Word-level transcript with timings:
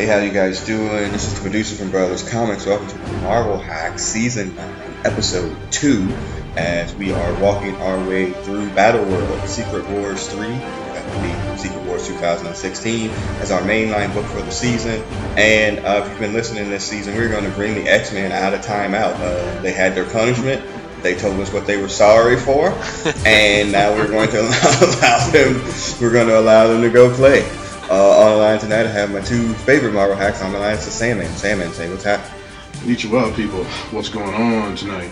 Hey, 0.00 0.06
how 0.06 0.16
you 0.16 0.32
guys 0.32 0.64
doing? 0.64 1.12
This 1.12 1.26
is 1.26 1.34
the 1.34 1.42
producer 1.42 1.76
from 1.76 1.90
Brothers 1.90 2.26
Comics. 2.26 2.64
Welcome 2.64 2.88
to 2.88 2.96
Marvel 3.18 3.58
Hack 3.58 3.98
Season 3.98 4.56
9, 4.56 4.94
Episode 5.04 5.54
2, 5.72 6.08
as 6.56 6.94
we 6.94 7.12
are 7.12 7.34
walking 7.38 7.74
our 7.74 7.98
way 8.08 8.32
through 8.32 8.70
Battle 8.70 9.04
World 9.04 9.46
Secret 9.46 9.86
Wars 9.90 10.26
3. 10.26 10.48
That 10.48 11.04
would 11.04 11.52
be 11.52 11.58
Secret 11.58 11.84
Wars 11.84 12.06
2016 12.06 13.10
as 13.10 13.50
our 13.50 13.60
mainline 13.60 14.14
book 14.14 14.24
for 14.24 14.40
the 14.40 14.50
season. 14.50 15.02
And 15.36 15.80
uh, 15.80 16.00
if 16.02 16.08
you've 16.08 16.18
been 16.18 16.32
listening 16.32 16.70
this 16.70 16.84
season, 16.84 17.14
we're 17.14 17.28
going 17.28 17.44
to 17.44 17.50
bring 17.50 17.74
the 17.74 17.86
X 17.86 18.10
Men 18.10 18.32
out 18.32 18.54
of 18.54 18.62
timeout. 18.62 19.16
Uh, 19.16 19.60
they 19.60 19.72
had 19.72 19.94
their 19.94 20.06
punishment. 20.06 20.64
They 21.02 21.14
told 21.14 21.38
us 21.40 21.52
what 21.52 21.66
they 21.66 21.76
were 21.76 21.90
sorry 21.90 22.38
for, 22.38 22.68
and 23.26 23.70
now 23.70 23.94
we're 23.94 24.08
going 24.08 24.30
to 24.30 24.40
allow 24.40 25.30
them. 25.30 25.62
We're 26.00 26.12
going 26.12 26.28
to 26.28 26.40
allow 26.40 26.68
them 26.68 26.80
to 26.80 26.88
go 26.88 27.14
play. 27.14 27.59
Uh, 27.90 28.20
on 28.20 28.30
the 28.32 28.36
line 28.38 28.58
tonight, 28.60 28.86
I 28.86 28.90
have 28.90 29.12
my 29.12 29.20
two 29.20 29.52
favorite 29.52 29.92
Marvel 29.92 30.14
hacks 30.16 30.42
on 30.42 30.52
the 30.52 30.58
line. 30.60 30.74
It's 30.74 30.84
the 30.84 30.92
Sandman. 30.92 31.32
Sandman, 31.32 31.72
say 31.72 31.90
what's 31.90 32.04
happening? 32.04 32.40
Meet 32.86 33.02
you 33.02 33.18
up, 33.18 33.34
people. 33.34 33.64
What's 33.90 34.08
going 34.08 34.32
on 34.32 34.76
tonight? 34.76 35.10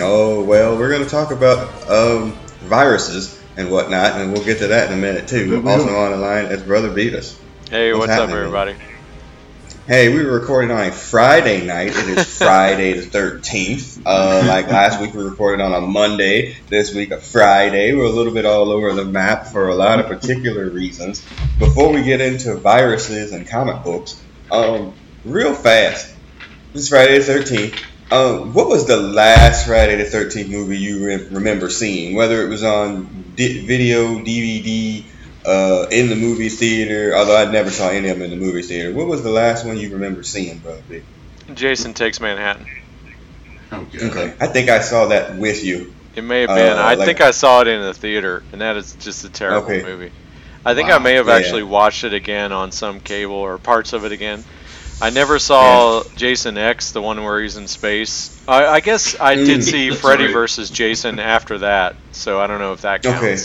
Oh 0.00 0.42
well, 0.42 0.76
we're 0.76 0.90
going 0.90 1.04
to 1.04 1.08
talk 1.08 1.30
about 1.30 1.68
um, 1.88 2.32
viruses 2.62 3.40
and 3.56 3.70
whatnot, 3.70 4.20
and 4.20 4.32
we'll 4.32 4.44
get 4.44 4.58
to 4.58 4.66
that 4.66 4.90
in 4.90 4.98
a 4.98 5.00
minute 5.00 5.28
too. 5.28 5.50
Good 5.50 5.66
also 5.66 5.96
on 5.96 6.10
the 6.10 6.16
line 6.16 6.46
is 6.46 6.62
Brother 6.62 6.90
Beavis. 6.90 7.38
Hey, 7.70 7.92
What's 7.92 8.08
what's, 8.08 8.12
up, 8.12 8.28
happening? 8.28 8.38
everybody? 8.38 8.74
Hey, 9.86 10.08
we 10.08 10.24
were 10.24 10.40
recording 10.40 10.70
on 10.70 10.80
a 10.80 10.90
Friday 10.90 11.66
night. 11.66 11.88
It 11.88 12.08
is 12.16 12.24
Friday 12.38 12.98
the 12.98 13.06
13th. 13.06 14.00
Uh, 14.06 14.42
like 14.48 14.68
last 14.68 14.98
week, 14.98 15.12
we 15.12 15.22
recorded 15.22 15.62
on 15.62 15.74
a 15.74 15.82
Monday. 15.82 16.56
This 16.68 16.94
week, 16.94 17.10
a 17.10 17.18
Friday. 17.20 17.92
We're 17.94 18.06
a 18.06 18.08
little 18.08 18.32
bit 18.32 18.46
all 18.46 18.70
over 18.70 18.94
the 18.94 19.04
map 19.04 19.48
for 19.48 19.68
a 19.68 19.74
lot 19.74 20.00
of 20.00 20.06
particular 20.06 20.70
reasons. 20.70 21.22
Before 21.58 21.92
we 21.92 22.02
get 22.02 22.22
into 22.22 22.54
viruses 22.54 23.32
and 23.32 23.46
comic 23.46 23.84
books, 23.84 24.18
um, 24.50 24.94
real 25.22 25.54
fast, 25.54 26.14
this 26.72 26.88
Friday 26.88 27.18
the 27.18 27.30
13th. 27.30 27.78
Um, 28.10 28.54
what 28.54 28.68
was 28.68 28.86
the 28.86 28.96
last 28.96 29.66
Friday 29.66 29.96
the 29.96 30.04
13th 30.04 30.48
movie 30.48 30.78
you 30.78 31.04
re- 31.04 31.28
remember 31.30 31.68
seeing? 31.68 32.14
Whether 32.14 32.42
it 32.42 32.48
was 32.48 32.62
on 32.64 33.32
di- 33.36 33.66
video, 33.66 34.14
DVD, 34.14 35.04
uh, 35.46 35.86
in 35.90 36.08
the 36.08 36.16
movie 36.16 36.48
theater, 36.48 37.14
although 37.16 37.36
I 37.36 37.50
never 37.50 37.70
saw 37.70 37.88
any 37.90 38.08
of 38.08 38.18
them 38.18 38.30
in 38.30 38.38
the 38.38 38.44
movie 38.44 38.62
theater. 38.62 38.92
What 38.92 39.06
was 39.06 39.22
the 39.22 39.30
last 39.30 39.64
one 39.66 39.76
you 39.76 39.92
remember 39.92 40.22
seeing, 40.22 40.58
Brother 40.58 40.82
Big? 40.88 41.04
Jason 41.54 41.92
Takes 41.94 42.20
Manhattan. 42.20 42.66
Oh, 43.72 43.86
Okay. 43.94 44.34
I 44.40 44.46
think 44.46 44.70
I 44.70 44.80
saw 44.80 45.06
that 45.06 45.36
with 45.36 45.64
you. 45.64 45.92
It 46.16 46.22
may 46.22 46.42
have 46.42 46.48
been. 46.50 46.78
Uh, 46.78 46.80
I 46.80 46.94
like- 46.94 47.06
think 47.06 47.20
I 47.20 47.32
saw 47.32 47.60
it 47.60 47.68
in 47.68 47.82
the 47.82 47.92
theater, 47.92 48.42
and 48.52 48.60
that 48.60 48.76
is 48.76 48.94
just 49.00 49.24
a 49.24 49.28
terrible 49.28 49.64
Okay. 49.70 49.82
movie. 49.82 50.10
I 50.64 50.74
think 50.74 50.88
Wow. 50.88 50.96
I 50.96 50.98
may 51.00 51.14
have 51.14 51.26
Yeah. 51.26 51.34
actually 51.34 51.64
watched 51.64 52.04
it 52.04 52.14
again 52.14 52.52
on 52.52 52.72
some 52.72 53.00
cable 53.00 53.34
or 53.34 53.58
parts 53.58 53.92
of 53.92 54.04
it 54.04 54.12
again. 54.12 54.44
I 55.02 55.10
never 55.10 55.38
saw 55.40 56.04
Jason 56.16 56.56
X, 56.56 56.92
the 56.92 57.02
one 57.02 57.22
where 57.22 57.42
he's 57.42 57.56
in 57.56 57.66
space. 57.66 58.30
I, 58.46 58.64
I 58.66 58.80
guess 58.80 59.16
I 59.20 59.34
Mm. 59.36 59.44
did 59.44 59.64
see 59.64 59.90
Freddy 59.94 60.24
right. 60.26 60.32
versus 60.32 60.70
Jason 60.70 61.18
after 61.18 61.58
that, 61.58 61.96
so 62.12 62.40
I 62.40 62.46
don't 62.46 62.60
know 62.60 62.72
if 62.72 62.82
that 62.82 63.02
counts. 63.02 63.18
Okay. 63.22 63.36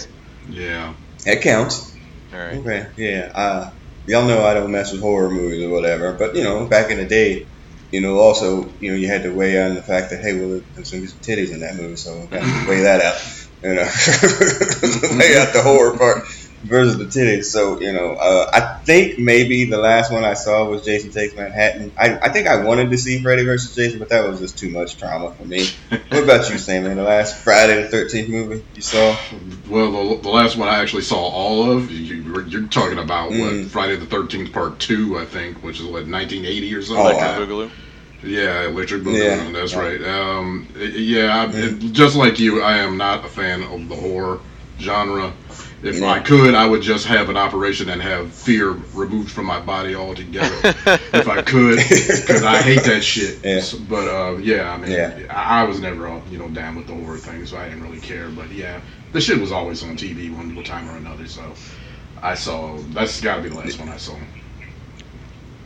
Yeah. 0.63 0.93
That 1.25 1.41
counts. 1.41 1.93
All 2.31 2.39
right. 2.39 2.57
Okay. 2.57 2.87
Yeah. 2.97 3.31
Uh, 3.33 3.71
y'all 4.05 4.27
know 4.27 4.43
I 4.43 4.53
don't 4.53 4.71
mess 4.71 4.91
with 4.91 5.01
horror 5.01 5.29
movies 5.29 5.63
or 5.63 5.69
whatever, 5.69 6.17
but 6.17 6.35
you 6.35 6.43
know, 6.43 6.67
back 6.67 6.91
in 6.91 6.97
the 6.97 7.07
day, 7.07 7.47
you 7.91 8.01
know, 8.01 8.19
also, 8.19 8.77
you 8.79 8.91
know, 8.91 8.97
you 8.97 9.07
had 9.07 9.23
to 9.23 9.33
weigh 9.33 9.61
on 9.61 9.75
the 9.75 9.83
fact 9.83 10.11
that 10.11 10.21
hey, 10.21 10.39
well, 10.39 10.61
there's 10.75 10.91
gonna 10.91 11.01
be 11.01 11.07
some 11.07 11.21
titties 11.21 11.51
in 11.51 11.61
that 11.61 11.75
movie, 11.75 11.95
so 11.95 12.27
to 12.27 12.35
weigh 12.69 12.81
that 12.81 13.01
out. 13.01 13.17
You 13.61 13.75
know, 13.75 13.81
weigh 15.17 15.37
out 15.37 15.53
the 15.53 15.61
horror 15.63 15.97
part 15.97 16.23
versus 16.63 16.97
the 16.97 17.05
titties. 17.05 17.45
So 17.45 17.79
you 17.79 17.93
know, 17.93 18.13
uh, 18.13 18.49
I 18.53 18.83
think 18.83 19.19
maybe 19.19 19.65
the 19.65 19.77
last 19.77 20.11
one 20.11 20.23
I 20.23 20.33
saw 20.33 20.65
was 20.69 20.83
Jason 20.83 21.11
Takes 21.11 21.35
Manhattan. 21.35 21.93
I, 21.97 22.17
I 22.17 22.29
think 22.29 22.47
I 22.47 22.63
wanted 22.63 22.89
to 22.91 22.97
see 22.97 23.21
Freddy 23.21 23.43
versus 23.45 23.75
Jason, 23.75 23.99
but 23.99 24.09
that 24.09 24.27
was 24.27 24.39
just 24.39 24.57
too 24.57 24.69
much 24.69 24.97
trauma 24.97 25.33
for 25.33 25.45
me. 25.45 25.65
what 25.89 26.23
about 26.23 26.49
you, 26.49 26.57
Sam? 26.57 26.83
Man, 26.83 26.97
the 26.97 27.03
last 27.03 27.43
Friday 27.43 27.81
the 27.81 27.87
Thirteenth 27.89 28.29
movie 28.29 28.63
you 28.75 28.81
saw? 28.81 29.15
Well, 29.69 29.91
the, 30.15 30.21
the 30.23 30.29
last 30.29 30.57
one 30.57 30.67
I 30.67 30.79
actually 30.79 31.03
saw 31.03 31.17
all 31.19 31.71
of, 31.71 31.91
you, 31.91 32.43
you're 32.47 32.67
talking 32.67 32.97
about 32.99 33.31
Mm. 33.31 33.63
what 33.63 33.71
Friday 33.71 33.95
the 33.97 34.05
13th 34.05 34.51
Part 34.51 34.79
2, 34.79 35.19
I 35.19 35.25
think, 35.25 35.61
which 35.63 35.79
is 35.79 35.85
what, 35.85 36.07
1980 36.07 36.73
or 36.75 36.81
something 36.81 37.05
Oh, 37.05 37.09
like 37.09 37.15
Electric? 37.17 37.49
Boogaloo. 37.49 37.69
Yeah, 38.23 38.67
Electric 38.67 39.01
Boogaloo, 39.03 39.45
Yeah. 39.53 39.59
that's 39.59 39.73
Yeah. 39.73 39.79
right. 39.79 40.03
Um, 40.03 40.67
yeah, 40.77 41.41
I, 41.43 41.47
Mm. 41.47 41.91
just 41.91 42.15
like 42.15 42.39
you, 42.39 42.61
I 42.61 42.77
am 42.77 42.97
not 42.97 43.23
a 43.23 43.27
fan 43.29 43.61
of 43.63 43.87
the 43.87 43.95
horror 43.95 44.39
genre. 44.79 45.31
If 45.81 45.99
Yeah. 45.99 46.07
I 46.09 46.19
could, 46.19 46.55
I 46.55 46.65
would 46.65 46.81
just 46.81 47.05
have 47.07 47.29
an 47.29 47.37
operation 47.37 47.87
and 47.89 48.01
have 48.01 48.33
fear 48.35 48.69
removed 48.93 49.31
from 49.31 49.45
my 49.45 49.59
body 49.61 49.95
altogether. 49.95 50.53
if 51.13 51.27
I 51.27 51.41
could, 51.41 51.77
because 51.89 52.43
I 52.43 52.61
hate 52.61 52.83
that 52.83 53.01
shit. 53.01 53.39
Yeah. 53.43 53.61
But 53.87 54.07
uh, 54.07 54.37
yeah, 54.37 54.71
I 54.71 54.77
mean, 54.77 54.91
Yeah. 54.91 55.19
I, 55.29 55.61
I 55.61 55.63
was 55.63 55.79
never, 55.79 56.07
uh, 56.07 56.21
you 56.29 56.37
know, 56.37 56.49
down 56.49 56.75
with 56.75 56.87
the 56.87 56.93
horror 56.93 57.17
thing, 57.17 57.45
so 57.45 57.57
I 57.57 57.65
didn't 57.69 57.83
really 57.83 58.01
care. 58.01 58.29
But 58.29 58.51
yeah, 58.51 58.81
the 59.13 59.21
shit 59.21 59.39
was 59.39 59.51
always 59.53 59.81
on 59.83 59.95
TV 59.95 60.35
one 60.35 60.49
little 60.49 60.63
time 60.63 60.89
or 60.89 60.97
another. 60.97 61.27
So 61.27 61.55
I 62.21 62.35
saw. 62.35 62.77
That's 62.77 63.21
got 63.21 63.37
to 63.37 63.41
be 63.43 63.49
the 63.49 63.55
last 63.55 63.79
one 63.79 63.89
I 63.89 63.97
saw. 63.97 64.17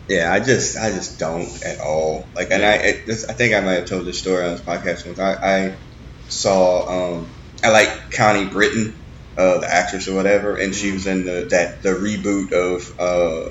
Yeah, 0.09 0.31
I 0.31 0.39
just 0.41 0.77
I 0.77 0.91
just 0.91 1.17
don't 1.17 1.47
at 1.65 1.79
all. 1.79 2.29
Like, 2.35 2.49
and 2.51 2.63
I 2.63 2.73
it, 2.75 3.07
this, 3.07 3.25
I 3.29 3.33
think 3.33 3.55
I 3.55 3.61
might 3.61 3.73
have 3.73 3.85
told 3.85 4.05
this 4.05 4.19
story 4.19 4.43
on 4.43 4.51
this 4.51 4.61
podcast 4.61 5.05
once. 5.05 5.17
I, 5.19 5.33
I 5.41 5.77
saw 6.27 7.15
um 7.19 7.33
I 7.63 7.69
like 7.71 7.89
Connie 8.15 8.45
Britton, 8.45 9.02
uh, 9.37 9.59
the 9.59 9.67
actress 9.71 10.07
or 10.07 10.15
whatever, 10.15 10.55
and 10.57 10.73
she 10.75 10.91
was 10.91 11.07
in 11.07 11.25
the 11.25 11.47
that 11.51 11.81
the 11.81 11.89
reboot 11.89 12.51
of 12.53 12.91
uh 12.99 13.49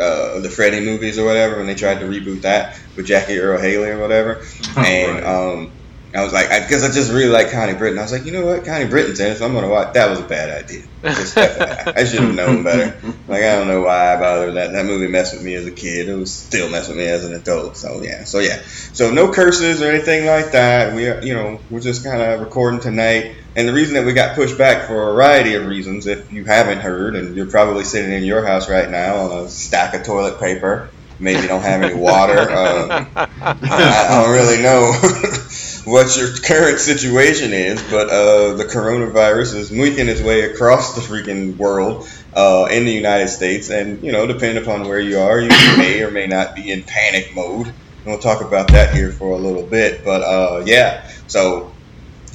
uh 0.00 0.40
the 0.40 0.50
Freddy 0.50 0.80
movies 0.80 1.18
or 1.18 1.24
whatever 1.24 1.56
when 1.58 1.66
they 1.66 1.74
tried 1.74 2.00
to 2.00 2.06
reboot 2.06 2.42
that 2.42 2.74
with 2.96 3.06
Jackie 3.06 3.38
Earle 3.38 3.60
Haley 3.60 3.90
or 3.90 4.00
whatever. 4.00 4.42
and 4.76 5.14
Right. 5.14 5.24
um 5.24 5.72
I 6.16 6.22
was 6.22 6.32
like, 6.32 6.48
because 6.48 6.84
I, 6.84 6.92
just 6.92 7.10
really 7.10 7.28
like 7.30 7.50
Connie 7.50 7.74
Britton. 7.74 7.98
I 7.98 8.02
was 8.02 8.12
like, 8.12 8.24
you 8.24 8.30
know 8.30 8.46
what, 8.46 8.64
Connie 8.64 8.86
Britton's 8.88 9.18
in 9.18 9.32
it, 9.32 9.36
so 9.38 9.46
I'm 9.46 9.52
gonna 9.52 9.68
watch. 9.68 9.94
That 9.94 10.10
was 10.10 10.20
a 10.20 10.24
bad 10.24 10.62
idea. 10.62 10.82
Just 11.02 11.36
I 11.36 12.04
should 12.04 12.20
have 12.20 12.34
known 12.34 12.62
better. 12.64 13.00
Like 13.26 13.42
I 13.42 13.56
don't 13.56 13.66
know 13.66 13.82
why 13.82 14.14
I 14.14 14.20
bothered 14.20 14.54
that. 14.54 14.72
That 14.72 14.86
movie 14.86 15.08
messed 15.08 15.34
with 15.34 15.42
me 15.42 15.54
as 15.54 15.66
a 15.66 15.72
kid. 15.72 16.08
It 16.08 16.14
was 16.14 16.32
still 16.38 16.70
messed 16.70 16.88
with 16.88 16.98
me 16.98 17.06
as 17.06 17.24
an 17.24 17.34
adult. 17.34 17.76
So 17.76 18.00
yeah. 18.02 18.24
So 18.24 18.38
yeah. 18.38 18.62
So 18.92 19.10
no 19.10 19.32
curses 19.32 19.82
or 19.82 19.90
anything 19.90 20.24
like 20.26 20.52
that. 20.52 20.94
We 20.94 21.08
are, 21.08 21.20
you 21.20 21.34
know, 21.34 21.60
we're 21.68 21.80
just 21.80 22.04
kind 22.04 22.22
of 22.22 22.40
recording 22.40 22.80
tonight. 22.80 23.34
And 23.56 23.68
the 23.68 23.72
reason 23.72 23.94
that 23.94 24.04
we 24.04 24.12
got 24.12 24.34
pushed 24.34 24.58
back 24.58 24.88
for 24.88 25.10
a 25.10 25.12
variety 25.12 25.54
of 25.54 25.66
reasons, 25.66 26.06
if 26.06 26.32
you 26.32 26.44
haven't 26.44 26.80
heard, 26.80 27.14
and 27.14 27.36
you're 27.36 27.46
probably 27.46 27.84
sitting 27.84 28.12
in 28.12 28.24
your 28.24 28.44
house 28.44 28.68
right 28.68 28.90
now 28.90 29.16
on 29.16 29.44
a 29.44 29.48
stack 29.48 29.94
of 29.94 30.04
toilet 30.04 30.40
paper, 30.40 30.90
maybe 31.20 31.46
don't 31.46 31.62
have 31.62 31.82
any 31.82 31.94
water. 31.94 32.38
Uh, 32.38 33.06
I 33.14 33.56
I 33.62 34.22
don't 34.22 34.32
really 34.32 34.62
know 34.62 34.92
what 35.84 36.16
your 36.16 36.36
current 36.36 36.80
situation 36.80 37.52
is, 37.52 37.82
but 37.90 38.08
uh, 38.08 38.54
the 38.54 38.64
coronavirus 38.64 39.54
is 39.54 39.70
making 39.70 40.08
its 40.08 40.20
way 40.20 40.42
across 40.42 40.94
the 40.94 41.00
freaking 41.00 41.56
world 41.56 42.08
uh, 42.34 42.66
in 42.70 42.84
the 42.84 42.92
United 42.92 43.28
States, 43.28 43.70
and 43.70 44.02
you 44.02 44.12
know, 44.12 44.26
depending 44.26 44.62
upon 44.62 44.88
where 44.88 45.00
you 45.00 45.18
are, 45.18 45.40
you 45.40 45.48
may 45.78 46.02
or 46.02 46.10
may 46.10 46.26
not 46.26 46.54
be 46.54 46.70
in 46.72 46.82
panic 46.82 47.34
mode. 47.34 47.66
And 47.68 48.12
we'll 48.12 48.18
talk 48.18 48.42
about 48.42 48.68
that 48.68 48.94
here 48.94 49.12
for 49.12 49.32
a 49.32 49.38
little 49.38 49.62
bit, 49.62 50.04
but 50.04 50.22
uh, 50.22 50.62
yeah. 50.66 51.08
So 51.26 51.73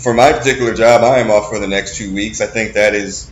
for 0.01 0.13
my 0.13 0.33
particular 0.33 0.73
job, 0.73 1.03
I 1.03 1.19
am 1.19 1.29
off 1.29 1.49
for 1.49 1.59
the 1.59 1.67
next 1.67 1.97
two 1.97 2.13
weeks. 2.13 2.41
I 2.41 2.47
think 2.47 2.73
that 2.73 2.95
is. 2.95 3.31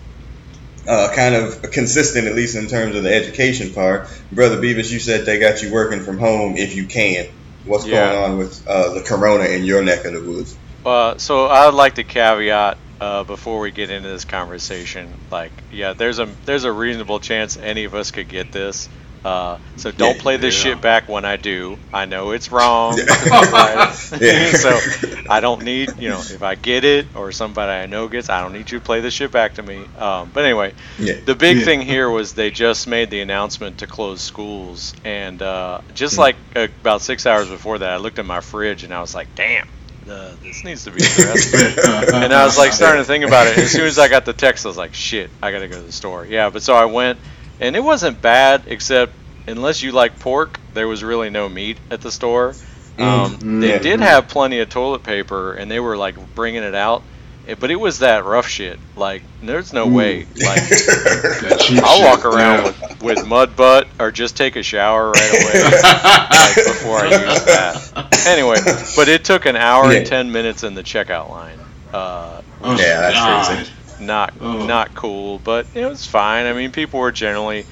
Uh, 0.88 1.14
kind 1.14 1.36
of 1.36 1.62
consistent, 1.74 2.28
at 2.28 2.34
least 2.34 2.56
in 2.56 2.68
terms 2.68 2.96
of 2.96 3.04
the 3.04 3.14
education 3.14 3.74
part. 3.74 4.08
Brother 4.32 4.56
Beavis, 4.56 4.90
you 4.90 5.00
said 5.00 5.26
they 5.26 5.38
got 5.38 5.62
you 5.62 5.70
working 5.70 6.00
from 6.00 6.18
home 6.18 6.56
if 6.56 6.78
you 6.78 6.86
can. 6.86 7.28
What's 7.66 7.86
Yeah. 7.86 8.08
going 8.08 8.24
on 8.24 8.38
with 8.38 8.66
uh, 8.66 8.94
the 8.94 9.02
corona 9.02 9.44
in 9.44 9.66
your 9.66 9.84
neck 9.84 10.06
of 10.06 10.14
the 10.14 10.22
woods? 10.22 10.56
Uh, 10.86 11.18
so 11.18 11.48
I 11.48 11.66
would 11.66 11.76
like 11.76 11.96
to 11.96 12.06
caveat 12.06 12.78
uh, 13.02 13.24
before 13.26 13.60
we 13.60 13.72
get 13.72 13.90
into 13.90 14.08
this 14.08 14.24
conversation, 14.24 15.14
like, 15.30 15.52
yeah, 15.74 15.92
there's 15.92 16.20
a 16.20 16.30
there's 16.46 16.64
a 16.64 16.72
reasonable 16.72 17.20
chance 17.20 17.58
any 17.58 17.84
of 17.84 17.94
us 17.94 18.12
could 18.12 18.30
get 18.30 18.54
this. 18.54 18.88
Uh, 19.26 19.58
so 19.76 19.92
don't 19.92 20.16
Yeah, 20.16 20.22
play 20.22 20.38
this 20.38 20.56
yeah. 20.58 20.74
shit 20.74 20.82
back 20.82 21.10
when 21.10 21.26
I 21.26 21.36
do. 21.36 21.78
I 21.94 22.06
know 22.06 22.32
it's 22.32 22.52
wrong. 22.52 22.98
Yeah. 22.98 23.06
Yeah. 24.22 24.52
so 24.54 24.80
I 25.30 25.40
don't 25.42 25.64
need, 25.64 25.98
you 26.00 26.10
know, 26.10 26.20
if 26.20 26.42
I 26.44 26.56
get 26.56 26.86
it 26.86 27.08
or 27.16 27.32
somebody 27.32 27.72
I 27.72 27.86
know 27.88 28.08
gets, 28.08 28.30
I 28.30 28.42
don't 28.42 28.54
need 28.54 28.72
you 28.72 28.80
to 28.80 28.86
play 28.86 29.02
this 29.02 29.14
shit 29.14 29.32
back 29.32 29.56
to 29.56 29.64
me. 29.64 29.84
Um, 29.98 30.32
but 30.34 30.44
anyway, 30.46 30.74
Yeah. 30.98 31.16
the 31.26 31.36
big 31.36 31.58
Yeah. 31.58 31.66
thing 31.66 31.82
here 31.82 32.10
was 32.10 32.34
they 32.34 32.52
just 32.52 32.88
made 32.88 33.10
the 33.10 33.20
announcement 33.22 33.80
to 33.80 33.88
close 33.88 34.22
schools, 34.22 34.94
and 35.04 35.42
uh, 35.42 35.82
just 35.94 36.16
Hmm. 36.16 36.22
like 36.22 36.36
uh, 36.56 36.68
about 36.82 37.02
six 37.02 37.26
hours 37.26 37.50
before 37.50 37.80
that, 37.80 37.90
I 37.90 37.98
looked 37.98 38.20
at 38.20 38.26
my 38.26 38.40
fridge 38.40 38.84
and 38.84 38.94
I 38.94 39.02
was 39.02 39.14
like, 39.14 39.28
"Damn, 39.36 39.68
uh, 40.10 40.30
this 40.42 40.64
needs 40.64 40.86
to 40.86 40.92
be 40.92 41.04
addressed." 41.04 41.54
and 42.14 42.34
I 42.34 42.46
was 42.46 42.58
like 42.58 42.72
starting 42.72 43.02
to 43.02 43.06
think 43.06 43.26
about 43.26 43.48
it. 43.48 43.58
As 43.58 43.72
soon 43.72 43.86
as 43.88 44.00
I 44.00 44.08
got 44.08 44.26
the 44.26 44.34
text, 44.34 44.66
I 44.66 44.70
was 44.70 44.78
like, 44.78 44.94
"Shit, 44.94 45.30
I 45.42 45.52
gotta 45.52 45.68
go 45.68 45.76
to 45.76 45.82
the 45.82 45.92
store." 45.92 46.26
Yeah, 46.26 46.50
but 46.50 46.62
so 46.64 46.74
I 46.76 46.86
went, 46.86 47.20
and 47.60 47.76
it 47.76 47.84
wasn't 47.84 48.22
bad, 48.22 48.64
except 48.68 49.14
unless 49.48 49.82
you 49.82 49.92
like 49.92 50.20
pork, 50.20 50.60
there 50.74 50.88
was 50.88 51.04
really 51.04 51.30
no 51.30 51.48
meat 51.50 51.78
at 51.90 52.02
the 52.02 52.12
store. 52.12 52.50
Um, 53.00 53.38
Mm, 53.38 53.62
they 53.62 53.78
did 53.80 54.00
have 54.00 54.28
plenty 54.28 54.60
of 54.60 54.70
toilet 54.70 55.04
paper, 55.04 55.54
and 55.54 55.70
they 55.70 55.80
were 55.80 55.96
like 55.98 56.16
bringing 56.36 56.64
it 56.64 56.74
out. 56.76 57.04
but 57.60 57.70
it 57.72 57.76
was 57.80 58.00
that 58.00 58.26
rough 58.26 58.48
shit. 58.48 58.78
Like, 58.96 59.22
there's 59.42 59.72
no 59.72 59.88
way. 59.88 60.26
Like, 60.36 60.64
I'll 61.84 62.04
walk 62.04 62.26
around 62.26 62.64
with, 62.66 63.02
with 63.04 63.26
mud 63.28 63.56
butt 63.56 63.88
or 64.00 64.12
just 64.12 64.36
take 64.36 64.56
a 64.56 64.64
shower 64.64 65.12
right 65.12 65.32
away 65.32 65.64
like, 65.64 66.56
before 66.66 66.98
I 67.00 67.10
use 67.10 67.46
that. 67.46 68.26
Anyway, 68.28 68.58
but 68.96 69.08
it 69.08 69.24
took 69.24 69.46
an 69.46 69.56
hour 69.56 69.92
Yeah. 69.92 70.00
and 70.00 70.08
ten 70.08 70.32
minutes 70.32 70.64
in 70.64 70.74
the 70.74 70.84
checkout 70.84 71.30
line. 71.30 71.60
Uh, 71.94 72.42
Oh, 72.64 72.72
Yeah, 72.72 73.02
that's 73.02 73.14
God. 73.16 73.56
crazy. 73.56 73.72
Not 74.00 74.34
Oh. 74.42 74.66
not 74.66 74.94
cool, 74.96 75.40
but 75.40 75.66
it 75.74 75.86
was 75.86 76.06
fine. 76.06 76.46
I 76.46 76.54
mean, 76.54 76.72
people 76.72 77.00
were 77.00 77.12
generally 77.12 77.66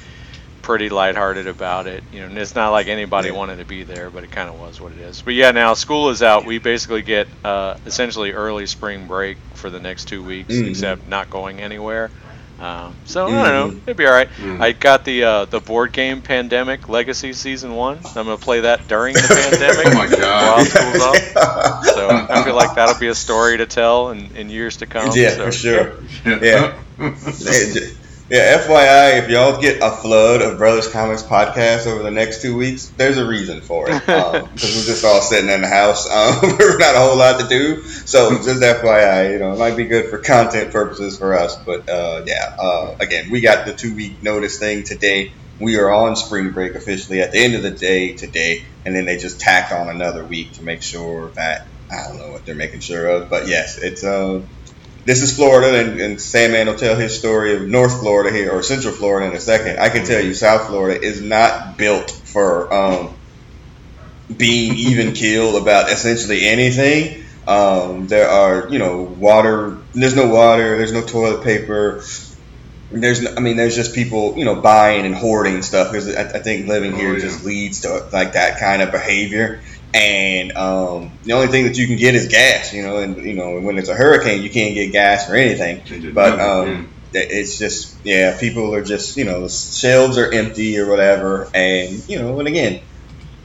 pretty 0.62 0.90
lighthearted 0.90 1.46
about 1.48 1.86
it. 1.86 2.04
You 2.12 2.22
know, 2.22 2.26
and 2.28 2.38
it's 2.38 2.56
not 2.56 2.70
like 2.72 2.88
anybody 2.88 3.30
Yeah. 3.30 3.36
wanted 3.36 3.58
to 3.60 3.66
be 3.66 3.84
there, 3.84 4.10
but 4.10 4.24
it 4.24 4.32
kind 4.32 4.50
of 4.50 4.60
was 4.60 4.82
what 4.82 4.94
it 4.94 5.00
is. 5.00 5.22
But 5.22 5.36
yeah, 5.36 5.52
now 5.52 5.76
school 5.76 6.10
is 6.10 6.24
out. 6.24 6.46
We 6.46 6.58
basically 6.58 7.04
get 7.04 7.28
uh, 7.44 7.76
essentially 7.86 8.32
early 8.32 8.66
spring 8.66 9.06
break 9.06 9.38
for 9.54 9.70
the 9.70 9.80
next 9.80 10.06
two 10.08 10.24
weeks, 10.24 10.54
Mhm. 10.54 10.70
except 10.70 11.08
not 11.08 11.30
going 11.30 11.60
anywhere. 11.62 12.10
Um, 12.60 12.94
so 13.06 13.28
I 13.28 13.30
Mhm. 13.32 13.44
don't 13.44 13.44
know. 13.76 13.82
It'd 13.86 13.98
be 13.98 14.06
all 14.06 14.14
right. 14.14 14.30
Mhm. 14.42 14.62
I 14.62 14.72
got 14.72 15.04
the 15.04 15.24
uh, 15.26 15.46
the 15.46 15.60
board 15.60 15.92
game 15.92 16.22
Pandemic 16.22 16.88
Legacy 16.88 17.34
Season 17.34 17.76
One. 17.76 17.98
I'm 18.06 18.14
gonna 18.26 18.38
play 18.38 18.62
that 18.62 18.88
during 18.88 19.14
the 19.14 19.22
pandemic. 19.22 19.86
Oh 19.94 19.94
my 19.94 20.08
God. 20.08 20.58
While 20.58 20.66
school's 20.66 21.02
off. 21.02 21.86
So 21.96 22.10
I 22.10 22.44
feel 22.44 22.56
like 22.56 22.76
that'll 22.76 23.00
be 23.00 23.08
a 23.08 23.16
story 23.16 23.58
to 23.58 23.66
tell 23.66 24.10
in, 24.12 24.30
in 24.36 24.50
years 24.50 24.78
to 24.78 24.86
come. 24.86 25.12
yeah, 25.16 25.30
so. 25.32 25.46
for 25.46 25.52
sure. 25.52 25.94
Yeah. 26.26 26.40
Yeah, 26.42 26.74
yeah, 28.28 28.58
FYI, 28.58 29.20
if 29.20 29.30
y'all 29.30 29.62
get 29.62 29.84
a 29.84 29.92
flood 29.92 30.42
of 30.42 30.58
Brothers 30.58 30.88
Comics 30.88 31.22
podcasts 31.22 31.86
over 31.86 32.02
the 32.02 32.10
next 32.10 32.42
two 32.42 32.58
weeks, 32.58 32.88
there's 32.98 33.18
a 33.18 33.26
reason 33.26 33.62
for 33.62 33.88
it. 33.90 34.02
Because 34.06 34.76
we're 34.76 34.94
just 34.94 35.06
all 35.06 35.22
sitting 35.22 35.50
in 35.50 35.62
the 35.62 35.68
house. 35.68 36.10
Um, 36.10 36.58
there's 36.58 36.80
not 36.80 36.96
a 36.96 37.00
whole 37.00 37.18
lot 37.18 37.40
to 37.40 37.48
do. 37.48 37.84
So 37.84 38.32
just 38.32 38.62
FYI, 38.62 39.34
you 39.34 39.40
know, 39.40 39.54
it 39.54 39.60
might 39.60 39.78
be 39.78 39.86
good 39.86 40.10
for 40.10 40.18
content 40.18 40.72
purposes 40.72 41.18
for 41.18 41.38
us. 41.38 41.56
But 41.56 41.88
uh, 41.88 42.24
yeah, 42.26 42.56
uh, 42.58 42.96
again, 43.00 43.30
we 43.30 43.42
got 43.42 43.68
the 43.68 43.74
two 43.74 43.96
week 43.96 44.24
notice 44.24 44.58
thing 44.58 44.84
today. 44.84 45.32
We 45.60 45.78
are 45.78 45.92
on 45.92 46.16
spring 46.16 46.52
break 46.52 46.74
officially 46.74 47.22
at 47.22 47.32
the 47.32 47.40
end 47.40 47.54
of 47.54 47.62
the 47.62 47.72
day 47.72 48.16
today. 48.16 48.64
And 48.86 48.96
then 48.96 49.06
they 49.06 49.18
just 49.18 49.40
tacked 49.40 49.72
on 49.72 49.90
another 49.90 50.26
week 50.26 50.54
to 50.54 50.64
make 50.64 50.82
sure 50.82 51.32
that, 51.36 51.68
I 51.92 52.08
don't 52.08 52.18
know 52.18 52.32
what 52.32 52.46
they're 52.46 52.56
making 52.56 52.80
sure 52.80 53.08
of. 53.08 53.30
But 53.30 53.48
yes, 53.48 53.78
it's. 53.78 54.04
Uh, 54.04 54.42
this 55.06 55.22
is 55.22 55.36
Florida, 55.36 55.80
and, 55.80 56.00
and 56.02 56.22
Sandman 56.22 56.68
will 56.68 56.76
tell 56.76 56.96
his 56.96 57.18
story 57.18 57.56
of 57.56 57.62
North 57.68 58.00
Florida 58.00 58.36
here 58.36 58.52
or 58.52 58.64
Central 58.64 58.94
Florida 58.94 59.30
in 59.30 59.38
a 59.38 59.40
second. 59.40 59.80
I 59.80 59.90
can 59.90 60.06
tell 60.06 60.24
you, 60.24 60.34
South 60.34 60.68
Florida 60.68 61.00
is 61.02 61.22
not 61.22 61.78
built 61.78 62.10
for 62.12 62.74
um, 62.74 63.14
being 64.36 64.76
even 64.76 65.14
killed 65.16 65.62
about 65.62 65.92
essentially 65.92 66.46
anything. 66.48 67.24
Um, 67.48 68.08
there 68.08 68.28
are, 68.28 68.68
you 68.70 68.80
know, 68.80 69.04
water. 69.04 69.78
There's 69.94 70.16
no 70.16 70.28
water. 70.28 70.78
There's 70.78 70.92
no 70.94 71.06
toilet 71.06 71.44
paper. 71.44 72.04
There's, 72.92 73.22
no, 73.22 73.34
I 73.36 73.40
mean, 73.40 73.58
there's 73.58 73.76
just 73.76 73.94
people, 73.94 74.38
you 74.38 74.46
know, 74.46 74.62
buying 74.62 75.06
and 75.06 75.14
hoarding 75.14 75.62
stuff. 75.62 75.92
Because 75.92 76.16
I, 76.16 76.22
I 76.22 76.40
think 76.40 76.68
living 76.68 76.94
Oh, 76.94 76.98
here 76.98 77.14
yeah. 77.14 77.20
just 77.20 77.44
leads 77.46 77.82
to 77.82 78.08
like 78.12 78.34
that 78.34 78.60
kind 78.60 78.82
of 78.82 78.92
behavior. 78.92 79.62
And 79.96 80.52
um, 80.58 81.12
the 81.24 81.34
only 81.34 81.48
thing 81.48 81.64
that 81.66 81.78
you 81.78 81.88
can 81.88 81.96
get 81.96 82.16
is 82.16 82.28
gas, 82.28 82.74
you 82.74 82.84
know. 82.84 82.98
And 82.98 83.26
you 83.26 83.34
know, 83.34 83.62
when 83.62 83.78
it's 83.78 83.88
a 83.88 83.96
hurricane, 83.96 84.44
you 84.44 84.50
can't 84.50 84.76
get 84.76 84.92
gas 84.92 85.30
or 85.30 85.36
anything. 85.36 86.14
But 86.14 86.40
um, 86.42 86.90
it's 87.14 87.58
just 87.58 87.96
yeah, 88.04 88.38
people 88.38 88.76
are 88.76 88.84
just 88.84 89.16
you 89.16 89.24
know 89.24 89.42
the 89.42 89.50
shelves 89.50 90.18
are 90.18 90.30
empty 90.30 90.78
or 90.80 90.90
whatever, 90.90 91.50
and 91.54 92.08
you 92.10 92.20
know, 92.20 92.38
and 92.40 92.48
again, 92.48 92.82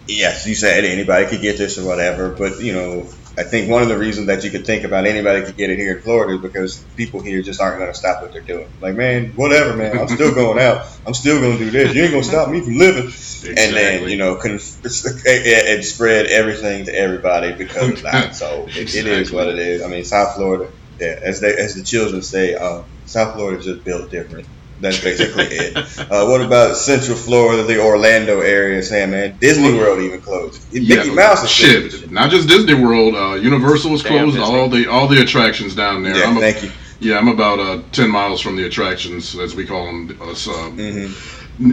yes, 0.09 0.47
you 0.47 0.57
said 0.57 0.85
anybody 0.85 1.27
could 1.27 1.41
get 1.41 1.57
this 1.57 1.79
or 1.79 1.87
whatever, 1.87 2.31
but 2.31 2.61
you 2.61 2.73
know, 2.73 3.09
I 3.41 3.45
think 3.45 3.71
one 3.71 3.83
of 3.83 3.89
the 3.89 3.97
reasons 3.97 4.27
that 4.27 4.45
you 4.45 4.51
could 4.51 4.67
think 4.67 4.85
about 4.85 5.07
anybody 5.07 5.43
could 5.43 5.57
get 5.57 5.71
it 5.71 5.79
here 5.79 5.97
in 5.97 6.03
Florida 6.03 6.35
is 6.35 6.43
because 6.43 6.79
people 6.95 7.23
here 7.23 7.41
just 7.41 7.59
aren't 7.59 7.79
going 7.79 7.91
to 7.91 7.97
stop 7.97 8.21
what 8.21 8.35
they're 8.35 8.43
doing. 8.43 8.69
Like, 8.83 8.95
man, 8.95 9.31
whatever, 9.31 9.75
man, 9.75 9.99
I'm 9.99 10.09
still 10.09 10.35
going 10.35 10.59
out. 10.59 10.87
I'm 11.07 11.15
still 11.15 11.41
going 11.41 11.57
to 11.57 11.65
do 11.65 11.71
this. 11.71 11.95
You 11.95 12.03
ain't 12.03 12.11
going 12.11 12.23
to 12.23 12.29
stop 12.29 12.51
me 12.51 12.61
from 12.61 12.77
living. 12.77 13.11
And 13.47 13.75
then 13.75 14.09
you 14.11 14.19
know, 14.19 14.37
conf- 14.37 14.85
it, 14.85 15.23
it 15.25 15.85
spread 15.85 16.27
everything 16.27 16.85
to 16.85 16.95
everybody 16.95 17.53
because 17.53 17.89
of 17.89 18.03
that. 18.03 18.35
So 18.37 18.67
it, 18.69 18.95
it 18.95 19.07
is 19.07 19.33
what 19.33 19.49
it 19.49 19.59
is. 19.59 19.83
I 19.83 19.89
mean, 19.89 20.05
South 20.05 20.37
Florida, 20.37 20.71
yeah, 20.99 21.19
as 21.23 21.41
they 21.41 21.57
as 21.57 21.75
the 21.75 21.83
children 21.83 22.21
say, 22.21 22.55
uh, 22.55 22.83
South 23.07 23.37
Florida 23.37 23.63
just 23.63 23.85
built 23.85 24.11
different. 24.11 24.47
That's 24.81 25.01
basically 25.03 25.45
it. 25.45 25.77
Uh, 26.11 26.27
what 26.27 26.41
about 26.41 26.77
Central 26.77 27.17
Florida, 27.17 27.63
the 27.65 27.79
Orlando 27.81 28.41
area? 28.41 28.83
Saying, 28.83 29.11
man, 29.11 29.37
Disney 29.39 29.77
World 29.79 30.01
even 30.01 30.21
closed. 30.21 30.73
Mickey 30.73 31.11
Mouse 31.11 31.45
is 31.45 31.51
shit. 31.51 31.91
closed. 31.91 32.11
Not 32.11 32.31
just 32.31 32.49
Disney 32.49 32.75
World. 32.75 33.15
Uh, 33.15 33.35
Universal 33.35 33.93
is 33.95 34.03
closed. 34.03 34.37
Disney. 34.37 34.43
All 34.43 34.69
the 34.69 34.87
all 34.91 35.07
the 35.07 35.21
attractions 35.23 35.75
down 35.75 36.03
there. 36.03 36.17
Yeah, 36.17 36.25
I'm 36.25 36.37
a- 36.37 36.41
thank 36.41 36.63
you. 36.63 36.71
yeah, 37.01 37.19
I'm 37.19 37.29
about 37.29 37.59
uh, 37.61 37.83
ten 37.93 38.09
miles 38.11 38.41
from 38.41 38.57
the 38.57 38.65
attractions, 38.67 39.39
as 39.39 39.55
we 39.55 39.67
call 39.67 39.87
them. 39.87 40.17
Us, 40.23 40.49
uh, 40.49 40.53
hmm 40.71 41.13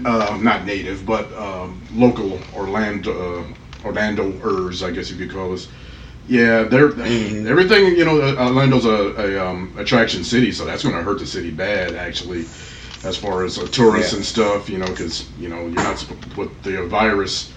uh, 0.05 0.37
not 0.41 0.65
native, 0.65 1.05
but 1.05 1.31
um, 1.37 1.81
local 1.93 2.39
Orlando 2.53 3.39
uh, 3.39 3.43
Orlandoers, 3.85 4.83
I 4.83 4.91
guess 4.91 5.09
you 5.09 5.17
could 5.17 5.31
call 5.33 5.53
us. 5.53 5.69
Yeah, 6.27 6.63
they're 6.63 6.89
Mhm. 6.89 7.45
everything. 7.45 7.95
You 7.95 8.03
know, 8.03 8.19
uh, 8.21 8.47
Orlando's 8.49 8.83
a, 8.85 9.13
a 9.17 9.47
um, 9.47 9.73
attraction 9.77 10.25
city, 10.25 10.51
so 10.51 10.65
that's 10.65 10.83
going 10.83 10.93
to 10.95 11.01
hurt 11.01 11.19
the 11.19 11.25
city 11.25 11.51
bad, 11.51 11.95
actually, 11.95 12.43
as 13.07 13.17
far 13.17 13.43
as 13.43 13.57
uh, 13.57 13.65
tourists 13.67 14.11
Yeah. 14.11 14.17
and 14.17 14.25
stuff. 14.25 14.69
You 14.69 14.77
know, 14.79 14.87
because 14.87 15.29
you 15.39 15.49
know 15.49 15.61
you're 15.61 15.83
not 15.83 16.05
with 16.35 16.51
the 16.63 16.85
virus. 16.87 17.53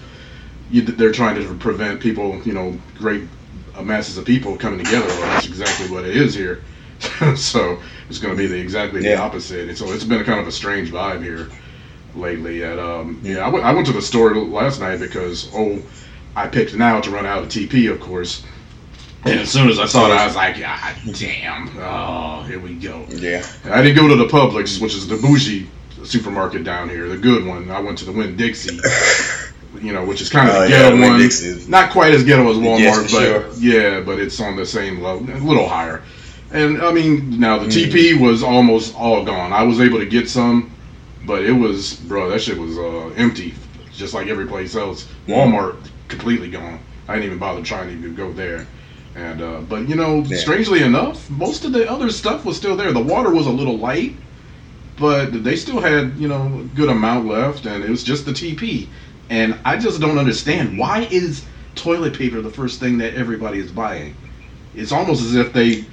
You, 0.69 0.81
they're 0.83 1.11
trying 1.11 1.35
to 1.35 1.53
prevent 1.55 1.99
people, 1.99 2.41
you 2.45 2.53
know, 2.53 2.79
great 2.97 3.23
uh, 3.75 3.81
masses 3.83 4.17
of 4.17 4.25
people 4.25 4.55
coming 4.57 4.83
together. 4.83 5.05
Well, 5.07 5.21
that's 5.33 5.45
exactly 5.47 5.89
what 5.89 6.05
it 6.05 6.15
is 6.15 6.33
here. 6.33 6.63
so 7.35 7.77
it's 8.09 8.19
going 8.19 8.33
to 8.35 8.37
be 8.41 8.47
the 8.47 8.57
exactly 8.59 9.01
the 9.01 9.17
opposite. 9.17 9.67
And 9.67 9.77
so 9.77 9.91
it's 9.91 10.03
been 10.05 10.21
a 10.21 10.23
kind 10.23 10.39
of 10.39 10.47
a 10.47 10.51
strange 10.51 10.89
vibe 10.91 11.23
here 11.23 11.49
lately. 12.15 12.63
At 12.63 12.79
um, 12.79 13.19
yeah, 13.23 13.39
I 13.39 13.49
went- 13.49 13.65
I 13.65 13.73
went 13.73 13.87
to 13.87 13.93
the 13.93 14.01
store 14.01 14.33
last 14.35 14.79
night 14.79 14.99
because 14.99 15.49
oh, 15.53 15.81
I 16.35 16.47
picked 16.47 16.73
now 16.75 17.01
to 17.01 17.09
run 17.11 17.25
out 17.25 17.43
of 17.43 17.49
TP, 17.49 17.91
of 17.91 17.99
course. 17.99 18.43
And 19.23 19.39
as 19.39 19.51
soon 19.51 19.69
as 19.69 19.77
I 19.79 19.85
saw 19.85 20.07
it, 20.07 20.11
I 20.13 20.25
was 20.25 20.35
like, 20.35 20.57
God 20.59 20.95
damn! 21.13 21.69
Oh, 21.77 22.41
here 22.43 22.59
we 22.59 22.73
go. 22.75 23.05
Yeah. 23.09 23.45
I 23.65 23.81
didn't 23.83 23.95
go 23.95 24.07
to 24.07 24.15
the 24.15 24.25
Publix, 24.27 24.81
which 24.81 24.95
is 24.95 25.07
the 25.07 25.17
bougie 25.17 25.67
supermarket 26.03 26.63
down 26.63 26.89
here, 26.89 27.07
the 27.07 27.17
good 27.17 27.45
one. 27.45 27.69
I 27.69 27.79
went 27.79 27.99
to 27.99 28.05
the 28.05 28.11
Winn 28.11 28.35
Dixie, 28.35 28.79
you 29.81 29.93
know, 29.93 30.03
which 30.03 30.21
is 30.21 30.29
kind 30.29 30.49
of 30.49 30.55
Oh, 30.55 30.61
the 30.61 30.69
yeah, 30.69 30.77
ghetto 30.83 30.95
Winn 30.99 31.11
one. 31.11 31.21
Is- 31.21 31.67
Not 31.69 31.91
quite 31.91 32.13
as 32.15 32.23
ghetto 32.23 32.49
as 32.49 32.57
Walmart, 32.57 32.79
Yes, 32.79 33.11
but 33.11 33.23
sure. 33.23 33.53
yeah, 33.59 33.99
but 34.01 34.17
it's 34.19 34.39
on 34.41 34.55
the 34.55 34.65
same 34.65 35.01
level, 35.01 35.29
a 35.29 35.37
little 35.37 35.67
higher. 35.67 36.01
And 36.51 36.81
I 36.81 36.91
mean, 36.91 37.39
now 37.39 37.59
the 37.59 37.67
Mm. 37.67 37.91
TP 37.91 38.19
was 38.19 38.41
almost 38.41 38.95
all 38.95 39.23
gone. 39.23 39.53
I 39.53 39.61
was 39.63 39.79
able 39.79 39.99
to 39.99 40.05
get 40.07 40.27
some, 40.29 40.71
but 41.27 41.43
it 41.43 41.51
was, 41.53 41.93
bro, 41.93 42.27
that 42.29 42.41
shit 42.41 42.57
was 42.57 42.75
uh, 42.77 43.09
empty, 43.15 43.53
just 43.93 44.15
like 44.15 44.27
every 44.27 44.47
place 44.47 44.75
else. 44.75 45.07
Walmart 45.27 45.75
completely 46.07 46.49
gone. 46.49 46.79
I 47.07 47.13
didn't 47.13 47.27
even 47.27 47.37
bother 47.37 47.61
trying 47.61 47.87
to 47.89 47.93
even 47.93 48.15
go 48.15 48.33
there. 48.33 48.65
And 49.15 49.41
uh, 49.41 49.61
but 49.61 49.89
you 49.89 49.95
know, 49.95 50.23
Yeah. 50.27 50.37
strangely 50.37 50.81
enough, 50.81 51.29
most 51.29 51.65
of 51.65 51.73
the 51.73 51.89
other 51.89 52.09
stuff 52.09 52.45
was 52.45 52.55
still 52.57 52.75
there. 52.77 52.93
The 52.93 53.03
water 53.03 53.31
was 53.31 53.45
a 53.45 53.51
little 53.51 53.77
light, 53.77 54.15
but 54.97 55.43
they 55.43 55.55
still 55.55 55.81
had 55.81 56.13
you 56.17 56.27
know 56.27 56.61
a 56.61 56.75
good 56.75 56.89
amount 56.89 57.27
left, 57.27 57.65
and 57.65 57.83
it 57.83 57.89
was 57.89 58.03
just 58.03 58.25
the 58.25 58.31
TP. 58.33 58.87
And 59.29 59.57
I 59.65 59.77
just 59.77 59.99
don't 60.01 60.17
understand 60.17 60.77
why 60.77 61.07
is 61.11 61.45
toilet 61.75 62.17
paper 62.17 62.41
the 62.41 62.49
first 62.51 62.79
thing 62.79 62.97
that 62.99 63.13
everybody 63.15 63.59
is 63.59 63.71
buying? 63.71 64.15
It's 64.73 64.91
almost 64.91 65.21
as 65.23 65.35
if 65.35 65.51
they 65.53 65.85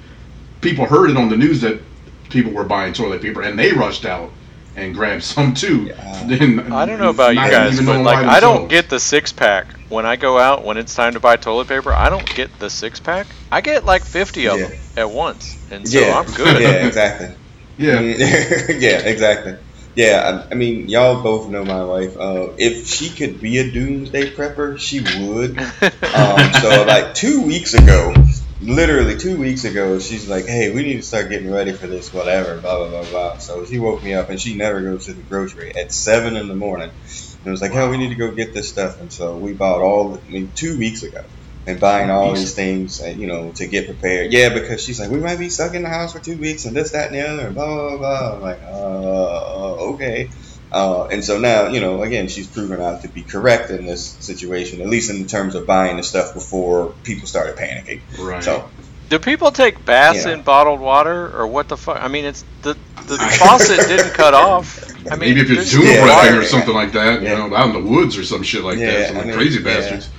people 0.61 0.85
heard 0.85 1.09
it 1.09 1.17
on 1.17 1.29
the 1.29 1.37
news 1.37 1.61
that 1.61 1.81
people 2.29 2.51
were 2.53 2.65
buying 2.65 2.93
toilet 2.93 3.21
paper, 3.21 3.41
and 3.41 3.59
they 3.59 3.73
rushed 3.73 4.05
out 4.05 4.31
and 4.75 4.93
grabbed 4.95 5.23
some 5.23 5.53
too. 5.53 5.85
Yeah. 5.87 6.05
Then 6.29 6.71
I 6.71 6.85
don't 6.85 6.99
know 6.99 7.09
about 7.09 7.35
you 7.35 7.41
guys, 7.41 7.83
but 7.85 8.01
like 8.03 8.25
I 8.25 8.39
don't 8.39 8.69
get 8.69 8.89
the 8.89 8.99
six 8.99 9.33
pack 9.33 9.78
when 9.89 10.05
I 10.05 10.15
go 10.15 10.37
out 10.37 10.63
when 10.63 10.77
it's 10.77 10.95
time 10.95 11.13
to 11.13 11.19
buy 11.19 11.35
toilet 11.35 11.67
paper. 11.67 11.91
I 11.91 12.09
don't 12.09 12.25
get 12.35 12.57
the 12.59 12.69
six 12.69 12.99
pack. 12.99 13.27
I 13.51 13.61
get 13.61 13.85
like 13.85 14.03
fifty 14.05 14.47
of 14.47 14.59
Yeah. 14.59 14.67
them 14.67 14.79
at 14.97 15.09
once, 15.11 15.57
and 15.71 15.87
so 15.87 15.99
yeah. 15.99 16.17
I'm 16.19 16.31
good. 16.33 16.61
Yeah, 16.61 16.87
exactly. 16.87 17.35
Yeah. 17.77 17.99
Yeah, 18.79 18.99
exactly. 18.99 19.55
Yeah, 19.95 20.45
I, 20.49 20.51
I 20.51 20.55
mean, 20.55 20.87
y'all 20.87 21.21
both 21.23 21.49
know 21.49 21.65
my 21.65 21.83
wife. 21.83 22.15
Uh, 22.17 22.49
if 22.57 22.87
she 22.87 23.09
could 23.09 23.41
be 23.41 23.57
a 23.57 23.69
doomsday 23.71 24.31
prepper, 24.31 24.79
she 24.79 25.01
would. 25.01 25.59
Um, 26.09 26.53
so, 26.53 26.85
like 26.85 27.13
two 27.13 27.43
weeks 27.43 27.73
ago, 27.75 28.13
literally 28.61 29.15
two 29.17 29.37
weeks 29.37 29.63
ago, 29.63 29.99
she's 29.99 30.27
like, 30.27 30.45
"Hey, 30.47 30.73
we 30.73 30.81
need 30.83 30.95
to 30.97 31.01
start 31.03 31.29
getting 31.29 31.51
ready 31.51 31.71
for 31.71 31.85
this, 31.87 32.11
whatever." 32.11 32.59
Blah 32.59 32.77
blah 32.77 32.89
blah 33.03 33.09
blah. 33.09 33.37
So 33.37 33.63
she 33.65 33.77
woke 33.79 34.03
me 34.03 34.13
up, 34.15 34.29
and 34.29 34.41
she 34.41 34.55
never 34.55 34.81
goes 34.81 35.05
to 35.05 35.13
the 35.13 35.21
grocery 35.21 35.75
at 35.75 35.93
seven 35.93 36.35
in 36.35 36.47
the 36.47 36.55
morning. 36.55 36.91
And 37.39 37.47
it 37.47 37.51
was 37.51 37.61
like, 37.61 37.73
"Oh, 37.73 37.89
we 37.89 37.97
need 37.97 38.09
to 38.09 38.15
go 38.15 38.31
get 38.31 38.53
this 38.53 38.67
stuff," 38.69 38.99
and 38.99 39.11
so 39.11 39.37
we 39.37 39.53
bought 39.53 39.81
all. 39.81 40.19
I 40.27 40.31
mean, 40.31 40.51
two 40.55 40.77
weeks 40.77 41.03
ago. 41.03 41.23
And 41.67 41.79
buying 41.79 42.09
all 42.09 42.33
these 42.33 42.55
things, 42.55 42.99
and, 42.99 43.21
you 43.21 43.27
know, 43.27 43.51
to 43.51 43.67
get 43.67 43.85
prepared. 43.85 44.33
Yeah, 44.33 44.49
because 44.49 44.81
she's 44.81 44.99
like, 44.99 45.11
we 45.11 45.19
might 45.19 45.37
be 45.37 45.49
stuck 45.49 45.75
in 45.75 45.83
the 45.83 45.89
house 45.89 46.13
for 46.13 46.19
two 46.19 46.35
weeks, 46.37 46.65
and 46.65 46.75
this, 46.75 46.91
that, 46.91 47.07
and 47.11 47.15
the 47.15 47.27
other, 47.29 47.47
and 47.47 47.53
blah 47.53 47.65
blah 47.67 47.97
blah. 47.97 48.33
I'm 48.35 48.41
like, 48.41 48.59
uh, 48.63 49.91
okay. 49.93 50.29
Uh, 50.71 51.05
and 51.11 51.23
so 51.23 51.37
now, 51.39 51.67
you 51.67 51.79
know, 51.79 52.01
again, 52.01 52.27
she's 52.27 52.47
proven 52.47 52.81
out 52.81 53.01
to 53.03 53.07
be 53.07 53.21
correct 53.21 53.69
in 53.71 53.85
this 53.85 54.03
situation, 54.19 54.81
at 54.81 54.87
least 54.87 55.11
in 55.11 55.27
terms 55.27 55.53
of 55.53 55.67
buying 55.67 55.97
the 55.97 56.03
stuff 56.03 56.33
before 56.33 56.93
people 57.03 57.27
started 57.27 57.55
panicking. 57.55 58.01
Right. 58.19 58.43
So, 58.43 58.67
Do 59.09 59.19
people 59.19 59.51
take 59.51 59.83
baths 59.85 60.25
Yeah. 60.25 60.33
in 60.33 60.41
bottled 60.43 60.79
water, 60.79 61.35
or 61.37 61.45
what 61.45 61.67
the 61.67 61.77
fuck? 61.77 62.01
I 62.01 62.07
mean, 62.07 62.25
it's 62.25 62.43
the 62.63 62.75
the 63.07 63.17
faucet 63.39 63.87
didn't 63.87 64.13
cut 64.13 64.33
off. 64.33 64.88
I 65.07 65.11
mean, 65.11 65.19
Maybe 65.19 65.41
if 65.41 65.47
you're 65.47 65.55
there's 65.57 65.71
doing 65.71 65.87
Yeah, 65.87 66.05
a 66.05 66.07
water, 66.07 66.37
or 66.37 66.41
yeah. 66.41 66.47
something 66.47 66.73
like 66.73 66.91
that, 66.93 67.21
Yeah. 67.21 67.31
you 67.43 67.49
know, 67.49 67.55
out 67.55 67.73
in 67.75 67.83
the 67.83 67.89
woods 67.89 68.17
or 68.17 68.23
some 68.23 68.43
shit 68.43 68.63
like 68.63 68.77
Yeah, 68.77 68.91
that, 68.91 69.07
some 69.07 69.15
I 69.15 69.19
like 69.19 69.27
mean, 69.27 69.35
crazy 69.35 69.59
yeah. 69.59 69.63
bastards. 69.65 70.09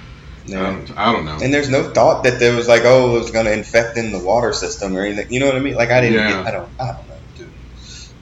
Yeah. 0.46 0.66
Um, 0.68 0.84
I 0.96 1.12
don't 1.12 1.24
know. 1.26 1.38
And 1.42 1.52
there's 1.52 1.68
no 1.68 1.84
thought 1.90 2.24
that 2.24 2.40
there 2.40 2.56
was 2.56 2.66
like, 2.66 2.82
oh, 2.84 3.16
it 3.16 3.18
was 3.20 3.30
going 3.30 3.44
to 3.46 3.52
infect 3.52 3.96
in 3.96 4.10
the 4.10 4.18
water 4.18 4.52
system 4.52 4.96
or 4.96 5.04
anything. 5.04 5.32
You 5.32 5.38
know 5.40 5.46
what 5.46 5.54
I 5.56 5.60
mean? 5.60 5.74
Like 5.74 5.90
I 5.90 6.00
didn't. 6.00 6.18
Yeah. 6.18 6.28
Get, 6.30 6.46
I 6.46 6.50
don't. 6.50 6.68
I 6.80 6.86
don't 6.86 7.08
know, 7.08 7.14
dude. 7.36 7.50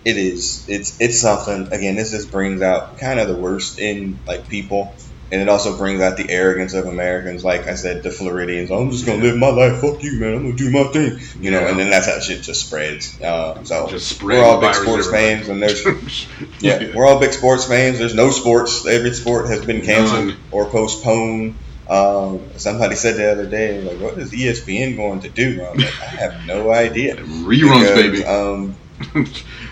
It 0.05 0.17
is. 0.17 0.67
It's. 0.69 1.01
It's 1.01 1.21
something. 1.21 1.73
Again, 1.73 1.97
this 1.97 2.11
just 2.11 2.31
brings 2.31 2.61
out 2.61 2.99
kind 2.99 3.19
of 3.21 3.29
the 3.29 3.37
worst 3.37 3.79
in 3.79 4.19
like 4.27 4.49
people, 4.49 4.95
and 5.31 5.41
it 5.43 5.49
also 5.49 5.77
brings 5.77 6.01
out 6.01 6.17
the 6.17 6.31
arrogance 6.31 6.75
of 6.75 6.87
Americans. 6.87 7.45
Like 7.45 7.67
I 7.67 7.75
said, 7.75 8.03
the 8.03 8.11
Floridians. 8.11 8.71
I'm 8.71 8.91
just 8.91 9.05
gonna 9.07 9.23
live 9.23 9.37
my 9.37 9.51
life. 9.51 9.81
Fuck 9.81 10.03
you, 10.03 10.19
man. 10.19 10.35
I'm 10.35 10.43
gonna 10.43 10.57
do 10.57 10.71
my 10.71 10.85
thing. 10.85 11.19
You 11.43 11.51
know. 11.51 11.61
Yeah. 11.61 11.69
And 11.71 11.79
then 11.79 11.91
that's 11.91 12.07
how 12.07 12.19
shit 12.21 12.43
just 12.43 12.67
spreads. 12.67 13.21
Uh, 13.21 13.63
so 13.65 13.89
Just 13.89 14.09
spread 14.09 14.39
we're 14.39 14.45
all 14.45 14.61
big 14.61 14.75
sports 14.75 15.11
fans, 15.11 15.49
and 15.49 15.63
there's 15.63 15.85
yeah, 16.61 16.95
we're 16.95 17.07
all 17.07 17.21
big 17.21 17.33
sports 17.33 17.67
fans. 17.67 17.99
There's 17.99 18.15
no 18.15 18.31
sports. 18.31 18.87
Every 18.87 19.13
sport 19.13 19.49
has 19.49 19.65
been 19.65 19.83
canceled 19.83 20.29
None. 20.29 20.37
or 20.51 20.67
postponed. 20.67 21.55
Um, 21.89 22.43
somebody 22.59 22.97
said 22.97 23.17
the 23.17 23.33
other 23.33 23.47
day, 23.47 23.81
like, 23.81 23.99
what 23.99 24.19
is 24.19 24.31
ESPN 24.31 24.97
going 24.97 25.21
to 25.21 25.31
do? 25.31 25.65
I'm 25.65 25.79
like, 25.79 26.03
I 26.03 26.07
have 26.07 26.47
no 26.47 26.71
idea. 26.87 27.17
Reruns, 27.17 27.81
Because, 27.81 27.91
baby. 27.95 28.25
Um, 28.27 28.77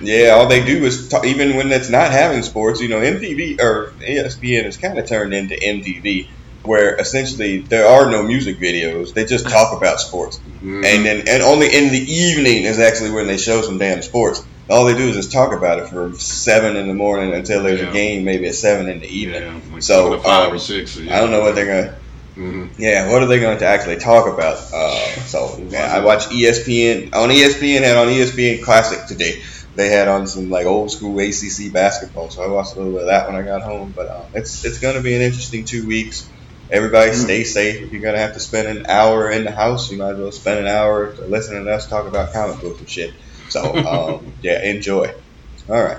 yeah, 0.00 0.30
all 0.30 0.47
they 0.47 0.64
do 0.64 0.85
is 0.85 1.09
talk, 1.09 1.25
even 1.26 1.56
when 1.56 1.71
it's 1.73 1.90
not 1.90 2.11
having 2.12 2.42
sports. 2.42 2.80
You 2.80 2.88
know, 2.88 3.00
MTV 3.00 3.61
or 3.61 3.92
ESPN 4.00 4.64
has 4.64 4.76
kind 4.76 4.99
of 4.99 5.06
turned 5.06 5.35
into 5.35 5.54
MTV, 5.56 6.28
where 6.64 6.97
essentially 6.97 7.59
there 7.59 7.87
are 7.87 8.11
no 8.11 8.23
music 8.23 8.59
videos. 8.59 9.14
They 9.14 9.25
just 9.25 9.49
talk 9.49 9.76
about 9.76 10.00
sports, 10.00 10.40
Mhm. 10.62 10.85
and 10.85 11.04
then 11.04 11.28
and 11.28 11.42
only 11.42 11.75
in 11.75 11.90
the 11.92 11.99
evening 12.12 12.64
is 12.64 12.78
actually 12.78 13.11
when 13.11 13.26
they 13.26 13.38
show 13.38 13.62
some 13.62 13.78
damn 13.78 14.02
sports. 14.02 14.42
All 14.68 14.85
they 14.85 14.95
do 14.97 15.09
is 15.09 15.14
just 15.14 15.30
talk 15.30 15.52
about 15.52 15.78
it 15.78 15.88
from 15.88 16.18
seven 16.18 16.76
in 16.76 16.88
the 16.88 16.95
morning 16.95 17.33
until 17.33 17.62
there's 17.62 17.80
Yeah. 17.80 17.90
a 17.90 17.92
game, 17.92 18.25
maybe 18.25 18.49
at 18.49 18.54
seven 18.56 18.88
in 18.88 18.99
the 18.99 19.06
evening. 19.06 19.42
yeah, 19.42 19.52
like 19.73 19.83
So, 19.83 20.14
um, 20.25 20.54
or 20.54 20.59
six. 20.59 20.90
so, 20.92 21.02
I 21.02 21.21
don't 21.21 21.30
know 21.30 21.40
what 21.40 21.54
they're 21.54 21.66
gonna. 21.66 21.95
Mhm. 22.37 22.71
Yeah, 22.78 23.11
what 23.11 23.23
are 23.23 23.26
they 23.26 23.40
going 23.40 23.59
to 23.59 23.66
actually 23.66 23.97
talk 23.97 24.26
about? 24.33 24.59
Uh, 24.73 25.07
so 25.26 25.59
yeah, 25.71 25.95
I 25.95 26.00
watch 26.05 26.26
ESPN 26.31 27.14
on 27.14 27.31
ESPN 27.31 27.83
had 27.83 27.97
on 27.97 28.09
ESPN 28.09 28.62
Classic 28.62 29.07
today. 29.07 29.43
They 29.75 29.88
had 29.88 30.09
on 30.09 30.26
some 30.26 30.50
like 30.50 30.66
old 30.66 30.90
school 30.90 31.19
ACC 31.19 31.73
basketball, 31.73 32.31
so 32.31 32.43
I 32.43 32.49
watched 32.49 32.75
a 32.75 32.76
little 32.78 32.93
bit 32.93 33.02
of 33.02 33.07
that 33.09 33.26
when 33.26 33.37
I 33.37 33.43
got 33.43 33.62
home. 33.62 33.93
But 33.97 34.11
um, 34.11 34.23
it's 34.35 34.64
it's 34.64 34.78
going 34.78 34.97
to 34.97 35.02
be 35.02 35.14
an 35.14 35.23
interesting 35.23 35.64
two 35.64 35.87
weeks. 35.87 36.28
Everybody 36.71 37.12
Mm. 37.12 37.14
stay 37.25 37.45
safe. 37.45 37.83
If 37.83 37.93
you're 37.93 38.02
going 38.02 38.14
to 38.14 38.21
have 38.21 38.35
to 38.35 38.40
spend 38.40 38.69
an 38.69 38.87
hour 38.87 39.31
in 39.31 39.45
the 39.45 39.52
house, 39.52 39.90
you 39.90 39.99
might 39.99 40.11
as 40.12 40.19
well 40.19 40.33
spend 40.33 40.61
an 40.61 40.66
hour 40.66 41.14
listening 41.28 41.64
to 41.64 41.73
us 41.73 41.88
talk 41.88 42.07
about 42.07 42.33
comic 42.33 42.61
books 42.61 42.81
and 42.81 42.88
shit. 42.90 43.14
So 43.49 43.62
um, 44.19 44.33
yeah, 44.43 44.62
enjoy. 44.62 45.14
All 45.69 45.83
right, 45.83 45.99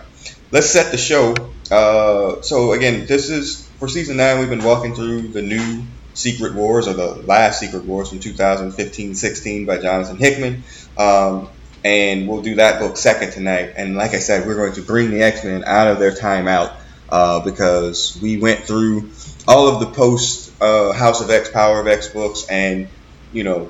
let's 0.52 0.70
set 0.70 0.92
the 0.92 0.98
show. 0.98 1.34
Uh, 1.72 2.42
so 2.42 2.74
again, 2.74 3.06
this 3.08 3.30
is 3.30 3.68
for 3.80 3.88
season 3.88 4.18
nine. 4.18 4.40
We've 4.40 4.50
been 4.50 4.64
walking 4.64 4.94
through 4.96 5.30
the 5.30 5.42
new 5.42 5.84
Secret 6.18 6.56
Wars 6.56 6.88
or 6.88 6.94
the 6.94 7.14
last 7.28 7.60
Secret 7.60 7.86
Wars 7.86 8.10
from 8.10 8.20
2015-16 8.20 9.68
by 9.68 9.78
Jonathan 9.78 10.18
Hickman. 10.18 10.64
Um, 10.98 11.50
and 11.86 12.28
we'll 12.28 12.42
do 12.42 12.56
that 12.56 12.80
book 12.80 12.98
second 12.98 13.32
tonight. 13.32 13.74
And 13.78 13.96
like 13.96 14.14
I 14.14 14.20
said, 14.20 14.48
we're 14.48 14.56
going 14.56 14.74
to 14.74 14.82
bring 14.82 15.12
the 15.12 15.22
X 15.22 15.44
Men 15.44 15.64
out 15.64 15.88
of 15.88 16.00
their 16.00 16.12
timeout 16.12 16.76
uh, 17.10 17.42
because 17.42 18.18
we 18.22 18.38
went 18.38 18.62
through 18.62 19.12
all 19.48 19.68
of 19.68 19.80
the 19.80 19.86
post 19.88 20.52
uh, 20.60 20.92
House 20.92 21.22
of 21.22 21.30
X, 21.30 21.50
Power 21.50 21.80
of 21.80 21.88
X 21.88 22.10
books, 22.10 22.48
and 22.50 22.88
you 23.32 23.44
know, 23.44 23.70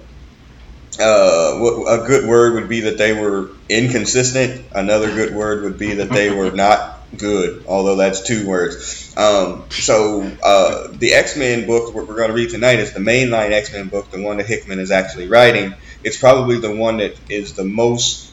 uh, 0.99 1.03
a 1.03 2.07
good 2.07 2.27
word 2.27 2.53
would 2.53 2.69
be 2.69 2.81
that 2.81 2.97
they 2.97 3.13
were 3.13 3.51
inconsistent. 3.69 4.65
Another 4.73 5.13
good 5.13 5.35
word 5.35 5.63
would 5.63 5.77
be 5.77 5.95
that 5.95 6.09
they 6.09 6.31
were 6.31 6.51
not 6.51 6.96
good, 7.15 7.65
although 7.67 7.95
that's 7.95 8.21
two 8.21 8.47
words. 8.47 9.15
Um, 9.15 9.65
so 9.69 10.21
uh, 10.43 10.87
the 10.91 11.13
X 11.13 11.37
Men 11.37 11.65
book 11.65 11.93
we're 11.93 12.05
going 12.05 12.29
to 12.29 12.33
read 12.33 12.49
tonight 12.49 12.79
is 12.79 12.93
the 12.93 12.99
mainline 12.99 13.51
X 13.51 13.71
Men 13.71 13.87
book, 13.87 14.11
the 14.11 14.21
one 14.21 14.37
that 14.37 14.47
Hickman 14.47 14.79
is 14.79 14.91
actually 14.91 15.27
writing. 15.27 15.73
It's 16.03 16.17
probably 16.17 16.59
the 16.59 16.75
one 16.75 16.97
that 16.97 17.15
is 17.29 17.53
the 17.53 17.63
most 17.63 18.31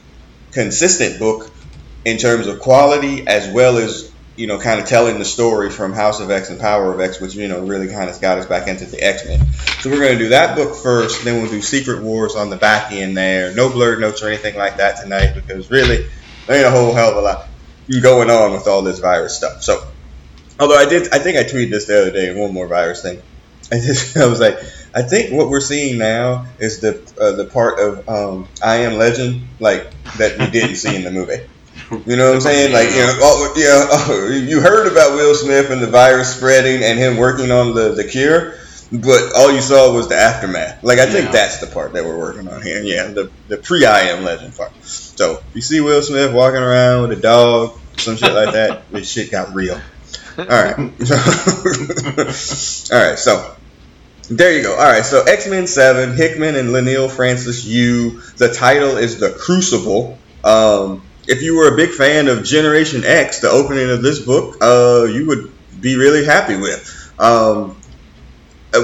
consistent 0.52 1.19
book 1.19 1.50
in 2.04 2.19
terms 2.19 2.47
of 2.47 2.61
quality 2.61 3.26
as 3.26 3.49
well 3.52 3.78
as 3.78 4.12
you 4.37 4.47
know 4.47 4.59
kind 4.59 4.81
of 4.81 4.87
telling 4.87 5.19
the 5.19 5.25
story 5.25 5.71
from 5.71 5.93
House 5.93 6.21
of 6.21 6.31
X 6.31 6.50
and 6.50 6.61
Power 6.61 6.93
of 6.93 7.00
X, 7.00 7.21
which 7.21 7.35
you 7.35 7.49
know 7.49 7.64
really 7.64 7.88
kind 7.88 8.11
of 8.11 8.21
got 8.21 8.38
us 8.38 8.47
back 8.47 8.66
into 8.66 8.87
the 8.87 9.02
X 9.02 9.26
Men. 9.26 9.47
So 9.81 9.90
we're 9.90 10.00
going 10.00 10.19
to 10.19 10.25
do 10.25 10.28
that 10.31 10.57
book 10.57 10.76
first, 10.76 11.25
then 11.25 11.40
we'll 11.40 11.50
do 11.50 11.62
Secret 11.62 12.02
Wars 12.02 12.35
on 12.35 12.50
the 12.50 12.57
back 12.57 12.93
end 12.93 13.16
there. 13.16 13.54
No 13.54 13.71
blurred 13.71 14.00
notes 14.00 14.23
or 14.23 14.28
anything 14.28 14.57
like 14.57 14.78
that 14.78 15.00
tonight 15.00 15.35
because 15.35 15.71
really 15.71 16.07
there 16.47 16.57
ain't 16.57 16.66
a 16.66 16.71
whole 16.71 16.93
hell 16.93 17.11
of 17.11 17.16
a 17.16 17.21
lot 17.21 17.49
going 18.00 18.31
on 18.31 18.53
with 18.53 18.67
all 18.67 18.83
this 18.83 18.99
virus 18.99 19.37
stuff. 19.37 19.62
So 19.62 19.87
although 20.59 20.76
I 20.76 20.87
did, 20.87 21.12
I 21.12 21.19
think 21.19 21.37
I 21.37 21.45
tweeted 21.45 21.71
this 21.71 21.87
the 21.87 22.00
other 22.00 22.11
day. 22.11 22.35
One 22.35 22.53
more 22.53 22.67
virus 22.67 23.03
thing. 23.03 23.21
I 23.73 23.76
just 23.81 24.17
I 24.17 24.26
was 24.26 24.41
like. 24.41 24.59
I 24.97 25.03
think 25.03 25.33
what 25.33 25.49
we're 25.49 25.61
seeing 25.61 25.99
now 25.99 26.47
is 26.61 26.79
the 26.79 27.00
uh, 27.21 27.33
the 27.33 27.47
part 27.47 27.81
of 27.81 28.09
um, 28.09 28.49
I 28.62 28.76
Am 28.76 28.97
Legend 28.97 29.43
like 29.59 29.91
that 30.19 30.38
we 30.38 30.47
didn't 30.47 30.76
see 30.76 30.95
in 30.95 31.03
the 31.03 31.11
movie. 31.11 31.41
You 32.07 32.17
know 32.17 32.29
what 32.29 32.37
I'm 32.37 32.41
saying? 32.41 32.73
Like 32.73 32.91
you 32.91 33.00
know, 33.00 33.19
oh, 33.21 33.53
yeah, 33.57 33.87
oh, 33.91 34.29
you 34.31 34.61
heard 34.61 34.91
about 34.91 35.17
Will 35.17 35.35
Smith 35.35 35.71
and 35.71 35.83
the 35.83 35.88
virus 35.88 36.37
spreading 36.37 36.85
and 36.85 36.99
him 36.99 37.17
working 37.17 37.50
on 37.50 37.75
the, 37.75 37.93
the 37.93 38.05
cure, 38.05 38.55
but 39.03 39.33
all 39.37 39.51
you 39.53 39.61
saw 39.61 39.93
was 39.95 40.09
the 40.09 40.17
aftermath. 40.17 40.83
Like 40.85 40.99
I 40.99 41.07
think 41.07 41.27
Yeah. 41.27 41.33
that's 41.33 41.59
the 41.59 41.67
part 41.67 41.93
that 41.95 42.05
we're 42.05 42.19
working 42.19 42.49
on 42.49 42.63
here. 42.63 42.81
Yeah, 42.83 43.09
the 43.09 43.31
the 43.49 43.57
pre 43.57 43.85
I 43.85 44.01
Am 44.11 44.25
Legend 44.25 44.57
part. 44.57 44.73
So 44.83 45.43
you 45.55 45.61
see 45.61 45.81
Will 45.81 46.03
Smith 46.03 46.33
walking 46.33 46.61
around 46.63 47.09
with 47.09 47.19
a 47.19 47.21
dog, 47.21 47.79
some 47.97 48.17
shit 48.17 48.33
like 48.33 48.53
that. 48.55 48.83
This 48.93 49.09
shit 49.11 49.31
got 49.31 49.55
real. 49.55 49.81
All 50.39 50.45
right. 50.47 50.77
all 50.79 50.87
right. 53.09 53.19
So 53.19 53.55
there 54.31 54.57
you 54.57 54.63
go. 54.63 54.73
All 54.73 54.85
right. 54.91 55.05
So 55.05 55.23
X 55.23 55.49
Men 55.49 55.67
Seven, 55.67 56.15
Hickman 56.17 56.57
and 56.57 56.71
Leinil 56.71 57.11
Francis 57.11 57.65
Yu. 57.65 58.21
The 58.37 58.53
title 58.53 58.97
is 58.97 59.19
The 59.19 59.31
Crucible. 59.31 60.19
Um, 60.43 61.03
if 61.27 61.43
you 61.43 61.57
were 61.57 61.73
a 61.73 61.77
big 61.77 61.91
fan 61.91 62.29
of 62.29 62.45
Generation 62.45 63.03
X, 63.05 63.41
the 63.41 63.49
opening 63.51 63.89
of 63.91 64.03
this 64.03 64.19
book, 64.21 64.59
uh, 64.61 65.05
you 65.05 65.27
would 65.27 65.51
be 65.81 65.97
really 65.97 66.25
happy 66.25 66.57
with. 66.57 66.91
Um, 67.19 67.77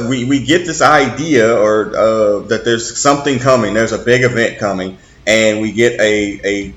we, 0.09 0.25
we 0.25 0.45
get 0.45 0.67
this 0.67 0.83
idea 0.83 1.57
or 1.57 1.97
uh, 1.97 2.39
that 2.49 2.63
there's 2.65 2.99
something 2.99 3.39
coming. 3.39 3.75
There's 3.75 3.93
a 3.93 3.99
big 3.99 4.23
event 4.23 4.59
coming, 4.59 4.99
and 5.27 5.61
we 5.61 5.73
get 5.73 6.01
a 6.01 6.41
a 6.45 6.75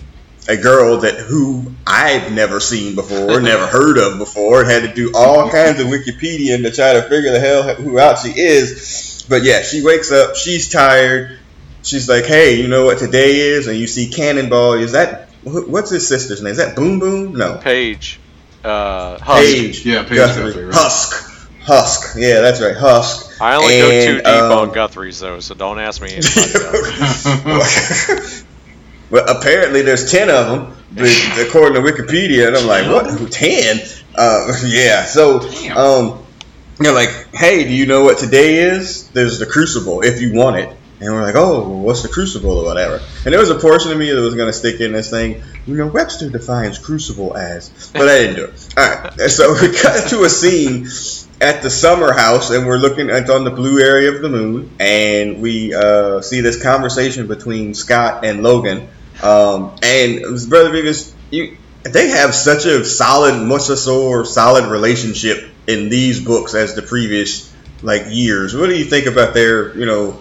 a 0.50 0.58
girl 0.58 0.98
that 1.02 1.16
who 1.16 1.74
I've 1.88 2.32
never 2.32 2.60
seen 2.60 2.96
before, 2.96 3.40
never 3.42 3.68
heard 3.68 3.98
of 3.98 4.18
before, 4.18 4.64
had 4.64 4.84
to 4.84 4.94
do 4.94 5.12
all 5.16 5.50
kinds 5.50 5.80
of 5.80 5.88
Wikipedia 5.88 6.62
to 6.62 6.72
try 6.72 6.94
to 6.94 7.04
figure 7.04 7.32
the 7.32 7.40
hell 7.40 7.76
who 7.76 8.00
out 8.00 8.20
she 8.20 8.30
is. 8.30 9.26
But 9.30 9.44
yeah, 9.44 9.62
she 9.62 9.84
wakes 9.84 10.12
up, 10.12 10.36
she's 10.36 10.70
tired. 10.70 11.40
She's 11.82 12.08
like, 12.08 12.26
"Hey, 12.26 12.62
you 12.62 12.68
know 12.70 12.86
what 12.86 13.00
today 13.00 13.36
is?" 13.36 13.68
And 13.68 13.78
you 13.78 13.88
see 13.88 14.10
Cannonball. 14.10 14.74
Is 14.74 14.94
that 14.94 15.30
what's 15.44 15.90
his 15.90 16.08
sister's 16.08 16.42
name? 16.42 16.52
Is 16.52 16.58
that 16.58 16.76
Boom 16.76 17.00
Boom? 17.00 17.34
No, 17.36 17.58
Paige, 17.58 18.20
uh, 18.64 19.18
Husk. 19.20 19.44
Paige. 19.44 19.86
Yeah, 19.86 20.04
Paige 20.04 20.16
Guthrie. 20.16 20.44
Guthrie, 20.46 20.66
right. 20.66 20.74
Husk. 20.74 21.33
Husk. 21.66 22.16
Yeah, 22.18 22.42
that's 22.42 22.62
right. 22.62 22.76
Husk. 22.76 23.42
I 23.42 23.56
only 23.56 23.78
go 23.78 23.90
too 23.90 24.18
deep 24.18 24.26
um, 24.28 24.52
on 24.52 24.74
Guthrie's 24.74 25.20
though, 25.20 25.40
so 25.40 25.56
don't 25.56 25.80
ask 25.80 26.02
me 26.02 26.10
well, 29.10 29.26
apparently 29.30 29.82
there's 29.82 30.12
ten 30.12 30.30
of 30.30 30.48
them, 30.48 30.76
according 31.48 31.82
to 31.82 31.90
Wikipedia, 31.90 32.48
and 32.48 32.58
I'm 32.58 32.68
like, 32.68 32.86
what? 32.88 33.32
Ten? 33.32 33.80
Uh, 34.16 34.54
yeah. 34.66 35.06
So, 35.06 35.40
um, 35.76 36.24
they're 36.78 36.94
like, 36.94 37.34
hey, 37.34 37.64
do 37.64 37.74
you 37.74 37.86
know 37.86 38.04
what 38.04 38.18
today 38.18 38.56
is? 38.56 39.08
There's 39.10 39.40
the 39.40 39.46
Crucible, 39.46 40.02
if 40.02 40.22
you 40.22 40.34
want 40.34 40.58
it. 40.58 40.78
And 41.04 41.14
we're 41.14 41.22
like, 41.22 41.36
oh, 41.36 41.68
what's 41.68 42.02
the 42.02 42.08
Crucible 42.08 42.60
or 42.60 42.66
whatever? 42.66 43.02
And 43.26 43.34
there 43.34 43.40
was 43.40 43.50
a 43.50 43.60
portion 43.60 43.92
of 43.92 43.98
me 43.98 44.10
that 44.12 44.22
was 44.22 44.36
going 44.36 44.48
to 44.48 44.54
stick 44.54 44.80
in 44.80 44.94
this 44.94 45.10
thing. 45.10 45.44
You 45.66 45.76
know, 45.76 45.88
Webster 45.88 46.30
defines 46.30 46.80
Crucible 46.80 47.36
as, 47.36 47.92
but 47.94 48.08
I 48.08 48.20
didn't 48.20 48.36
do 48.36 48.46
it. 48.46 48.74
All 48.78 48.90
right. 48.90 49.30
So 49.30 49.54
we 49.54 49.78
cut 49.78 50.10
to 50.10 50.24
a 50.24 50.30
scene 50.30 50.88
at 51.42 51.62
the 51.62 51.70
summer 51.70 52.14
house, 52.14 52.52
and 52.52 52.66
we're 52.66 52.78
looking 52.78 53.10
at 53.10 53.30
on 53.30 53.44
the 53.44 53.52
blue 53.52 53.80
area 53.80 54.12
of 54.12 54.22
the 54.22 54.30
moon, 54.30 54.72
and 54.80 55.42
we 55.42 55.74
uh, 55.74 56.22
see 56.22 56.42
this 56.42 56.62
conversation 56.62 57.28
between 57.28 57.74
Scott 57.74 58.26
and 58.26 58.42
Logan. 58.42 58.88
Um, 59.22 59.76
and 59.84 60.22
brother 60.50 60.72
Beavis, 60.72 61.14
you 61.32 61.58
they 61.84 62.10
have 62.10 62.34
such 62.34 62.66
a 62.66 62.86
solid, 62.86 63.42
much 63.46 63.64
solid 63.64 64.66
relationship 64.66 65.50
in 65.68 65.90
these 65.90 66.24
books 66.24 66.54
as 66.54 66.76
the 66.76 66.82
previous 66.82 67.54
like 67.82 68.06
years. 68.10 68.56
What 68.56 68.68
do 68.68 68.78
you 68.78 68.86
think 68.86 69.06
about 69.06 69.34
their, 69.34 69.78
you 69.78 69.86
know, 69.86 70.18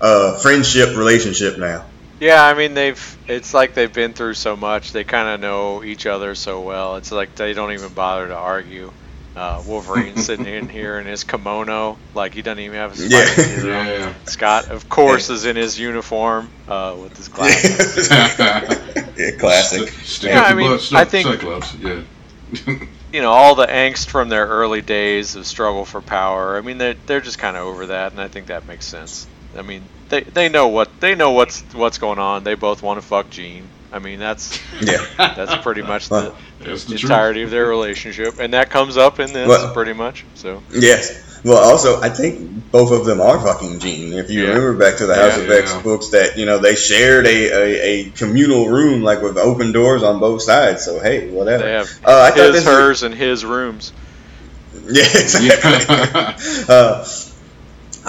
uh, 0.00 0.38
friendship 0.38 0.96
relationship 0.96 1.58
now? 1.58 1.84
Yeah, 2.20 2.44
I 2.44 2.54
mean 2.54 2.74
they've. 2.74 3.16
It's 3.28 3.54
like 3.54 3.74
they've 3.74 3.92
been 3.92 4.12
through 4.12 4.34
so 4.34 4.56
much. 4.56 4.92
They 4.92 5.04
kind 5.04 5.28
of 5.28 5.40
know 5.40 5.84
each 5.84 6.04
other 6.06 6.34
so 6.34 6.60
well. 6.60 6.96
It's 6.96 7.12
like 7.12 7.34
they 7.36 7.52
don't 7.54 7.72
even 7.72 7.92
bother 7.92 8.26
to 8.28 8.34
argue. 8.36 8.92
Uh, 9.36 9.62
Wolverine 9.68 10.16
sitting 10.28 10.46
in 10.46 10.68
here 10.68 10.98
in 10.98 11.06
his 11.06 11.22
kimono, 11.22 11.96
like 12.14 12.34
he 12.34 12.42
doesn't 12.42 12.58
even 12.58 12.74
have 12.76 12.96
his 12.96 13.08
Yeah. 13.12 13.24
fighting 13.24 13.62
gear 13.62 13.74
on. 13.76 13.86
Yeah. 13.86 14.14
Scott, 14.24 14.68
of 14.70 14.88
course, 14.88 15.30
is 15.30 15.44
in 15.44 15.54
his 15.54 15.78
uniform 15.78 16.50
uh, 16.66 16.96
with 17.00 17.16
his 17.16 17.28
glasses. 17.36 18.08
yeah, 18.10 19.30
classic. 19.38 19.88
St- 19.90 20.32
Yeah, 20.32 20.42
I 20.42 20.54
mean, 20.54 20.70
butt, 20.72 20.92
I 20.92 21.04
think- 21.04 21.28
Cyclops. 21.28 21.72
Yeah. 21.76 22.02
you 23.12 23.20
know, 23.22 23.30
all 23.30 23.54
the 23.54 23.66
angst 23.66 24.08
from 24.08 24.28
their 24.28 24.46
early 24.46 24.82
days 24.82 25.36
of 25.36 25.46
struggle 25.46 25.84
for 25.84 26.00
power. 26.00 26.56
I 26.56 26.60
mean, 26.62 26.78
they're 26.78 26.96
they're 27.06 27.20
just 27.20 27.38
kind 27.38 27.56
of 27.56 27.64
over 27.64 27.86
that, 27.86 28.10
and 28.10 28.20
I 28.20 28.26
think 28.26 28.46
that 28.46 28.66
makes 28.66 28.86
sense. 28.86 29.26
I 29.56 29.62
mean, 29.62 29.82
they 30.08 30.22
they 30.22 30.48
know 30.48 30.68
what 30.68 31.00
they 31.00 31.14
know 31.14 31.32
what's 31.32 31.62
what's 31.74 31.98
going 31.98 32.18
on. 32.18 32.44
They 32.44 32.54
both 32.54 32.82
want 32.82 33.00
to 33.00 33.06
fuck 33.06 33.30
Jean. 33.30 33.68
I 33.92 33.98
mean, 34.00 34.18
that's 34.18 34.58
Yeah. 34.82 34.98
that's 35.16 35.62
pretty 35.62 35.82
much 35.82 36.08
the, 36.10 36.14
Well, 36.14 36.36
That's 36.60 36.84
the 36.84 36.92
the 36.92 36.98
truth. 36.98 37.10
entirety 37.10 37.42
of 37.42 37.50
their 37.50 37.66
relationship, 37.66 38.38
and 38.38 38.52
that 38.52 38.68
comes 38.70 38.96
up 38.98 39.18
in 39.20 39.32
this 39.32 39.48
Well- 39.48 39.72
pretty 39.72 39.94
much. 39.94 40.24
So 40.34 40.62
Yes. 40.72 41.24
Well, 41.44 41.56
also, 41.56 42.00
I 42.00 42.08
think 42.08 42.70
both 42.72 42.90
of 42.90 43.06
them 43.06 43.20
are 43.20 43.38
fucking 43.40 43.78
Jean. 43.78 44.12
If 44.12 44.28
you 44.28 44.42
Yeah. 44.42 44.48
remember 44.48 44.74
back 44.74 44.96
to 44.98 45.06
the 45.06 45.14
House 45.14 45.38
Yeah. 45.38 45.44
of 45.44 45.50
X 45.52 45.72
Yeah. 45.72 45.80
books, 45.82 46.08
that 46.08 46.36
you 46.36 46.44
know 46.46 46.58
they 46.58 46.74
shared 46.74 47.26
a, 47.26 47.30
a, 47.30 47.82
a 47.82 48.04
communal 48.10 48.68
room 48.68 49.02
like 49.02 49.22
with 49.22 49.38
open 49.38 49.72
doors 49.72 50.02
on 50.02 50.18
both 50.20 50.42
sides. 50.42 50.84
So 50.84 50.98
hey, 51.00 51.28
whatever. 51.28 51.62
they 51.64 51.72
have 51.72 51.88
Uh, 52.04 52.20
I 52.22 52.30
thought 52.30 52.38
his, 52.38 52.52
this 52.56 52.64
was- 52.66 52.74
hers, 52.74 53.02
and 53.04 53.14
his 53.14 53.44
rooms. 53.44 53.92
Yeah, 54.90 55.02
exactly. 55.04 56.64
uh, 56.68 57.04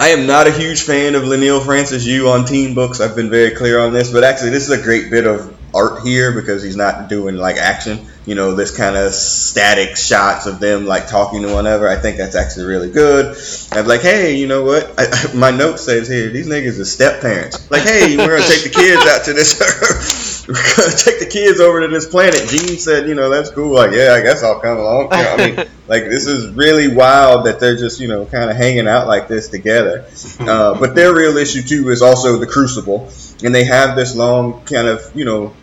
I 0.00 0.08
am 0.08 0.26
not 0.26 0.46
a 0.46 0.50
huge 0.50 0.84
fan 0.84 1.14
of 1.14 1.24
Leinil 1.24 1.62
Francis 1.62 2.06
Yu 2.06 2.26
on 2.28 2.46
teen 2.46 2.74
books. 2.74 3.02
I've 3.02 3.14
been 3.14 3.28
very 3.28 3.50
clear 3.50 3.78
on 3.78 3.92
this, 3.92 4.10
but 4.10 4.24
actually, 4.24 4.48
this 4.48 4.66
is 4.66 4.70
a 4.70 4.82
great 4.82 5.10
bit 5.10 5.26
of 5.26 5.54
art 5.74 6.00
here 6.06 6.32
because 6.32 6.62
he's 6.62 6.74
not 6.74 7.10
doing 7.10 7.36
like 7.36 7.58
action. 7.58 8.06
You 8.24 8.34
know, 8.34 8.54
this 8.54 8.74
kind 8.74 8.96
of 8.96 9.12
static 9.12 9.98
shots 9.98 10.46
of 10.46 10.58
them 10.58 10.86
like 10.86 11.06
talking 11.06 11.42
to 11.42 11.52
one 11.52 11.66
another. 11.66 11.86
I 11.86 11.96
think 11.96 12.16
that's 12.16 12.34
actually 12.34 12.64
really 12.64 12.90
good. 12.90 13.36
I'm 13.72 13.86
like, 13.86 14.00
hey, 14.00 14.36
you 14.36 14.46
know 14.46 14.64
what? 14.64 14.90
I- 14.96 15.34
my 15.34 15.50
note 15.50 15.78
says 15.78 16.08
here, 16.08 16.30
these 16.30 16.48
niggas 16.48 16.80
are 16.80 16.86
step 16.86 17.20
parents. 17.20 17.70
Like, 17.70 17.82
hey, 17.82 18.16
we're 18.16 18.38
gonna 18.38 18.48
take 18.48 18.64
the 18.64 18.70
kids 18.70 19.04
out 19.06 19.26
to 19.26 19.34
this. 19.34 20.16
take 20.96 21.18
the 21.20 21.28
kids 21.30 21.60
over 21.60 21.80
to 21.80 21.88
this 21.88 22.06
planet. 22.06 22.48
Jean 22.48 22.78
said, 22.78 23.08
you 23.08 23.14
know, 23.14 23.30
that's 23.30 23.50
cool. 23.50 23.74
Like, 23.74 23.92
yeah, 23.92 24.14
I 24.14 24.20
guess 24.20 24.42
I'll 24.42 24.60
come 24.60 24.78
along. 24.78 25.04
You 25.04 25.08
know, 25.10 25.34
I 25.34 25.36
mean, 25.36 25.56
like 25.88 26.04
this 26.04 26.26
is 26.26 26.54
really 26.54 26.88
wild 26.88 27.46
that 27.46 27.60
they're 27.60 27.76
just 27.76 28.00
you 28.00 28.08
know 28.08 28.26
kind 28.26 28.50
of 28.50 28.56
hanging 28.56 28.88
out 28.88 29.06
like 29.06 29.28
this 29.28 29.48
together. 29.48 30.06
Uh, 30.38 30.78
but 30.78 30.94
their 30.94 31.14
real 31.14 31.36
issue 31.36 31.62
too 31.62 31.88
is 31.90 32.02
also 32.02 32.38
the 32.38 32.46
Crucible, 32.46 33.08
and 33.44 33.54
they 33.54 33.64
have 33.64 33.96
this 33.96 34.14
long 34.14 34.64
kind 34.64 34.88
of 34.88 35.10
you 35.14 35.24
know 35.24 35.54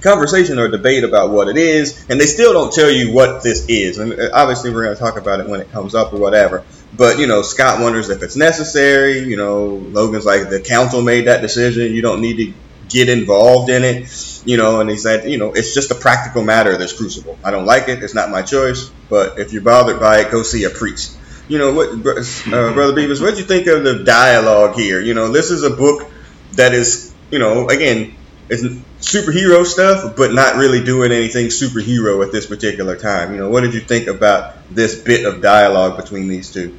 conversation 0.00 0.58
or 0.58 0.68
debate 0.68 1.04
about 1.04 1.30
what 1.30 1.48
it 1.48 1.56
is, 1.56 2.06
and 2.08 2.20
they 2.20 2.26
still 2.26 2.52
don't 2.52 2.72
tell 2.72 2.90
you 2.90 3.12
what 3.12 3.42
this 3.42 3.66
is. 3.68 3.98
And 3.98 4.12
uh, 4.12 4.30
obviously, 4.32 4.72
we're 4.72 4.84
going 4.84 4.96
to 4.96 5.00
talk 5.00 5.18
about 5.18 5.40
it 5.40 5.48
when 5.48 5.60
it 5.60 5.70
comes 5.70 5.94
up 5.94 6.12
or 6.12 6.18
whatever. 6.18 6.64
But 6.96 7.18
you 7.18 7.26
know, 7.26 7.42
Scott 7.42 7.80
wonders 7.80 8.10
if 8.10 8.22
it's 8.22 8.36
necessary. 8.36 9.20
You 9.20 9.36
know, 9.36 9.66
Logan's 9.66 10.26
like 10.26 10.48
the 10.50 10.60
council 10.60 11.02
made 11.02 11.26
that 11.26 11.40
decision. 11.40 11.94
You 11.94 12.02
don't 12.02 12.20
need 12.20 12.36
to 12.36 12.54
get 12.90 13.08
involved 13.08 13.70
in 13.70 13.82
it. 13.84 14.42
You 14.44 14.56
know, 14.56 14.80
and 14.80 14.90
he 14.90 14.96
said, 14.96 15.30
you 15.30 15.38
know, 15.38 15.52
it's 15.52 15.74
just 15.74 15.90
a 15.90 15.94
practical 15.94 16.42
matter. 16.42 16.76
This 16.76 16.96
Crucible. 16.96 17.38
I 17.44 17.50
don't 17.50 17.66
like 17.66 17.88
it. 17.88 18.02
It's 18.02 18.14
not 18.14 18.30
my 18.30 18.42
choice. 18.42 18.90
But 19.08 19.38
if 19.38 19.52
you're 19.52 19.62
bothered 19.62 20.00
by 20.00 20.20
it, 20.20 20.30
go 20.30 20.42
see 20.42 20.64
a 20.64 20.70
priest. 20.70 21.16
You 21.48 21.58
know 21.58 21.72
what, 21.74 21.88
uh, 21.88 22.72
brother 22.72 22.92
Beavis? 22.92 23.20
What 23.20 23.34
do 23.34 23.40
you 23.40 23.46
think 23.46 23.66
of 23.66 23.82
the 23.82 24.04
dialogue 24.04 24.76
here? 24.76 25.00
You 25.00 25.14
know, 25.14 25.32
this 25.32 25.50
is 25.50 25.64
a 25.64 25.70
book 25.70 26.08
that 26.52 26.72
is, 26.72 27.12
you 27.30 27.40
know, 27.40 27.68
again, 27.68 28.14
it's 28.48 28.62
superhero 29.00 29.64
stuff, 29.64 30.16
but 30.16 30.32
not 30.32 30.56
really 30.56 30.84
doing 30.84 31.12
anything 31.12 31.46
superhero 31.46 32.24
at 32.24 32.32
this 32.32 32.46
particular 32.46 32.96
time. 32.96 33.32
You 33.32 33.38
know, 33.38 33.48
what 33.48 33.62
did 33.62 33.74
you 33.74 33.80
think 33.80 34.06
about 34.06 34.54
this 34.70 34.94
bit 34.94 35.26
of 35.26 35.42
dialogue 35.42 35.96
between 35.96 36.28
these 36.28 36.52
two? 36.52 36.78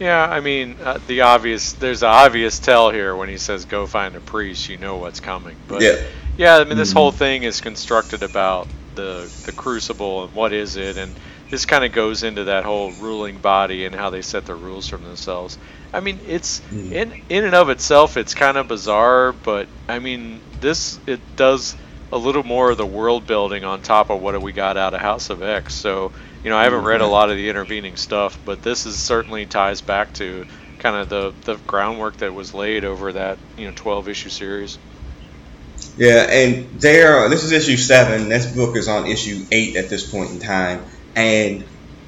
Yeah, 0.00 0.24
I 0.26 0.40
mean, 0.40 0.78
uh, 0.80 0.98
the 1.06 1.22
obvious. 1.22 1.74
There's 1.74 2.02
an 2.02 2.08
obvious 2.08 2.58
tell 2.58 2.90
here 2.90 3.14
when 3.14 3.28
he 3.28 3.38
says, 3.38 3.66
"Go 3.66 3.86
find 3.86 4.16
a 4.16 4.20
priest." 4.20 4.68
You 4.68 4.78
know 4.78 4.96
what's 4.96 5.20
coming. 5.20 5.62
But 5.68 5.82
Yeah. 5.82 5.96
yeah, 6.36 6.56
I 6.56 6.64
mean, 6.64 6.78
this 6.78 6.92
whole 6.92 7.12
thing 7.12 7.42
is 7.44 7.60
constructed 7.60 8.22
about 8.22 8.70
the 8.94 9.30
the 9.44 9.52
crucible 9.52 10.24
and 10.24 10.34
what 10.34 10.52
is 10.54 10.76
it, 10.76 10.96
and 10.96 11.20
this 11.50 11.66
kind 11.66 11.84
of 11.84 11.92
goes 11.92 12.22
into 12.22 12.44
that 12.44 12.64
whole 12.64 12.92
ruling 12.94 13.40
body 13.40 13.84
and 13.86 13.94
how 13.94 14.10
they 14.10 14.22
set 14.22 14.46
the 14.46 14.56
rules 14.56 14.88
for 14.88 14.96
themselves. 14.98 15.58
I 15.92 16.00
mean, 16.00 16.20
it's 16.24 16.62
Mhm. 16.72 16.90
in 16.90 17.14
in 17.28 17.44
and 17.44 17.54
of 17.54 17.68
itself, 17.68 18.16
it's 18.16 18.34
kind 18.34 18.56
of 18.56 18.68
bizarre, 18.68 19.32
but 19.34 19.68
I 19.88 19.98
mean, 20.00 20.44
this 20.60 20.98
it 21.06 21.36
does 21.36 21.76
a 22.12 22.18
little 22.18 22.42
more 22.44 22.70
of 22.70 22.78
the 22.78 22.86
world 22.86 23.26
building 23.26 23.64
on 23.64 23.82
top 23.82 24.10
of 24.10 24.20
what 24.20 24.40
we 24.42 24.52
got 24.52 24.76
out 24.78 24.94
of 24.94 25.00
House 25.00 25.30
of 25.30 25.42
X. 25.42 25.74
So 25.74 26.12
you 26.44 26.50
know, 26.50 26.56
I 26.56 26.64
haven't 26.64 26.84
read 26.84 27.00
a 27.00 27.04
Mhm. 27.04 27.10
lot 27.10 27.30
of 27.30 27.36
the 27.36 27.48
intervening 27.48 27.96
stuff, 27.96 28.38
but 28.44 28.62
this 28.62 28.86
is 28.86 28.98
certainly 28.98 29.46
ties 29.46 29.80
back 29.80 30.14
to 30.14 30.46
kind 30.78 30.96
of 30.96 31.08
the 31.08 31.32
the 31.44 31.56
groundwork 31.66 32.18
that 32.18 32.32
was 32.34 32.54
laid 32.54 32.84
over 32.84 33.12
that 33.12 33.38
you 33.56 33.66
know 33.66 33.72
12 33.76 34.08
issue 34.08 34.30
series. 34.30 34.78
Yeah, 35.96 36.22
and 36.30 36.80
there. 36.80 37.28
This 37.28 37.44
is 37.44 37.52
issue 37.52 37.76
seven. 37.76 38.28
This 38.28 38.46
book 38.46 38.76
is 38.76 38.88
on 38.88 39.06
issue 39.06 39.44
eight 39.50 39.76
at 39.76 39.88
this 39.88 40.10
point 40.10 40.30
in 40.30 40.38
time, 40.40 40.84
and 41.14 41.64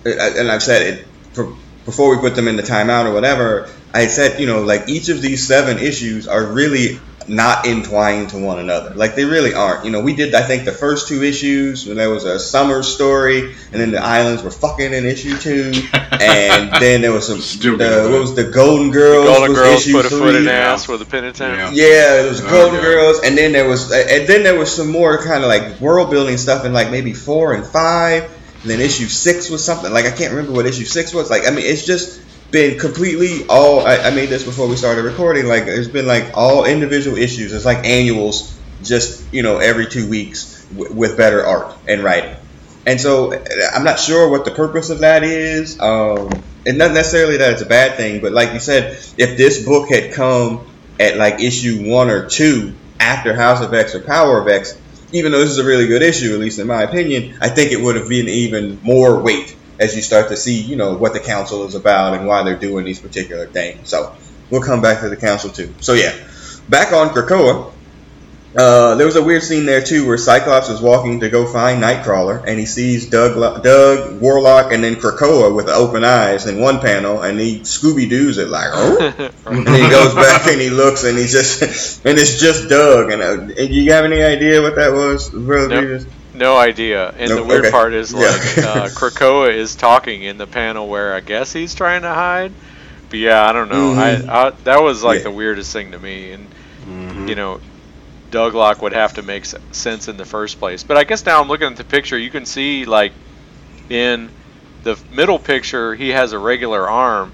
uh, 0.07 0.11
and 0.11 0.51
I've 0.51 0.63
said 0.63 0.83
it 0.83 1.07
for, 1.33 1.53
before 1.85 2.15
we 2.15 2.21
put 2.21 2.35
them 2.35 2.49
in 2.49 2.57
the 2.57 2.63
timeout 2.63 3.07
or 3.07 3.13
whatever. 3.13 3.69
I 3.95 4.07
said, 4.07 4.41
you 4.41 4.47
know, 4.47 4.63
like 4.63 4.89
each 4.89 5.09
of 5.11 5.21
these 5.21 5.47
seven 5.47 5.79
issues 5.79 6.27
are 6.27 6.45
really 6.45 6.99
not 7.29 7.67
entwined 7.67 8.31
to 8.31 8.39
one 8.39 8.59
another. 8.59 8.95
Like 8.95 9.15
they 9.15 9.25
really 9.25 9.55
aren't. 9.55 9.85
You 9.85 9.91
know, 9.91 10.01
we 10.01 10.15
did 10.15 10.35
I 10.35 10.43
think 10.43 10.65
the 10.65 10.73
first 10.73 11.09
two 11.09 11.23
issues 11.23 11.87
when 11.87 11.97
there 11.97 12.11
was 12.11 12.25
a 12.25 12.39
summer 12.39 12.83
story, 12.83 13.53
and 13.73 13.81
then 13.81 13.91
the 13.91 14.01
islands 14.03 14.43
were 14.43 14.51
fucking 14.51 14.93
in 14.93 15.05
issue 15.07 15.37
two, 15.39 15.73
and 15.93 16.71
then 16.83 17.01
there 17.03 17.13
was 17.13 17.27
some. 17.27 17.41
Still 17.41 17.77
the, 17.77 18.09
what 18.11 18.21
was 18.21 18.35
the 18.35 18.45
Golden 18.45 18.91
Girls? 18.91 19.27
Golden 19.27 19.51
was 19.51 19.59
Girls 19.59 19.81
issue 19.83 19.93
put 19.93 20.07
a 20.07 20.11
foot 20.11 20.35
in 20.35 20.43
three. 20.45 20.51
ass 20.53 20.89
with 20.89 21.03
a 21.03 21.07
penitent. 21.07 21.55
Yeah. 21.57 21.71
Yeah, 21.73 22.23
it 22.25 22.29
was 22.29 22.41
Oh, 22.43 22.49
Golden 22.51 22.75
yeah. 22.77 22.81
Girls, 22.83 23.21
and 23.25 23.37
then 23.39 23.53
there 23.53 23.69
was, 23.69 23.91
and 23.93 24.27
then 24.29 24.43
there 24.43 24.59
was 24.59 24.75
some 24.75 24.91
more 24.91 25.23
kind 25.23 25.43
of 25.45 25.49
like 25.49 25.81
world 25.81 26.11
building 26.11 26.37
stuff 26.37 26.65
in 26.65 26.73
like 26.73 26.91
maybe 26.91 27.13
four 27.13 27.55
and 27.55 27.65
five. 27.67 28.25
And 28.63 28.71
then 28.71 28.81
issue 28.81 29.07
six 29.07 29.51
was 29.51 29.65
something 29.65 29.93
like 29.93 30.05
I 30.05 30.13
can't 30.13 30.33
remember 30.33 30.53
what 30.53 30.67
issue 30.67 30.85
six 30.85 31.13
was. 31.13 31.29
Like 31.31 31.49
I 31.49 31.51
mean, 31.51 31.67
it's 31.67 31.85
just 31.85 32.21
been 32.53 32.79
completely 32.79 33.47
all. 33.49 33.85
I, 33.85 33.97
I 33.97 34.11
made 34.11 34.29
this 34.29 34.45
before 34.45 34.69
we 34.69 34.77
started 34.77 35.05
recording. 35.05 35.47
Like 35.47 35.65
there's 35.65 35.89
been 35.89 36.07
like 36.07 36.31
all 36.35 36.65
individual 36.65 37.17
issues. 37.17 37.53
It's 37.53 37.65
like 37.65 37.85
annuals, 37.85 38.57
just 38.85 39.33
you 39.33 39.43
know 39.43 39.59
every 39.59 39.87
two 39.87 40.09
weeks 40.09 40.65
w- 40.67 40.95
with 40.95 41.17
better 41.17 41.45
art 41.45 41.77
and 41.89 42.05
writing. 42.05 42.37
And 42.87 43.01
so 43.01 43.33
I'm 43.75 43.85
not 43.85 43.99
sure 43.99 44.29
what 44.29 44.45
the 44.45 44.51
purpose 44.51 44.91
of 44.91 45.01
that 45.01 45.25
is. 45.25 45.81
Um, 45.81 46.31
it's 46.65 46.79
not 46.79 46.93
necessarily 46.93 47.39
that 47.39 47.53
it's 47.53 47.63
a 47.63 47.67
bad 47.67 47.97
thing, 47.97 48.21
but 48.21 48.33
like 48.33 48.53
you 48.53 48.61
said, 48.61 48.93
if 49.19 49.37
this 49.37 49.65
book 49.65 49.89
had 49.89 50.13
come 50.13 50.67
at 51.01 51.17
like 51.17 51.41
issue 51.41 51.91
one 51.91 52.11
or 52.11 52.29
two 52.29 52.75
after 53.01 53.35
House 53.35 53.61
of 53.63 53.73
X 53.75 53.95
or 53.95 54.01
Power 54.01 54.41
of 54.41 54.49
X, 54.49 54.79
even 55.13 55.33
though 55.33 55.41
this 55.41 55.51
is 55.51 55.59
a 55.59 55.65
really 55.65 55.87
good 55.87 56.03
issue, 56.03 56.35
at 56.35 56.39
least 56.41 56.59
in 56.59 56.67
my 56.67 56.83
opinion, 56.83 57.37
I 57.41 57.49
think 57.49 57.73
it 57.73 57.81
would 57.81 57.97
have 57.97 58.09
been 58.09 58.29
even 58.29 58.79
more 58.83 59.21
weight 59.21 59.57
as 59.79 59.97
you 59.97 60.03
start 60.03 60.29
to 60.29 60.37
see, 60.37 60.61
you 60.61 60.77
know, 60.77 60.97
what 60.97 61.13
the 61.13 61.21
council 61.21 61.65
is 61.65 61.75
about 61.75 62.15
and 62.15 62.27
why 62.27 62.43
they're 62.43 62.59
doing 62.59 62.85
these 62.85 63.01
particular 63.01 63.47
things. 63.47 63.89
So 63.89 64.15
we'll 64.51 64.63
come 64.63 64.83
back 64.83 65.01
to 65.01 65.09
the 65.09 65.17
council 65.17 65.51
too. 65.51 65.75
So 65.81 65.95
yeah, 65.95 66.15
back 66.69 66.93
on 66.93 67.11
Krakoa. 67.11 67.73
Uh, 68.55 68.97
there 68.97 69.07
was 69.07 69.17
a 69.17 69.23
weird 69.23 69.43
scene 69.43 69.65
there 69.65 69.81
too, 69.81 70.07
where 70.07 70.19
Cyclops 70.19 70.69
is 70.69 70.79
walking 70.79 71.21
to 71.21 71.31
go 71.31 71.51
find 71.51 71.83
Nightcrawler, 71.83 72.45
and 72.47 72.59
he 72.59 72.67
sees 72.67 73.09
Doug, 73.09 73.63
Doug 73.63 74.21
Warlock, 74.21 74.73
and 74.73 74.85
then 74.85 74.97
Krakoa 74.97 75.55
with 75.55 75.71
open 75.71 76.05
eyes 76.05 76.47
in 76.47 76.61
one 76.61 76.79
panel, 76.81 77.23
and 77.23 77.41
he 77.41 77.61
Scooby 77.61 78.11
Doo's 78.11 78.37
it 78.37 78.49
like, 78.49 78.69
oh, 78.73 79.33
and 79.47 79.67
he 79.67 79.89
goes 79.89 80.15
back 80.15 80.49
and 80.49 80.61
he 80.61 80.69
looks, 80.69 81.05
and 81.05 81.17
he's 81.17 81.33
just, 81.33 81.63
and 82.05 82.19
it's 82.19 82.39
just 82.39 82.69
Doug. 82.69 83.11
And, 83.11 83.23
uh, 83.23 83.55
and 83.59 83.71
you 83.71 83.91
have 83.93 84.05
any 84.05 84.23
idea 84.23 84.61
what 84.61 84.77
that 84.77 84.93
was? 84.93 85.33
Nope. 85.33 86.07
Beavis? 86.33 86.39
No 86.39 86.57
idea. 86.57 87.11
And 87.19 87.31
the 87.31 87.43
weird 87.45 87.63
okay. 87.67 87.71
part 87.71 87.93
is 87.95 88.13
Yeah. 88.13 88.21
like 88.21 88.59
uh, 88.59 88.89
Krakoa 88.95 89.53
is 89.53 89.75
talking 89.77 90.23
in 90.23 90.39
the 90.39 90.47
panel 90.47 90.89
where 90.89 91.15
I 91.15 91.21
guess 91.21 91.53
he's 91.53 91.75
trying 91.75 92.03
to 92.03 92.09
hide. 92.13 92.53
But 93.11 93.19
yeah, 93.19 93.45
I 93.49 93.53
don't 93.53 93.69
know. 93.69 93.93
Mhm. 93.95 94.29
I, 94.29 94.47
I 94.47 94.51
that 94.65 94.83
was 94.83 95.03
like 95.05 95.19
Yeah. 95.19 95.25
the 95.25 95.31
weirdest 95.33 95.73
thing 95.73 95.93
to 95.93 95.99
me. 95.99 96.33
And 96.33 96.47
Mhm. 96.89 97.29
you 97.29 97.35
know, 97.35 97.61
Doug 98.31 98.55
Lock 98.55 98.81
would 98.83 98.95
have 98.95 99.15
to 99.15 99.23
make 99.23 99.45
sense 99.73 100.09
in 100.09 100.17
the 100.17 100.25
first 100.25 100.59
place. 100.59 100.83
But 100.83 100.97
I 100.97 101.05
guess 101.05 101.25
now 101.27 101.41
I'm 101.41 101.49
looking 101.49 101.67
at 101.69 101.77
the 101.77 101.85
picture, 101.85 102.17
you 102.19 102.31
can 102.31 102.47
see 102.47 102.85
like 102.87 103.13
in 103.91 104.31
the 104.85 104.99
middle 105.13 105.39
picture 105.39 105.95
he 105.95 106.09
has 106.11 106.33
a 106.33 106.39
regular 106.39 106.89
arm, 106.89 107.31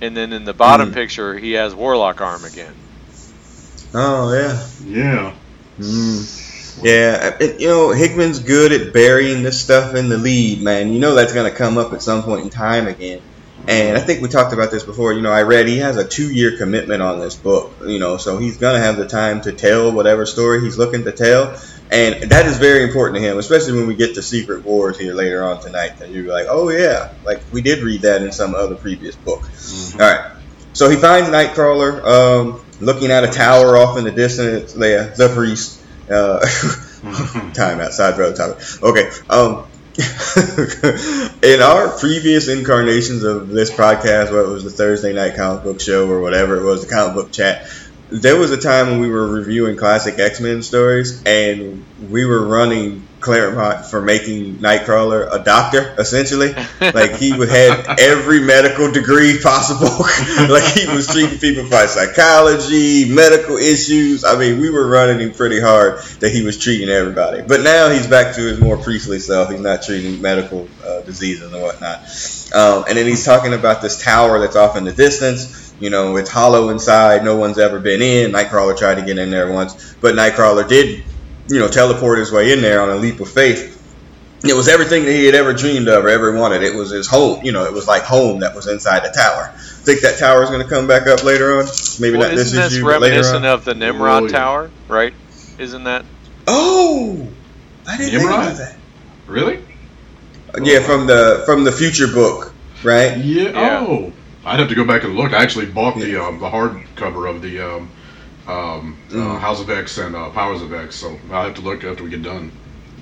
and 0.00 0.16
then 0.16 0.32
in 0.32 0.44
the 0.44 0.54
bottom 0.54 0.90
Mhm. 0.90 0.94
picture 0.94 1.36
he 1.36 1.52
has 1.52 1.74
Warlock 1.74 2.20
arm 2.20 2.44
again. 2.44 2.72
Oh 3.92 4.32
yeah. 4.32 4.60
Yeah. 4.86 5.32
Mm. 5.80 6.45
Yeah, 6.82 7.36
it, 7.40 7.60
you 7.60 7.68
know 7.68 7.90
Hickman's 7.92 8.38
good 8.40 8.72
at 8.72 8.92
burying 8.92 9.42
this 9.42 9.60
stuff 9.60 9.94
in 9.94 10.08
the 10.08 10.18
lead, 10.18 10.62
man. 10.62 10.92
You 10.92 10.98
know 10.98 11.14
that's 11.14 11.32
gonna 11.32 11.50
come 11.50 11.78
up 11.78 11.92
at 11.92 12.02
some 12.02 12.22
point 12.22 12.44
in 12.44 12.50
time 12.50 12.86
again. 12.86 13.20
And 13.68 13.96
I 13.96 14.00
think 14.00 14.22
we 14.22 14.28
talked 14.28 14.52
about 14.52 14.70
this 14.70 14.84
before. 14.84 15.12
You 15.12 15.22
know, 15.22 15.32
I 15.32 15.42
read 15.42 15.66
he 15.66 15.78
has 15.78 15.96
a 15.96 16.06
two-year 16.06 16.56
commitment 16.56 17.02
on 17.02 17.18
this 17.18 17.34
book. 17.34 17.72
You 17.84 17.98
know, 17.98 18.16
so 18.16 18.38
he's 18.38 18.58
gonna 18.58 18.78
have 18.78 18.96
the 18.96 19.06
time 19.08 19.40
to 19.42 19.52
tell 19.52 19.90
whatever 19.90 20.26
story 20.26 20.60
he's 20.60 20.78
looking 20.78 21.04
to 21.04 21.12
tell. 21.12 21.58
And 21.90 22.30
that 22.30 22.46
is 22.46 22.58
very 22.58 22.82
important 22.82 23.16
to 23.16 23.22
him, 23.22 23.38
especially 23.38 23.74
when 23.78 23.86
we 23.86 23.94
get 23.94 24.14
to 24.16 24.22
Secret 24.22 24.64
Wars 24.64 24.98
here 24.98 25.14
later 25.14 25.44
on 25.44 25.60
tonight. 25.60 25.98
That 25.98 26.10
you're 26.10 26.32
like, 26.32 26.46
oh 26.48 26.68
yeah, 26.68 27.12
like 27.24 27.40
we 27.52 27.62
did 27.62 27.82
read 27.82 28.02
that 28.02 28.22
in 28.22 28.32
some 28.32 28.54
other 28.54 28.74
previous 28.74 29.16
book. 29.16 29.42
Mhm. 29.42 29.94
All 29.94 30.00
right. 30.00 30.32
So 30.72 30.90
he 30.90 30.96
finds 30.96 31.30
Nightcrawler 31.30 32.04
um, 32.04 32.64
looking 32.80 33.10
at 33.10 33.24
a 33.24 33.28
tower 33.28 33.78
off 33.78 33.96
in 33.96 34.04
the 34.04 34.10
distance. 34.10 34.74
The, 34.74 35.12
the 35.16 35.30
priest. 35.30 35.80
Uh, 36.10 36.40
time 37.54 37.80
outside 37.80 38.16
brother 38.16 38.36
topic. 38.36 38.82
Okay. 38.82 39.10
Um, 39.28 39.66
in 41.42 41.62
our 41.62 41.88
previous 41.98 42.48
incarnations 42.48 43.22
of 43.22 43.48
this 43.48 43.70
podcast, 43.70 44.30
whether 44.30 44.42
it 44.42 44.52
was 44.52 44.64
the 44.64 44.70
Thursday 44.70 45.14
night 45.14 45.36
comic 45.36 45.64
book 45.64 45.80
show 45.80 46.08
or 46.08 46.20
whatever 46.20 46.56
it 46.58 46.64
was, 46.64 46.86
the 46.86 46.92
comic 46.92 47.14
book 47.14 47.32
chat, 47.32 47.66
there 48.10 48.38
was 48.38 48.50
a 48.50 48.56
time 48.58 48.88
when 48.88 49.00
we 49.00 49.08
were 49.08 49.26
reviewing 49.26 49.76
classic 49.76 50.18
X 50.18 50.40
Men 50.40 50.62
stories, 50.62 51.22
and 51.24 51.84
we 52.10 52.24
were 52.24 52.46
running 52.46 53.06
Claremont 53.26 53.84
for 53.84 54.00
making 54.00 54.58
Nightcrawler 54.58 55.28
a 55.32 55.42
doctor, 55.42 55.92
essentially. 55.98 56.54
Like 56.80 57.16
he 57.16 57.30
had 57.30 57.98
every 57.98 58.38
medical 58.38 58.92
degree 58.92 59.40
possible. 59.42 59.88
like 60.48 60.62
he 60.72 60.86
was 60.86 61.08
treating 61.08 61.36
people 61.40 61.68
by 61.68 61.86
psychology, 61.86 63.12
medical 63.12 63.56
issues. 63.56 64.24
I 64.24 64.38
mean, 64.38 64.60
we 64.60 64.70
were 64.70 64.88
running 64.88 65.18
him 65.18 65.32
pretty 65.32 65.60
hard 65.60 65.98
that 66.20 66.30
he 66.30 66.44
was 66.44 66.56
treating 66.56 66.88
everybody. 66.88 67.42
But 67.42 67.62
now 67.62 67.90
he's 67.90 68.06
back 68.06 68.36
to 68.36 68.42
his 68.42 68.60
more 68.60 68.76
priestly 68.76 69.18
self. 69.18 69.50
He's 69.50 69.60
not 69.60 69.82
treating 69.82 70.22
medical 70.22 70.68
uh, 70.84 71.00
diseases 71.00 71.52
and 71.52 71.60
whatnot. 71.60 72.02
Um, 72.54 72.84
and 72.88 72.96
then 72.96 73.06
he's 73.06 73.24
talking 73.24 73.54
about 73.54 73.82
this 73.82 74.00
tower 74.00 74.38
that's 74.38 74.54
off 74.54 74.76
in 74.76 74.84
the 74.84 74.92
distance. 74.92 75.74
You 75.80 75.90
know, 75.90 76.16
it's 76.16 76.30
hollow 76.30 76.68
inside. 76.68 77.24
No 77.24 77.34
one's 77.34 77.58
ever 77.58 77.80
been 77.80 78.02
in. 78.02 78.30
Nightcrawler 78.30 78.78
tried 78.78 78.94
to 78.94 79.02
get 79.02 79.18
in 79.18 79.30
there 79.30 79.50
once, 79.52 79.96
but 80.00 80.14
Nightcrawler 80.14 80.68
did, 80.68 81.02
you 81.48 81.58
know, 81.58 81.68
teleport 81.68 82.18
his 82.18 82.30
way 82.32 82.52
in 82.52 82.60
there 82.60 82.80
on 82.80 82.90
a 82.90 82.96
leap 82.96 83.20
of 83.20 83.28
faith. 83.30 83.74
It 84.44 84.54
was 84.54 84.68
everything 84.68 85.04
that 85.06 85.12
he 85.12 85.24
had 85.26 85.34
ever 85.34 85.52
dreamed 85.54 85.88
of 85.88 86.04
or 86.04 86.08
ever 86.08 86.30
wanted. 86.36 86.62
It 86.62 86.74
was 86.74 86.90
his 86.90 87.06
home. 87.08 87.44
You 87.44 87.52
know, 87.52 87.64
it 87.64 87.72
was 87.72 87.88
like 87.88 88.02
home 88.02 88.40
that 88.40 88.54
was 88.54 88.66
inside 88.66 89.00
the 89.00 89.08
tower. 89.10 89.52
Think 89.56 90.02
that 90.02 90.18
tower 90.18 90.42
is 90.42 90.50
going 90.50 90.62
to 90.62 90.68
come 90.68 90.86
back 90.86 91.06
up 91.06 91.24
later 91.24 91.58
on? 91.58 91.64
Maybe 92.00 92.16
Well, 92.18 92.28
not 92.28 92.36
this 92.36 92.48
isn't 92.48 92.60
this 92.60 92.72
issue, 92.74 92.86
later 92.86 93.00
reminiscent 93.06 93.44
on. 93.46 93.52
of 93.52 93.64
the 93.64 93.74
Nimrod 93.74 94.22
Oh, 94.24 94.26
yeah. 94.26 94.32
Tower, 94.32 94.70
right? 94.88 95.14
Isn't 95.58 95.84
that? 95.84 96.04
Oh, 96.46 97.26
I 97.88 97.96
didn't 97.96 98.10
think 98.10 98.22
Nimrod? 98.22 98.44
about 98.44 98.56
that. 98.58 98.76
Really? 99.26 99.64
Yeah, 100.62 100.80
from 100.80 101.06
the 101.06 101.42
from 101.44 101.64
the 101.64 101.72
future 101.72 102.06
book, 102.06 102.52
right? 102.84 103.16
Yeah. 103.18 103.42
Yeah. 103.50 103.86
Oh, 103.88 104.12
I'd 104.44 104.58
have 104.60 104.68
to 104.68 104.74
go 104.74 104.84
back 104.86 105.02
and 105.04 105.16
look. 105.16 105.32
I 105.32 105.42
actually 105.42 105.66
bought 105.66 105.96
the 105.96 106.22
um, 106.22 106.38
the 106.38 106.48
hardcover 106.48 107.28
of 107.28 107.42
the 107.42 107.60
um, 107.60 107.90
um, 108.48 108.96
uh, 109.10 109.14
Mm. 109.14 109.40
House 109.40 109.60
of 109.60 109.70
X 109.70 109.98
and 109.98 110.14
uh, 110.14 110.30
Powers 110.30 110.62
of 110.62 110.72
X. 110.72 110.96
So 110.96 111.18
I'll 111.30 111.44
have 111.46 111.54
to 111.54 111.62
look 111.62 111.84
after 111.84 112.04
we 112.04 112.10
get 112.10 112.22
done, 112.22 112.52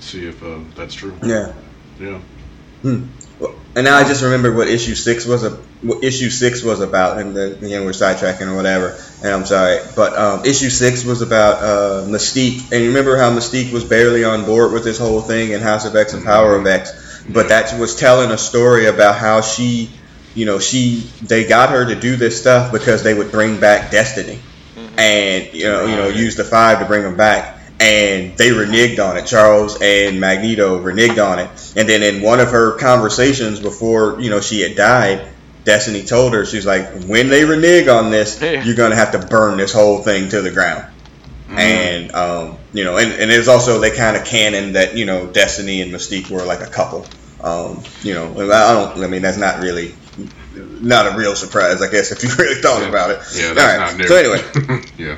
see 0.01 0.27
if 0.27 0.43
uh, 0.43 0.59
that's 0.77 0.95
true. 0.95 1.15
Yeah. 1.23 1.53
Yeah. 2.01 2.21
Well, 3.41 3.55
And 3.75 3.85
now 3.87 3.97
I 3.97 4.05
just 4.05 4.23
remembered 4.23 4.55
what 4.57 4.69
issue 4.69 4.95
six 4.95 5.25
was 5.27 5.43
a 5.43 5.51
what 5.81 6.05
issue 6.05 6.29
six 6.29 6.63
was 6.63 6.81
about, 6.81 7.19
and 7.19 7.35
then 7.35 7.53
again 7.65 7.85
we're 7.85 7.93
sidetracking 7.93 8.47
or 8.47 8.55
whatever. 8.57 8.97
And 9.23 9.33
I'm 9.33 9.47
sorry, 9.47 9.79
but 9.97 10.17
um, 10.19 10.45
issue 10.45 10.69
six 10.71 11.05
was 11.05 11.23
about 11.23 11.63
uh, 11.63 12.07
Mystique, 12.07 12.71
and 12.73 12.83
you 12.83 12.89
remember 12.89 13.17
how 13.17 13.31
Mystique 13.31 13.73
was 13.73 13.85
barely 13.85 14.23
on 14.25 14.45
board 14.45 14.73
with 14.73 14.85
this 14.85 14.99
whole 14.99 15.23
thing 15.23 15.53
in 15.53 15.61
House 15.63 15.87
of 15.87 15.97
X 15.97 16.13
and 16.13 16.25
Power 16.25 16.57
of 16.57 16.67
X, 16.67 17.25
but 17.29 17.49
that 17.49 17.79
was 17.79 17.97
telling 17.97 18.31
a 18.31 18.39
story 18.39 18.87
about 18.87 19.17
how 19.17 19.41
she, 19.41 19.91
you 20.35 20.45
know, 20.45 20.59
she 20.59 21.01
they 21.23 21.45
got 21.47 21.71
her 21.71 21.87
to 21.87 21.95
do 21.99 22.17
this 22.17 22.39
stuff 22.39 22.71
because 22.71 23.03
they 23.03 23.15
would 23.15 23.31
bring 23.33 23.59
back 23.61 23.91
Destiny, 23.91 24.39
and 24.99 25.53
you 25.53 25.65
know, 25.65 25.87
you 25.87 25.97
know, 25.97 26.09
use 26.09 26.37
the 26.37 26.45
five 26.45 26.79
to 26.81 26.85
bring 26.85 27.03
them 27.03 27.17
back. 27.17 27.61
And 27.81 28.39
they 28.39 28.51
reneged 28.51 29.05
on 29.05 29.17
it. 29.17 29.27
Charles 29.27 29.79
and 29.83 30.21
Magneto 30.21 30.81
reneged 30.81 31.23
on 31.23 31.41
it. 31.41 31.51
And 31.77 31.89
then 31.89 32.05
in 32.05 32.23
one 32.23 32.39
of 32.39 32.53
her 32.53 32.79
conversations 32.79 33.59
before, 33.59 34.21
you 34.21 34.31
know, 34.31 34.41
she 34.41 34.61
had 34.61 34.77
died, 34.77 35.29
Destiny 35.65 36.05
told 36.05 36.35
her, 36.35 36.47
she's 36.47 36.65
like, 36.65 37.03
when 37.05 37.29
they 37.29 37.45
renege 37.45 37.89
on 37.89 38.11
this, 38.13 38.41
you're 38.41 38.77
going 38.77 38.91
to 38.91 38.97
have 38.97 39.13
to 39.13 39.19
burn 39.19 39.59
this 39.59 39.73
whole 39.73 40.03
thing 40.03 40.29
to 40.29 40.41
the 40.41 40.53
ground. 40.53 40.87
And, 41.59 42.13
um, 42.15 42.59
you 42.73 42.85
know, 42.85 42.97
and, 42.97 43.13
and 43.13 43.31
it's 43.31 43.49
also, 43.49 43.81
they 43.81 43.91
kind 43.91 44.17
of 44.17 44.25
canon 44.25 44.75
that, 44.75 44.97
you 44.97 45.05
know, 45.05 45.27
Destiny 45.27 45.83
and 45.83 45.93
Mystique 45.93 46.31
were 46.31 46.45
like 46.45 46.61
a 46.61 46.71
couple. 46.71 47.07
Um, 47.43 47.83
you 48.03 48.15
know, 48.15 48.31
I 48.53 48.73
don't, 48.73 49.03
I 49.03 49.09
mean, 49.09 49.23
that's 49.23 49.37
not 49.37 49.61
really, 49.61 49.95
not 50.81 51.13
a 51.13 51.17
real 51.17 51.35
surprise, 51.35 51.83
I 51.83 51.91
guess, 51.91 52.13
if 52.13 52.23
you 52.23 52.31
really 52.39 52.61
thought 52.61 52.83
Yeah. 52.83 52.89
about 52.89 53.11
it. 53.11 53.19
Yeah, 53.35 53.53
that's 53.55 53.79
right. 53.79 53.79
not 53.79 53.97
new. 53.99 54.07
So 54.09 54.17
anyway, 54.17 54.85
yeah. 54.99 55.17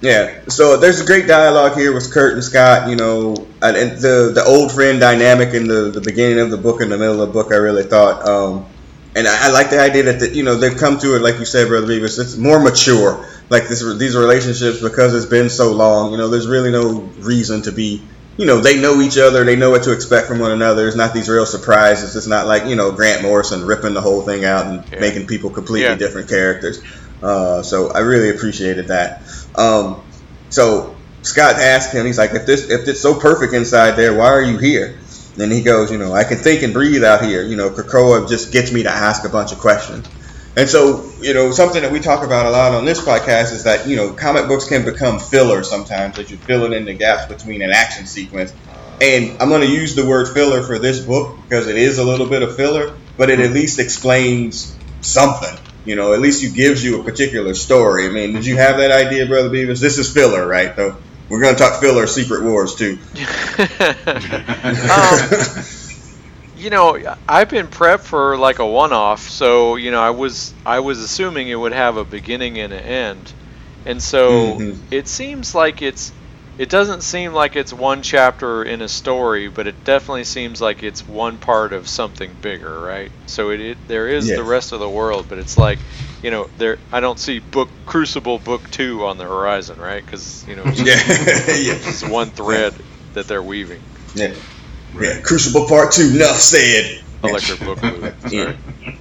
yeah, 0.00 0.40
so 0.48 0.76
there's 0.76 1.00
a 1.00 1.04
great 1.06 1.26
dialogue 1.26 1.76
here 1.76 1.92
with 1.94 2.12
Kurt 2.12 2.34
and 2.34 2.44
Scott. 2.44 2.88
You 2.90 2.96
know, 2.96 3.34
and, 3.62 3.76
and 3.76 3.98
the 4.00 4.32
the 4.34 4.44
old 4.46 4.72
friend 4.72 4.98
dynamic 5.00 5.54
in 5.54 5.68
the, 5.68 5.90
the 5.90 6.00
beginning 6.00 6.38
of 6.40 6.50
the 6.50 6.56
book 6.58 6.80
and 6.80 6.90
the 6.90 6.98
middle 6.98 7.20
of 7.20 7.28
the 7.28 7.32
book. 7.32 7.52
I 7.52 7.56
really 7.56 7.84
thought, 7.84 8.26
um, 8.28 8.66
and 9.14 9.26
I, 9.28 9.48
I 9.48 9.52
like 9.52 9.70
the 9.70 9.80
idea 9.80 10.04
that 10.04 10.20
the, 10.20 10.34
you 10.34 10.42
know 10.42 10.56
they've 10.56 10.76
come 10.76 10.98
to 11.00 11.14
it, 11.16 11.22
like 11.22 11.38
you 11.38 11.44
said, 11.44 11.68
brother 11.68 11.86
Beavis. 11.86 12.18
It's 12.18 12.36
more 12.36 12.60
mature. 12.60 13.26
Like 13.50 13.68
this, 13.68 13.80
these 13.98 14.16
relationships 14.16 14.80
because 14.80 15.14
it's 15.14 15.26
been 15.26 15.50
so 15.50 15.72
long. 15.72 16.12
You 16.12 16.16
know, 16.18 16.28
there's 16.28 16.46
really 16.48 16.70
no 16.70 17.00
reason 17.20 17.62
to 17.62 17.72
be. 17.72 18.02
You 18.38 18.46
know, 18.46 18.60
they 18.60 18.80
know 18.80 19.00
each 19.00 19.18
other. 19.18 19.44
They 19.44 19.56
know 19.56 19.70
what 19.70 19.82
to 19.84 19.92
expect 19.92 20.26
from 20.26 20.38
one 20.38 20.52
another. 20.52 20.86
It's 20.88 20.96
not 20.96 21.12
these 21.12 21.28
real 21.28 21.44
surprises. 21.46 22.16
It's 22.16 22.26
not 22.26 22.46
like 22.46 22.66
you 22.66 22.76
know 22.76 22.90
Grant 22.92 23.22
Morrison 23.22 23.66
ripping 23.66 23.94
the 23.94 24.00
whole 24.00 24.22
thing 24.22 24.44
out 24.44 24.66
and 24.66 24.84
Yeah. 24.90 25.00
making 25.00 25.26
people 25.26 25.50
completely 25.50 25.90
Yeah. 25.90 25.96
different 25.96 26.28
characters. 26.28 26.80
Uh, 27.22 27.62
so 27.62 27.90
I 27.90 28.00
really 28.00 28.30
appreciated 28.30 28.88
that. 28.88 29.22
Um, 29.54 29.96
so 30.50 30.94
Scott 31.22 31.54
asked 31.56 31.92
him, 31.92 32.04
he's 32.06 32.18
like, 32.18 32.34
if 32.34 32.46
this 32.46 32.68
if 32.70 32.88
it's 32.88 33.00
so 33.00 33.14
perfect 33.14 33.52
inside 33.52 33.92
there, 33.92 34.14
why 34.14 34.26
are 34.26 34.42
you 34.42 34.58
here? 34.58 34.94
And 35.38 35.52
he 35.52 35.62
goes, 35.62 35.90
you 35.90 35.98
know, 35.98 36.12
I 36.12 36.24
can 36.24 36.38
think 36.38 36.62
and 36.62 36.72
breathe 36.74 37.04
out 37.04 37.24
here. 37.24 37.42
You 37.42 37.56
know, 37.56 37.70
Krakoa 37.70 38.28
just 38.28 38.50
gets 38.52 38.72
me 38.72 38.82
to 38.82 38.90
ask 38.90 39.24
a 39.24 39.28
bunch 39.28 39.52
of 39.52 39.58
questions. 39.58 40.06
And 40.56 40.68
so, 40.68 41.10
you 41.20 41.32
know, 41.32 41.50
something 41.50 41.80
that 41.80 41.90
we 41.90 42.00
talk 42.00 42.24
about 42.24 42.44
a 42.46 42.50
lot 42.50 42.72
on 42.74 42.84
this 42.84 43.00
podcast 43.00 43.52
is 43.52 43.64
that, 43.64 43.86
you 43.88 43.96
know, 43.96 44.12
comic 44.12 44.48
books 44.48 44.68
can 44.68 44.84
become 44.84 45.18
filler 45.18 45.62
sometimes, 45.62 46.16
that 46.16 46.30
you 46.30 46.36
fill 46.36 46.64
it 46.64 46.72
in 46.74 46.84
the 46.84 46.92
gaps 46.92 47.26
between 47.26 47.62
an 47.62 47.70
action 47.70 48.06
sequence. 48.06 48.52
And 49.00 49.40
I'm 49.40 49.48
going 49.48 49.62
to 49.62 49.70
use 49.70 49.94
the 49.94 50.06
word 50.06 50.28
filler 50.28 50.62
for 50.62 50.78
this 50.78 51.00
book 51.00 51.36
because 51.42 51.68
it 51.68 51.76
is 51.76 51.98
a 51.98 52.04
little 52.04 52.28
bit 52.28 52.42
of 52.42 52.54
filler, 52.54 52.94
but 53.16 53.30
it 53.30 53.40
at 53.40 53.52
least 53.52 53.78
explains 53.78 54.76
something. 55.00 55.58
You 55.86 55.96
know, 55.96 56.12
at 56.12 56.20
least 56.20 56.44
it 56.44 56.54
gives 56.54 56.84
you 56.84 57.00
a 57.00 57.04
particular 57.04 57.54
story. 57.54 58.06
I 58.06 58.10
mean, 58.10 58.34
did 58.34 58.46
you 58.46 58.56
have 58.56 58.76
that 58.76 58.92
idea, 58.92 59.26
Brother 59.26 59.48
Beavis? 59.48 59.80
This 59.80 59.98
is 59.98 60.12
filler, 60.12 60.46
right? 60.46 60.76
Though 60.76 60.96
we're 61.28 61.40
going 61.40 61.56
to 61.56 61.60
talk 61.60 61.80
filler 61.80 62.06
Secret 62.06 62.44
Wars 62.44 62.74
too. 62.74 62.98
Um, 64.62 65.64
you 66.62 66.70
know, 66.70 66.98
I've 67.28 67.48
been 67.50 67.68
prepped 67.68 68.04
for 68.04 68.36
like 68.38 68.58
a 68.58 68.66
one-off, 68.66 69.28
so 69.28 69.76
you 69.76 69.90
know, 69.90 70.00
I 70.02 70.10
was 70.10 70.54
I 70.64 70.80
was 70.80 70.98
assuming 71.00 71.48
it 71.48 71.54
would 71.56 71.72
have 71.72 71.96
a 71.96 72.04
beginning 72.04 72.58
and 72.58 72.72
an 72.72 72.80
end, 72.84 73.34
and 73.84 74.02
so 74.02 74.62
Mhm. 74.62 74.78
it 74.90 75.08
seems 75.08 75.54
like 75.54 75.82
it's. 75.82 76.12
It 76.58 76.68
doesn't 76.68 77.02
seem 77.02 77.32
like 77.32 77.56
it's 77.56 77.72
one 77.72 78.02
chapter 78.02 78.62
in 78.62 78.82
a 78.82 78.88
story, 78.88 79.48
but 79.48 79.66
it 79.66 79.84
definitely 79.84 80.24
seems 80.24 80.60
like 80.60 80.82
it's 80.82 81.08
one 81.08 81.38
part 81.38 81.72
of 81.72 81.88
something 81.88 82.36
bigger, 82.36 82.78
right? 82.80 83.10
So 83.26 83.50
it, 83.50 83.60
it 83.60 83.78
there 83.88 84.06
is 84.08 84.30
Yes. 84.30 84.34
the 84.34 84.44
rest 84.44 84.72
of 84.72 84.78
the 84.80 84.88
world, 84.90 85.28
but 85.28 85.38
it's 85.38 85.56
like, 85.56 85.80
you 86.22 86.30
know, 86.30 86.50
there 86.58 86.78
I 86.92 87.00
don't 87.00 87.18
see 87.18 87.38
book 87.40 87.70
Crucible 87.86 88.38
book 88.38 88.70
two 88.70 89.06
on 89.06 89.16
the 89.18 89.24
horizon, 89.24 89.78
right? 89.80 90.04
Because 90.04 90.44
you 90.46 90.54
know, 90.56 90.68
it's 90.68 90.80
yeah, 90.84 91.78
just 91.82 92.04
one 92.04 92.32
thread 92.32 92.82
that 93.14 93.28
they're 93.28 93.42
weaving. 93.42 93.82
yeah, 94.14 94.34
yeah. 95.00 95.20
Crucible 95.20 95.66
Part 95.68 95.92
Two. 95.92 96.10
Enough 96.14 96.36
said. 96.36 97.02
Electric 97.24 97.60
movie. 97.62 98.12
Yeah. 98.36 98.56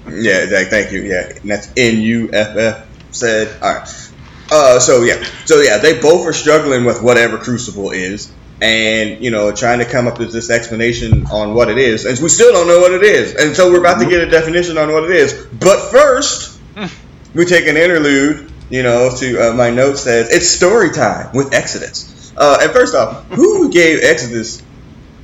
Yeah, 0.10 0.46
thank- 0.48 0.70
thank 0.70 0.92
you. 0.92 1.02
Yeah, 1.02 1.30
and 1.42 1.50
that's 1.50 1.70
N 1.76 2.02
U 2.02 2.30
F 2.32 2.56
F 2.58 2.88
said. 3.12 3.62
All 3.62 3.74
right. 3.74 4.08
Uh, 4.52 4.80
so 4.80 5.04
yeah, 5.04 5.24
so 5.46 5.62
yeah, 5.62 5.78
they 5.78 6.00
both 6.00 6.28
are 6.28 6.34
struggling 6.34 6.84
with 6.84 7.02
whatever 7.02 7.38
Crucible 7.38 7.92
is, 7.92 8.30
and 8.62 9.24
you 9.24 9.32
know, 9.32 9.52
trying 9.54 9.80
to 9.80 9.86
come 9.86 10.08
up 10.08 10.20
with 10.20 10.34
this 10.34 10.50
explanation 10.50 11.26
on 11.28 11.54
what 11.56 11.70
it 11.70 11.78
is, 11.78 12.06
and 12.06 12.20
we 12.20 12.28
still 12.30 12.52
don't 12.52 12.68
know 12.68 12.80
what 12.80 12.92
it 12.92 13.04
is, 13.04 13.34
and 13.36 13.56
so 13.56 13.72
we're 13.72 13.80
about 13.80 14.00
to 14.02 14.10
get 14.10 14.20
a 14.22 14.30
definition 14.30 14.78
on 14.78 14.92
what 14.92 15.06
it 15.06 15.12
is. 15.12 15.34
But 15.58 15.90
first, 15.90 16.60
we 17.34 17.46
take 17.46 17.68
an 17.68 17.78
interlude. 17.78 18.52
You 18.70 18.84
know, 18.84 19.10
to 19.18 19.50
uh, 19.52 19.54
my 19.54 19.70
note 19.70 19.98
says 19.98 20.30
it's 20.32 20.48
story 20.50 20.92
time 20.92 21.34
with 21.36 21.54
Exodus. 21.54 22.32
Uh, 22.38 22.60
and 22.62 22.72
first 22.72 22.94
off, 22.96 23.26
who 23.30 23.70
gave 23.72 24.02
Exodus 24.04 24.62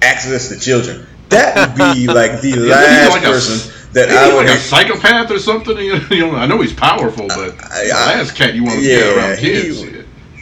access 0.02 0.50
to 0.50 0.60
children? 0.60 1.06
That 1.30 1.56
would 1.70 1.94
be 1.96 2.08
like 2.14 2.42
the 2.42 2.56
last 2.56 3.12
like 3.12 3.24
person 3.24 3.74
that 3.94 4.10
Isn't 4.10 4.18
I 4.18 4.34
would 4.36 4.46
like 4.48 4.56
a 4.58 4.60
psychopath 4.60 5.32
or 5.32 5.40
something? 5.40 5.78
You 5.78 6.00
know, 6.32 6.36
I 6.36 6.46
know 6.46 6.62
he's 6.62 6.74
powerful, 6.74 7.28
but 7.28 7.56
I- 7.64 7.86
the 7.88 7.92
I- 7.94 8.16
last 8.18 8.36
cat 8.36 8.54
you 8.56 8.64
want 8.64 8.80
to 8.80 8.86
yeah, 8.86 8.96
get 9.00 9.18
around 9.18 9.38
he- 9.40 9.52
kids. 9.52 9.84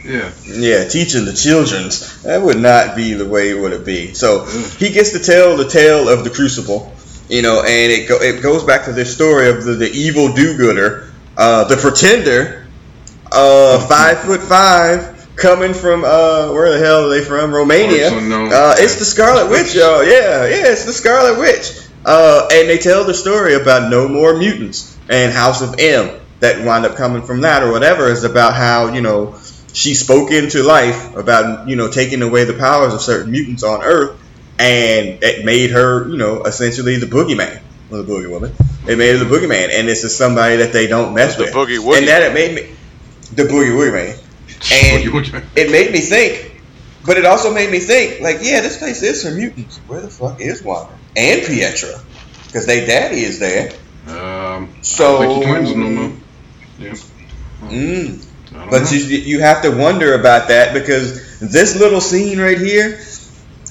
yeah. 0.06 0.32
Yeah, 0.46 0.88
teaching 0.88 1.26
the 1.26 1.34
children's. 1.34 2.22
That 2.24 2.41
would 2.41 2.60
not 2.60 2.96
be 2.96 3.13
the 3.13 3.28
way 3.28 3.50
it 3.50 3.60
would 3.60 3.84
be. 3.86 4.13
So 4.13 4.46
he 4.46 4.89
gets 4.91 5.12
to 5.13 5.20
tell 5.20 5.58
the 5.58 5.68
tale 5.68 6.08
of 6.10 6.24
the 6.24 6.30
crucible, 6.30 6.94
you 7.28 7.41
know, 7.41 7.62
and 7.62 7.91
it 7.91 8.08
go, 8.08 8.22
it 8.22 8.44
goes 8.44 8.63
back 8.63 8.86
to 8.86 8.91
this 8.94 9.12
story 9.13 9.50
of 9.50 9.63
the, 9.63 9.74
the 9.74 9.89
evil 9.91 10.32
do-gooder, 10.34 11.12
uh, 11.38 11.63
the 11.63 11.78
pretender, 11.78 12.68
uh, 13.32 13.80
five 13.88 14.20
foot 14.20 14.41
five, 14.41 15.14
coming 15.36 15.74
from 15.74 16.04
uh, 16.04 16.52
where 16.52 16.71
the 16.71 16.80
hell 16.84 17.06
are 17.06 17.10
they 17.10 17.24
from? 17.24 17.54
Romania. 17.54 18.08
Uh, 18.10 18.76
it's 18.78 18.98
the 19.00 19.06
Scarlet 19.06 19.50
Witch, 19.50 19.76
y'all. 19.76 20.04
Yeah, 20.04 20.45
yeah, 20.48 20.71
it's 20.71 20.86
the 20.86 20.93
Scarlet 20.93 21.39
Witch. 21.39 21.82
Uh, 22.06 22.48
and 22.52 22.69
they 22.69 22.78
tell 22.78 23.04
the 23.04 23.13
story 23.13 23.56
about 23.56 23.89
no 23.89 24.08
more 24.08 24.38
mutants 24.38 24.95
and 25.10 25.34
House 25.34 25.62
of 25.62 25.76
M 25.80 26.19
that 26.39 26.63
wind 26.65 26.86
up 26.86 26.95
coming 26.95 27.24
from 27.24 27.41
that 27.41 27.63
or 27.63 27.71
whatever 27.71 28.08
is 28.10 28.24
about 28.24 28.54
how 28.54 28.93
you 28.93 29.02
know 29.02 29.36
she 29.74 29.95
spoke 29.95 30.32
into 30.32 30.62
life 30.63 31.15
about 31.15 31.67
you 31.67 31.76
know 31.76 31.89
taking 31.89 32.21
away 32.21 32.43
the 32.45 32.54
powers 32.54 32.93
of 32.93 33.02
certain 33.02 33.32
mutants 33.32 33.63
on 33.63 33.82
Earth, 33.84 34.19
and 34.60 35.24
it 35.24 35.45
made 35.45 35.71
her 35.71 36.08
you 36.10 36.17
know 36.17 36.43
essentially 36.43 36.98
the 36.98 37.08
boogeyman. 37.08 37.62
Well, 37.89 38.04
the 38.04 38.12
boogie 38.12 38.30
woman. 38.30 38.54
It 38.88 38.98
made 39.00 39.17
her 39.17 39.24
the 39.24 39.26
boogeyman, 39.26 39.69
and 39.71 39.88
this 39.88 40.04
is 40.04 40.15
somebody 40.15 40.58
that 40.58 40.71
they 40.74 40.86
don't 40.88 41.13
mess 41.15 41.36
The 41.36 41.45
with. 41.45 41.54
boogie 41.54 41.80
woogie 41.80 41.98
and 42.00 42.08
that 42.08 42.21
it 42.24 42.34
made 42.34 42.54
me 42.56 42.76
the 43.34 43.43
boogie 43.43 43.71
woogie 43.76 43.93
man. 43.93 44.17
And 44.72 45.04
it 45.56 45.72
made 45.72 45.91
me 45.91 46.00
think, 46.00 46.62
but 47.06 47.18
it 47.18 47.26
also 47.26 47.54
made 47.54 47.70
me 47.72 47.80
think, 47.80 48.22
like, 48.22 48.38
yeah, 48.41 48.62
this 48.62 48.78
place 48.78 49.02
is 49.04 49.24
for 49.24 49.32
mutants. 49.32 49.78
Where 49.88 50.02
the 50.02 50.10
fuck 50.10 50.39
is 50.41 50.63
Wanda 50.63 50.91
and 51.15 51.46
Pietro? 51.46 51.94
Because 52.48 52.65
they 52.65 52.86
daddy 52.86 53.22
is 53.24 53.39
there. 53.39 53.72
Um, 54.08 54.70
So- 54.82 55.18
I 55.18 55.26
don't 55.26 55.34
think 55.34 55.46
the 55.46 55.52
twins 55.52 55.76
no 55.76 55.89
more. 55.89 56.12
Yeah. 56.80 56.94
Mm. 57.63 58.26
But 58.70 58.91
you 58.91 59.00
you 59.00 59.39
have 59.41 59.62
to 59.63 59.70
wonder 59.72 60.13
about 60.13 60.48
that 60.48 60.74
because 60.74 61.39
this 61.39 61.76
little 61.76 62.00
scene 62.02 62.39
right 62.39 62.58
here, 62.58 63.00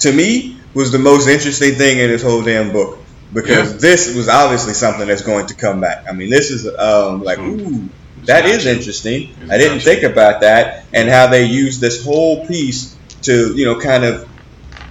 to 0.01 0.13
me, 0.13 0.59
was 0.75 0.93
the 0.93 0.99
most 0.99 1.27
interesting 1.29 1.75
thing 1.75 1.99
in 1.99 2.11
this 2.11 2.23
whole 2.23 2.43
damn 2.43 2.73
book. 2.73 2.99
Because 3.33 3.73
Yeah. 3.73 3.79
this 3.79 4.15
was 4.15 4.29
obviously 4.29 4.75
something 4.75 5.07
that's 5.09 5.23
going 5.23 5.47
to 5.47 5.55
come 5.55 5.81
back. 5.81 6.05
I 6.09 6.13
mean, 6.13 6.29
this 6.31 6.51
is 6.51 6.67
um, 6.79 7.23
like, 7.25 7.39
Hmm. 7.39 7.49
ooh, 7.51 7.89
that 8.27 8.47
is 8.47 8.67
interesting. 8.67 9.31
It's 9.41 9.51
I 9.51 9.59
didn't 9.59 9.81
think 9.81 10.03
about 10.03 10.41
that 10.41 10.85
and 10.93 11.09
how 11.09 11.27
they 11.27 11.45
used 11.45 11.81
this 11.81 12.05
whole 12.05 12.47
piece 12.47 12.97
to, 13.23 13.55
you 13.55 13.65
know, 13.65 13.81
kind 13.81 14.05
of 14.05 14.29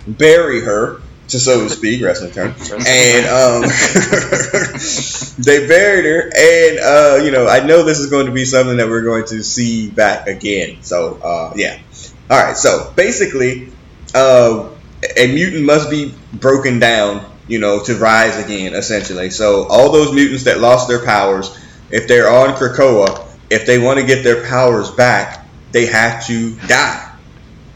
bury 0.07 0.61
her, 0.61 1.01
to 1.29 1.39
so 1.39 1.63
to 1.63 1.69
speak, 1.69 2.03
wrestling 2.03 2.31
term. 2.31 2.53
And 2.87 3.25
um, 3.25 3.61
they 5.39 5.67
buried 5.67 6.05
her, 6.05 6.31
and 6.35 6.79
uh, 6.79 7.23
you 7.23 7.31
know, 7.31 7.47
I 7.47 7.65
know 7.65 7.83
this 7.83 7.99
is 7.99 8.09
going 8.09 8.25
to 8.27 8.31
be 8.31 8.45
something 8.45 8.77
that 8.77 8.87
we're 8.87 9.03
going 9.03 9.25
to 9.27 9.43
see 9.43 9.89
back 9.89 10.27
again. 10.27 10.83
So 10.83 11.15
uh, 11.23 11.53
yeah. 11.55 11.79
All 12.29 12.43
right. 12.43 12.57
So 12.57 12.91
basically, 12.95 13.69
uh, 14.13 14.69
a 15.17 15.33
mutant 15.33 15.65
must 15.65 15.89
be 15.89 16.13
broken 16.33 16.79
down, 16.79 17.25
you 17.47 17.59
know, 17.59 17.83
to 17.83 17.95
rise 17.95 18.43
again. 18.43 18.73
Essentially, 18.73 19.29
so 19.29 19.67
all 19.67 19.91
those 19.91 20.13
mutants 20.13 20.43
that 20.43 20.59
lost 20.59 20.87
their 20.87 21.03
powers, 21.03 21.57
if 21.89 22.07
they're 22.07 22.29
on 22.29 22.55
Krakoa, 22.55 23.22
if 23.49 23.65
they 23.65 23.79
want 23.79 23.99
to 23.99 24.05
get 24.05 24.23
their 24.23 24.47
powers 24.47 24.91
back, 24.91 25.45
they 25.71 25.85
have 25.87 26.25
to 26.27 26.55
die. 26.67 27.09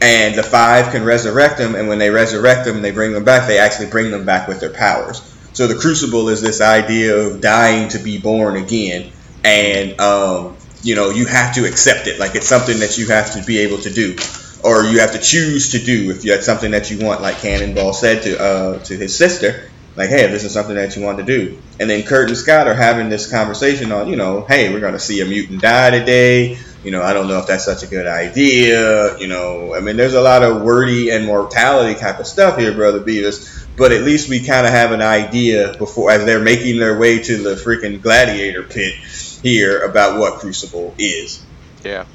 And 0.00 0.36
the 0.36 0.42
five 0.44 0.92
can 0.92 1.04
resurrect 1.04 1.58
them, 1.58 1.74
and 1.74 1.88
when 1.88 1.98
they 1.98 2.10
resurrect 2.10 2.64
them, 2.64 2.82
they 2.82 2.92
bring 2.92 3.12
them 3.12 3.24
back. 3.24 3.48
They 3.48 3.58
actually 3.58 3.90
bring 3.90 4.10
them 4.10 4.24
back 4.24 4.46
with 4.46 4.60
their 4.60 4.70
powers. 4.70 5.20
So 5.52 5.66
the 5.66 5.74
Crucible 5.74 6.28
is 6.28 6.40
this 6.40 6.60
idea 6.60 7.16
of 7.16 7.40
dying 7.40 7.88
to 7.88 7.98
be 7.98 8.18
born 8.18 8.56
again, 8.56 9.10
and 9.42 10.00
um, 10.00 10.56
you 10.82 10.94
know 10.94 11.10
you 11.10 11.26
have 11.26 11.54
to 11.56 11.66
accept 11.66 12.06
it. 12.06 12.20
Like 12.20 12.36
it's 12.36 12.46
something 12.46 12.78
that 12.78 12.96
you 12.96 13.08
have 13.08 13.32
to 13.32 13.42
be 13.44 13.58
able 13.58 13.78
to 13.78 13.90
do, 13.90 14.14
or 14.62 14.84
you 14.84 15.00
have 15.00 15.12
to 15.12 15.18
choose 15.18 15.72
to 15.72 15.80
do 15.80 16.10
if 16.10 16.22
that's 16.22 16.46
something 16.46 16.70
that 16.70 16.92
you 16.92 17.04
want. 17.04 17.22
Like 17.22 17.38
Cannonball 17.38 17.92
said 17.92 18.22
to 18.22 18.40
uh, 18.40 18.78
to 18.84 18.96
his 18.96 19.16
sister, 19.16 19.67
like, 19.98 20.08
hey, 20.08 20.28
this 20.28 20.44
is 20.44 20.52
something 20.52 20.76
that 20.76 20.96
you 20.96 21.02
want 21.02 21.18
to 21.18 21.24
do. 21.24 21.60
And 21.80 21.90
then 21.90 22.04
Kurt 22.04 22.28
and 22.28 22.36
Scott 22.36 22.68
are 22.68 22.74
having 22.74 23.08
this 23.08 23.30
conversation 23.30 23.92
on, 23.92 24.08
you 24.08 24.16
know, 24.16 24.42
hey, 24.42 24.72
we're 24.72 24.80
gonna 24.80 24.98
see 24.98 25.20
a 25.20 25.26
mutant 25.26 25.60
die 25.60 25.90
today. 25.90 26.56
You 26.84 26.92
know, 26.92 27.02
I 27.02 27.12
don't 27.12 27.26
know 27.26 27.38
if 27.40 27.48
that's 27.48 27.64
such 27.64 27.82
a 27.82 27.88
good 27.88 28.06
idea. 28.06 29.18
You 29.18 29.26
know, 29.26 29.74
I 29.74 29.80
mean, 29.80 29.96
there's 29.96 30.14
a 30.14 30.20
lot 30.20 30.44
of 30.44 30.62
wordy 30.62 31.10
and 31.10 31.26
mortality 31.26 31.98
type 31.98 32.20
of 32.20 32.26
stuff 32.26 32.56
here, 32.56 32.72
brother 32.72 33.00
Beavis. 33.00 33.66
But 33.76 33.92
at 33.92 34.02
least 34.02 34.28
we 34.28 34.44
kind 34.44 34.66
of 34.66 34.72
have 34.72 34.92
an 34.92 35.02
idea 35.02 35.76
before, 35.76 36.10
as 36.10 36.24
they're 36.24 36.42
making 36.42 36.78
their 36.78 36.98
way 36.98 37.20
to 37.20 37.36
the 37.36 37.54
freaking 37.54 38.00
gladiator 38.00 38.62
pit 38.62 38.94
here, 39.42 39.80
about 39.80 40.18
what 40.18 40.40
Crucible 40.40 40.94
is. 40.98 41.44
Yeah, 41.84 42.06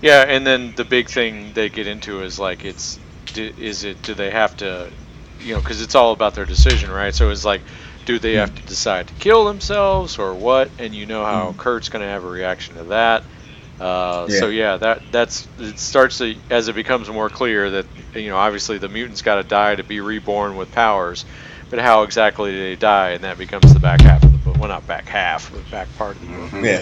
yeah, 0.00 0.22
and 0.22 0.46
then 0.46 0.74
the 0.74 0.84
big 0.84 1.08
thing 1.08 1.52
they 1.54 1.68
get 1.68 1.86
into 1.86 2.22
is 2.22 2.38
like 2.38 2.64
it's 2.64 2.98
is 3.36 3.84
it 3.84 4.02
do 4.02 4.14
they 4.14 4.30
have 4.30 4.56
to, 4.58 4.90
you 5.42 5.54
know, 5.54 5.60
because 5.60 5.82
it's 5.82 5.94
all 5.94 6.12
about 6.12 6.34
their 6.34 6.44
decision, 6.46 6.90
right? 6.90 7.14
So 7.14 7.30
it's 7.30 7.44
like, 7.44 7.60
do 8.04 8.18
they 8.18 8.34
have 8.34 8.54
to 8.54 8.62
decide 8.62 9.06
to 9.08 9.14
kill 9.14 9.44
themselves 9.44 10.18
or 10.18 10.34
what? 10.34 10.70
And 10.78 10.94
you 10.94 11.06
know 11.06 11.24
how 11.24 11.54
Kurt's 11.56 11.88
gonna 11.88 12.08
have 12.08 12.24
a 12.24 12.28
reaction 12.28 12.74
to 12.76 12.84
that. 12.84 13.22
Uh, 13.80 14.28
So 14.28 14.48
yeah, 14.48 14.76
that 14.76 15.02
that's 15.10 15.46
it 15.58 15.78
starts 15.78 16.18
to 16.18 16.34
as 16.50 16.68
it 16.68 16.74
becomes 16.74 17.08
more 17.08 17.28
clear 17.28 17.70
that 17.70 17.86
you 18.14 18.28
know 18.28 18.36
obviously 18.36 18.78
the 18.78 18.88
mutant's 18.88 19.22
got 19.22 19.36
to 19.36 19.42
die 19.42 19.74
to 19.76 19.82
be 19.82 20.00
reborn 20.00 20.56
with 20.56 20.72
powers, 20.72 21.24
but 21.70 21.78
how 21.78 22.02
exactly 22.02 22.50
do 22.52 22.58
they 22.58 22.76
die? 22.76 23.10
And 23.10 23.24
that 23.24 23.38
becomes 23.38 23.72
the 23.72 23.80
back 23.80 24.00
half 24.02 24.22
of 24.22 24.32
the 24.32 24.38
book. 24.38 24.58
Well, 24.58 24.68
not 24.68 24.86
back 24.86 25.06
half, 25.08 25.50
but 25.52 25.68
back 25.70 25.88
part 25.96 26.16
of 26.16 26.20
the 26.22 26.26
book. 26.28 26.50
Mhm. 26.50 26.64
Yeah. 26.64 26.80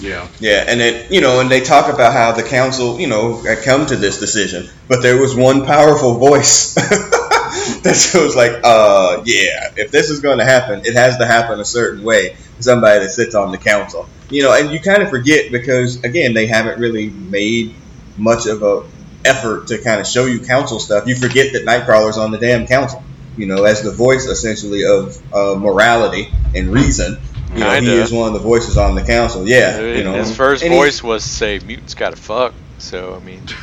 Yeah. 0.00 0.26
Yeah, 0.40 0.64
and 0.66 0.80
then 0.80 1.06
you 1.12 1.20
know, 1.20 1.40
and 1.40 1.50
they 1.50 1.60
talk 1.60 1.92
about 1.92 2.12
how 2.14 2.32
the 2.32 2.42
council, 2.42 2.98
you 2.98 3.06
know, 3.06 3.42
had 3.42 3.62
come 3.62 3.84
to 3.86 3.96
this 3.96 4.18
decision, 4.18 4.68
but 4.88 5.02
there 5.02 5.18
was 5.20 5.34
one 5.34 5.66
powerful 5.66 6.14
voice 6.18 6.74
that 7.82 8.10
was 8.14 8.36
like, 8.36 8.52
uh, 8.64 9.22
yeah, 9.24 9.70
if 9.76 9.90
this 9.90 10.10
is 10.10 10.20
going 10.20 10.38
to 10.38 10.44
happen, 10.44 10.80
it 10.84 10.94
has 10.94 11.16
to 11.18 11.26
happen 11.26 11.60
a 11.60 11.64
certain 11.64 12.02
way. 12.04 12.36
Somebody 12.60 13.00
that 13.00 13.10
sits 13.10 13.34
on 13.34 13.52
the 13.52 13.58
council, 13.58 14.06
you 14.28 14.42
know, 14.42 14.52
and 14.54 14.70
you 14.70 14.80
kind 14.80 15.02
of 15.02 15.08
forget 15.10 15.50
because 15.50 16.02
again, 16.04 16.34
they 16.34 16.46
haven't 16.46 16.78
really 16.78 17.08
made 17.08 17.74
much 18.18 18.46
of 18.46 18.62
a 18.62 18.84
effort 19.24 19.68
to 19.68 19.78
kind 19.82 20.00
of 20.00 20.06
show 20.06 20.26
you 20.26 20.40
council 20.40 20.78
stuff. 20.78 21.06
You 21.06 21.16
forget 21.16 21.52
that 21.54 21.64
Nightcrawler's 21.64 22.18
on 22.18 22.30
the 22.30 22.38
damn 22.38 22.66
council, 22.66 23.02
you 23.36 23.46
know, 23.46 23.64
as 23.64 23.82
the 23.82 23.92
voice 23.92 24.26
essentially 24.26 24.84
of 24.84 25.16
uh, 25.34 25.54
morality 25.58 26.28
and 26.54 26.70
reason. 26.70 27.18
You 27.54 27.60
know, 27.60 27.70
he 27.70 27.80
Kinda. 27.86 28.02
is 28.02 28.12
one 28.12 28.28
of 28.28 28.34
the 28.34 28.40
voices 28.40 28.76
on 28.76 28.94
the 28.94 29.02
council. 29.02 29.48
Yeah, 29.48 29.80
you 29.80 30.04
know, 30.04 30.12
His 30.12 30.36
first 30.36 30.62
And 30.62 30.72
voice 30.72 31.02
was 31.02 31.24
say 31.24 31.58
mutants 31.60 31.94
gotta 31.94 32.16
fuck. 32.16 32.52
So 32.78 33.14
I 33.14 33.24
mean, 33.24 33.40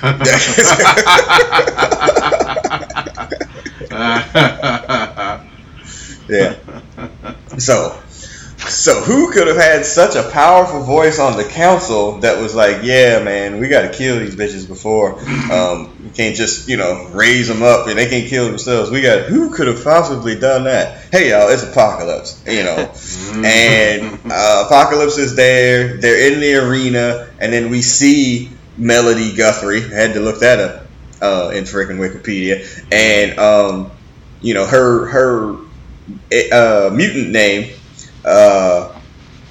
yeah. 6.30 6.56
So, 7.58 8.00
so 8.68 9.02
who 9.02 9.32
could 9.32 9.48
have 9.48 9.58
had 9.58 9.84
such 9.84 10.16
a 10.16 10.30
powerful 10.30 10.84
voice 10.84 11.18
on 11.18 11.38
the 11.38 11.44
council 11.44 12.20
that 12.20 12.40
was 12.40 12.54
like, 12.54 12.84
"Yeah, 12.84 13.24
man, 13.24 13.60
we 13.60 13.68
got 13.68 13.84
to 13.84 13.98
kill 13.98 14.20
these 14.20 14.36
bitches 14.36 14.68
before 14.68 15.20
um, 15.52 15.96
we 16.04 16.10
can't 16.12 16.36
just, 16.36 16.70
you 16.70 16.78
know, 16.78 17.08
raise 17.14 17.48
them 17.48 17.64
up 17.64 17.88
and 17.88 17.98
they 17.98 18.10
can't 18.10 18.30
kill 18.30 18.46
themselves. 18.46 18.92
We 18.92 19.02
got 19.02 19.24
who 19.24 19.52
could 19.52 19.68
have 19.68 19.84
possibly 19.84 20.40
done 20.40 20.66
that? 20.66 21.06
Hey, 21.12 21.32
y'all, 21.32 21.50
it's 21.50 21.64
Apocalypse, 21.64 22.44
you 22.46 22.64
know, 22.64 22.92
and 23.44 24.20
uh, 24.32 24.66
Apocalypse 24.68 25.18
is 25.18 25.36
there. 25.36 25.98
They're 25.98 26.32
in 26.32 26.40
the 26.40 26.56
arena, 26.56 27.30
and 27.40 27.52
then 27.52 27.72
we 27.72 27.82
see 27.82 28.52
Melody 28.78 29.36
Guthrie. 29.36 29.84
I 29.84 29.96
had 29.96 30.14
to 30.14 30.20
look 30.20 30.42
that 30.42 30.60
up 30.60 30.87
uh, 31.22 31.52
in 31.54 31.64
freaking 31.64 31.98
Wikipedia, 32.00 32.66
and 32.92 33.38
um, 33.40 33.92
you 34.42 34.54
know 34.54 34.66
her 34.66 35.08
her 35.08 35.58
uh, 36.52 36.90
mutant 36.94 37.30
name 37.30 37.74
uh, 38.26 38.94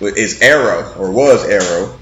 is 0.00 0.40
Arrow 0.42 0.94
or 0.98 1.10
was 1.10 1.44
Arrow, 1.44 1.98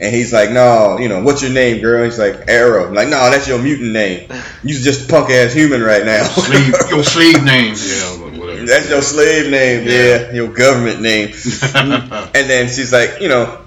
and 0.00 0.14
he's 0.14 0.32
like, 0.32 0.50
no, 0.50 0.98
you 0.98 1.08
know, 1.08 1.22
what's 1.22 1.42
your 1.42 1.52
name, 1.52 1.80
girl? 1.80 2.04
He's 2.04 2.18
like 2.18 2.48
Arrow. 2.48 2.86
I'm 2.88 2.94
like, 2.94 3.08
no, 3.08 3.30
that's 3.30 3.48
your 3.48 3.60
mutant 3.60 3.92
name. 3.92 4.30
You 4.62 4.78
just 4.78 5.08
punk 5.10 5.30
ass 5.30 5.52
human 5.52 5.82
right 5.82 6.04
now. 6.04 6.24
Slave, 6.24 6.74
your 6.90 7.02
slave 7.04 7.44
name. 7.44 7.74
Yeah, 7.76 8.38
whatever. 8.38 8.66
That's 8.66 8.88
your 8.88 9.02
slave 9.02 9.50
name, 9.50 9.86
Yeah. 9.86 9.92
yeah, 9.92 10.32
your 10.32 10.48
government 10.48 11.00
name. 11.00 11.28
and 11.74 12.32
then 12.50 12.68
she's 12.68 12.92
like, 12.92 13.20
you 13.20 13.28
know, 13.28 13.60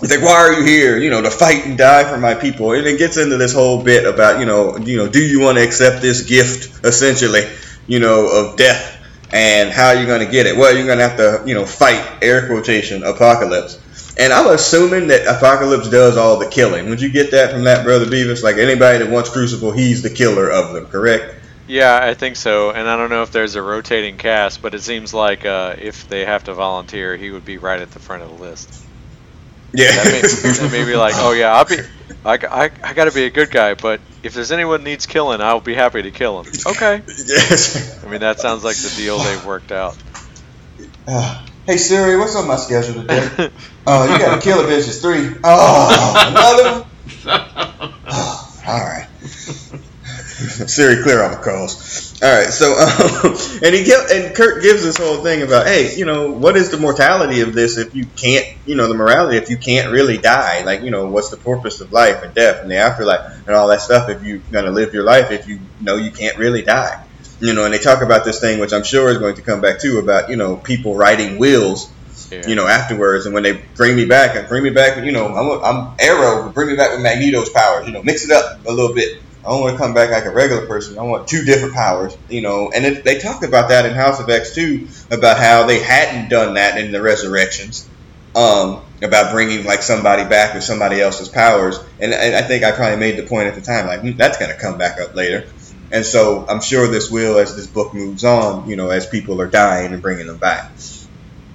he's 0.00 0.10
like, 0.10 0.22
why 0.22 0.34
are 0.34 0.52
you 0.52 0.64
here? 0.64 0.98
You 0.98 1.10
know, 1.10 1.22
to 1.22 1.30
fight 1.30 1.66
and 1.66 1.76
die 1.76 2.04
for 2.10 2.18
my 2.18 2.34
people. 2.34 2.72
And 2.72 2.86
it 2.86 2.98
gets 2.98 3.16
into 3.16 3.36
this 3.36 3.52
whole 3.52 3.82
bit 3.82 4.06
about, 4.06 4.40
you 4.40 4.46
know, 4.46 4.76
you 4.78 4.96
know, 4.96 5.08
do 5.08 5.22
you 5.22 5.40
want 5.40 5.58
to 5.58 5.64
accept 5.64 6.02
this 6.02 6.22
gift, 6.22 6.84
essentially, 6.84 7.42
you 7.86 7.98
know, 7.98 8.28
of 8.28 8.56
death, 8.56 8.96
and 9.32 9.70
how 9.70 9.92
you're 9.92 10.06
going 10.06 10.24
to 10.24 10.30
get 10.30 10.46
it? 10.46 10.56
Well, 10.56 10.74
you're 10.74 10.86
going 10.86 10.98
to 10.98 11.08
have 11.08 11.16
to, 11.18 11.42
you 11.46 11.54
know, 11.54 11.64
fight 11.64 12.22
air 12.22 12.46
quotation 12.46 13.02
apocalypse. 13.02 13.80
And 14.20 14.32
I'm 14.32 14.48
assuming 14.48 15.08
that 15.08 15.28
Apocalypse 15.28 15.88
does 15.90 16.16
all 16.16 16.40
the 16.40 16.48
killing. 16.48 16.90
Would 16.90 17.00
you 17.00 17.08
get 17.08 17.30
that 17.30 17.52
from 17.52 17.62
that, 17.64 17.84
brother 17.84 18.04
Beavis? 18.04 18.42
Like 18.42 18.56
anybody 18.56 18.98
that 18.98 19.08
wants 19.08 19.30
Crucible, 19.30 19.70
he's 19.70 20.02
the 20.02 20.10
killer 20.10 20.50
of 20.50 20.72
them, 20.72 20.86
correct? 20.86 21.36
yeah, 21.68 22.00
I 22.02 22.14
think 22.14 22.36
so. 22.36 22.70
And 22.70 22.88
I 22.88 22.96
don't 22.96 23.10
know 23.10 23.22
if 23.22 23.30
there's 23.30 23.54
a 23.54 23.62
rotating 23.62 24.16
cast, 24.16 24.60
but 24.62 24.74
it 24.74 24.82
seems 24.82 25.14
like 25.14 25.44
uh, 25.44 25.76
if 25.78 26.08
they 26.08 26.24
have 26.24 26.44
to 26.44 26.54
volunteer, 26.54 27.16
he 27.16 27.30
would 27.30 27.44
be 27.44 27.58
right 27.58 27.80
at 27.80 27.90
the 27.92 27.98
front 27.98 28.22
of 28.22 28.30
the 28.30 28.42
list. 28.42 28.87
Yeah. 29.72 29.92
That 29.92 30.04
may, 30.06 30.20
that 30.22 30.72
may 30.72 30.84
be 30.84 30.96
like, 30.96 31.14
oh 31.16 31.32
yeah, 31.32 31.54
I'll 31.54 31.64
be, 31.64 31.76
I, 32.24 32.34
I, 32.34 32.70
I 32.82 32.94
got 32.94 33.04
to 33.04 33.12
be 33.12 33.24
a 33.24 33.30
good 33.30 33.50
guy, 33.50 33.74
but 33.74 34.00
if 34.22 34.34
there's 34.34 34.52
anyone 34.52 34.82
needs 34.82 35.06
killing, 35.06 35.40
I'll 35.40 35.60
be 35.60 35.74
happy 35.74 36.02
to 36.02 36.10
kill 36.10 36.40
him. 36.42 36.52
Okay. 36.66 37.02
yes. 37.06 38.04
I 38.04 38.08
mean, 38.08 38.20
that 38.20 38.40
sounds 38.40 38.64
like 38.64 38.76
the 38.76 38.92
deal 38.96 39.18
they've 39.18 39.44
worked 39.44 39.72
out. 39.72 39.96
Uh, 41.10 41.42
hey 41.64 41.78
Siri, 41.78 42.18
what's 42.18 42.36
on 42.36 42.46
my 42.46 42.56
schedule 42.56 43.00
today? 43.00 43.50
Oh, 43.86 44.04
you 44.12 44.18
gotta 44.18 44.42
kill 44.42 44.60
a 44.60 44.64
bitch. 44.64 44.86
It's 44.86 45.00
three. 45.00 45.34
Oh, 45.42 46.14
another 46.28 46.80
one. 46.80 46.84
Oh, 48.10 48.62
all 48.66 48.78
right. 48.78 49.07
Siri, 50.66 51.02
clear 51.02 51.22
all 51.22 51.30
the 51.30 51.36
calls. 51.36 52.20
All 52.22 52.28
right, 52.28 52.48
so 52.48 52.72
um, 52.78 53.36
and 53.62 53.74
he 53.74 53.84
kept, 53.84 54.10
and 54.10 54.34
Kurt 54.34 54.62
gives 54.62 54.82
this 54.82 54.96
whole 54.96 55.22
thing 55.22 55.42
about, 55.42 55.66
hey, 55.66 55.94
you 55.96 56.04
know, 56.04 56.32
what 56.32 56.56
is 56.56 56.70
the 56.70 56.78
mortality 56.78 57.40
of 57.42 57.54
this 57.54 57.78
if 57.78 57.94
you 57.94 58.06
can't, 58.16 58.46
you 58.66 58.74
know, 58.74 58.88
the 58.88 58.94
morality 58.94 59.36
if 59.36 59.50
you 59.50 59.56
can't 59.56 59.92
really 59.92 60.18
die? 60.18 60.64
Like, 60.64 60.82
you 60.82 60.90
know, 60.90 61.08
what's 61.08 61.30
the 61.30 61.36
purpose 61.36 61.80
of 61.80 61.92
life 61.92 62.22
and 62.22 62.34
death 62.34 62.62
and 62.62 62.70
the 62.70 62.76
afterlife 62.76 63.46
and 63.46 63.54
all 63.54 63.68
that 63.68 63.80
stuff 63.80 64.08
if 64.08 64.24
you're 64.24 64.38
gonna 64.50 64.72
live 64.72 64.92
your 64.92 65.04
life 65.04 65.30
if 65.30 65.46
you 65.46 65.60
know 65.80 65.96
you 65.96 66.10
can't 66.10 66.36
really 66.38 66.62
die? 66.62 67.04
You 67.40 67.52
know, 67.52 67.64
and 67.64 67.72
they 67.72 67.78
talk 67.78 68.02
about 68.02 68.24
this 68.24 68.40
thing, 68.40 68.58
which 68.58 68.72
I'm 68.72 68.82
sure 68.82 69.10
is 69.10 69.18
going 69.18 69.36
to 69.36 69.42
come 69.42 69.60
back 69.60 69.80
too, 69.80 69.98
about 69.98 70.28
you 70.28 70.36
know 70.36 70.56
people 70.56 70.96
writing 70.96 71.38
wills 71.38 71.88
yeah. 72.30 72.46
you 72.46 72.54
know, 72.54 72.66
afterwards. 72.66 73.26
And 73.26 73.34
when 73.34 73.42
they 73.42 73.52
bring 73.52 73.96
me 73.96 74.04
back, 74.04 74.36
I 74.36 74.46
bring 74.46 74.62
me 74.62 74.70
back, 74.70 75.02
you 75.04 75.12
know, 75.12 75.26
I'm, 75.26 75.64
I'm 75.64 75.94
Arrow, 75.98 76.50
bring 76.50 76.68
me 76.68 76.76
back 76.76 76.92
with 76.92 77.00
Magneto's 77.00 77.50
powers, 77.50 77.86
you 77.86 77.92
know, 77.92 78.02
mix 78.02 78.24
it 78.24 78.30
up 78.30 78.64
a 78.66 78.72
little 78.72 78.94
bit. 78.94 79.22
I 79.48 79.52
don't 79.52 79.62
want 79.62 79.78
to 79.78 79.82
come 79.82 79.94
back 79.94 80.10
like 80.10 80.26
a 80.26 80.30
regular 80.30 80.66
person. 80.66 80.98
I 80.98 81.02
want 81.04 81.26
two 81.26 81.42
different 81.42 81.72
powers, 81.72 82.14
you 82.28 82.42
know. 82.42 82.70
And 82.70 82.84
it, 82.84 83.02
they 83.02 83.18
talked 83.18 83.42
about 83.44 83.70
that 83.70 83.86
in 83.86 83.94
House 83.94 84.20
of 84.20 84.28
X 84.28 84.54
too, 84.54 84.88
about 85.10 85.38
how 85.38 85.66
they 85.66 85.78
hadn't 85.78 86.28
done 86.28 86.54
that 86.54 86.78
in 86.78 86.92
the 86.92 87.00
Resurrections, 87.00 87.88
um, 88.36 88.82
about 89.00 89.32
bringing 89.32 89.64
like 89.64 89.80
somebody 89.80 90.28
back 90.28 90.52
with 90.52 90.64
somebody 90.64 91.00
else's 91.00 91.30
powers. 91.30 91.78
And, 91.98 92.12
and 92.12 92.36
I 92.36 92.42
think 92.42 92.62
I 92.62 92.72
probably 92.72 92.98
made 92.98 93.16
the 93.16 93.26
point 93.26 93.48
at 93.48 93.54
the 93.54 93.62
time, 93.62 93.86
like 93.86 94.00
hmm, 94.02 94.18
that's 94.18 94.36
going 94.36 94.50
to 94.50 94.60
come 94.60 94.76
back 94.76 95.00
up 95.00 95.14
later. 95.14 95.48
And 95.90 96.04
so 96.04 96.44
I'm 96.46 96.60
sure 96.60 96.86
this 96.86 97.10
will, 97.10 97.38
as 97.38 97.56
this 97.56 97.66
book 97.66 97.94
moves 97.94 98.24
on, 98.24 98.68
you 98.68 98.76
know, 98.76 98.90
as 98.90 99.06
people 99.06 99.40
are 99.40 99.46
dying 99.48 99.94
and 99.94 100.02
bringing 100.02 100.26
them 100.26 100.36
back. 100.36 100.72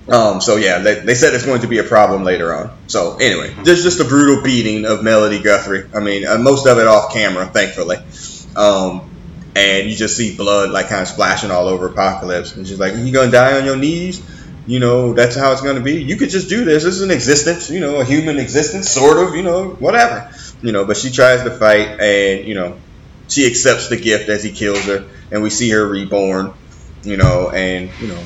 Um, 0.07 0.41
so 0.41 0.57
yeah, 0.57 0.79
they, 0.79 0.95
they 0.99 1.15
said 1.15 1.33
it's 1.33 1.45
going 1.45 1.61
to 1.61 1.67
be 1.67 1.77
a 1.77 1.83
problem 1.83 2.23
later 2.23 2.53
on. 2.53 2.75
So 2.87 3.17
anyway, 3.17 3.55
there's 3.63 3.83
just 3.83 3.99
a 4.01 4.03
brutal 4.03 4.43
beating 4.43 4.85
of 4.85 5.03
Melody 5.03 5.41
Guthrie. 5.41 5.89
I 5.93 6.01
mean, 6.01 6.27
uh, 6.27 6.37
most 6.37 6.67
of 6.67 6.77
it 6.77 6.87
off 6.87 7.13
camera, 7.13 7.45
thankfully. 7.45 7.97
Um, 8.55 9.09
and 9.55 9.89
you 9.89 9.95
just 9.95 10.17
see 10.17 10.35
blood 10.35 10.71
like 10.71 10.89
kind 10.89 11.01
of 11.01 11.07
splashing 11.07 11.51
all 11.51 11.67
over 11.67 11.87
Apocalypse. 11.87 12.55
And 12.55 12.67
she's 12.67 12.79
like, 12.79 12.95
"You 12.95 13.13
gonna 13.13 13.31
die 13.31 13.57
on 13.57 13.65
your 13.65 13.77
knees?" 13.77 14.21
You 14.65 14.79
know, 14.79 15.13
that's 15.13 15.35
how 15.35 15.51
it's 15.51 15.61
gonna 15.61 15.81
be. 15.81 16.01
You 16.01 16.15
could 16.15 16.29
just 16.29 16.49
do 16.49 16.65
this. 16.65 16.83
This 16.83 16.95
is 16.95 17.01
an 17.01 17.11
existence. 17.11 17.69
You 17.69 17.79
know, 17.79 17.99
a 17.99 18.05
human 18.05 18.39
existence, 18.39 18.89
sort 18.89 19.17
of. 19.17 19.35
You 19.35 19.43
know, 19.43 19.69
whatever. 19.69 20.31
You 20.61 20.71
know, 20.71 20.85
but 20.85 20.97
she 20.97 21.11
tries 21.11 21.43
to 21.43 21.51
fight, 21.51 21.99
and 22.01 22.47
you 22.47 22.55
know, 22.55 22.77
she 23.27 23.45
accepts 23.45 23.89
the 23.89 23.97
gift 23.97 24.29
as 24.29 24.43
he 24.43 24.51
kills 24.51 24.83
her, 24.85 25.05
and 25.31 25.43
we 25.43 25.49
see 25.49 25.69
her 25.69 25.85
reborn. 25.87 26.53
You 27.03 27.17
know, 27.17 27.49
and 27.49 27.89
you 27.99 28.07
know, 28.07 28.23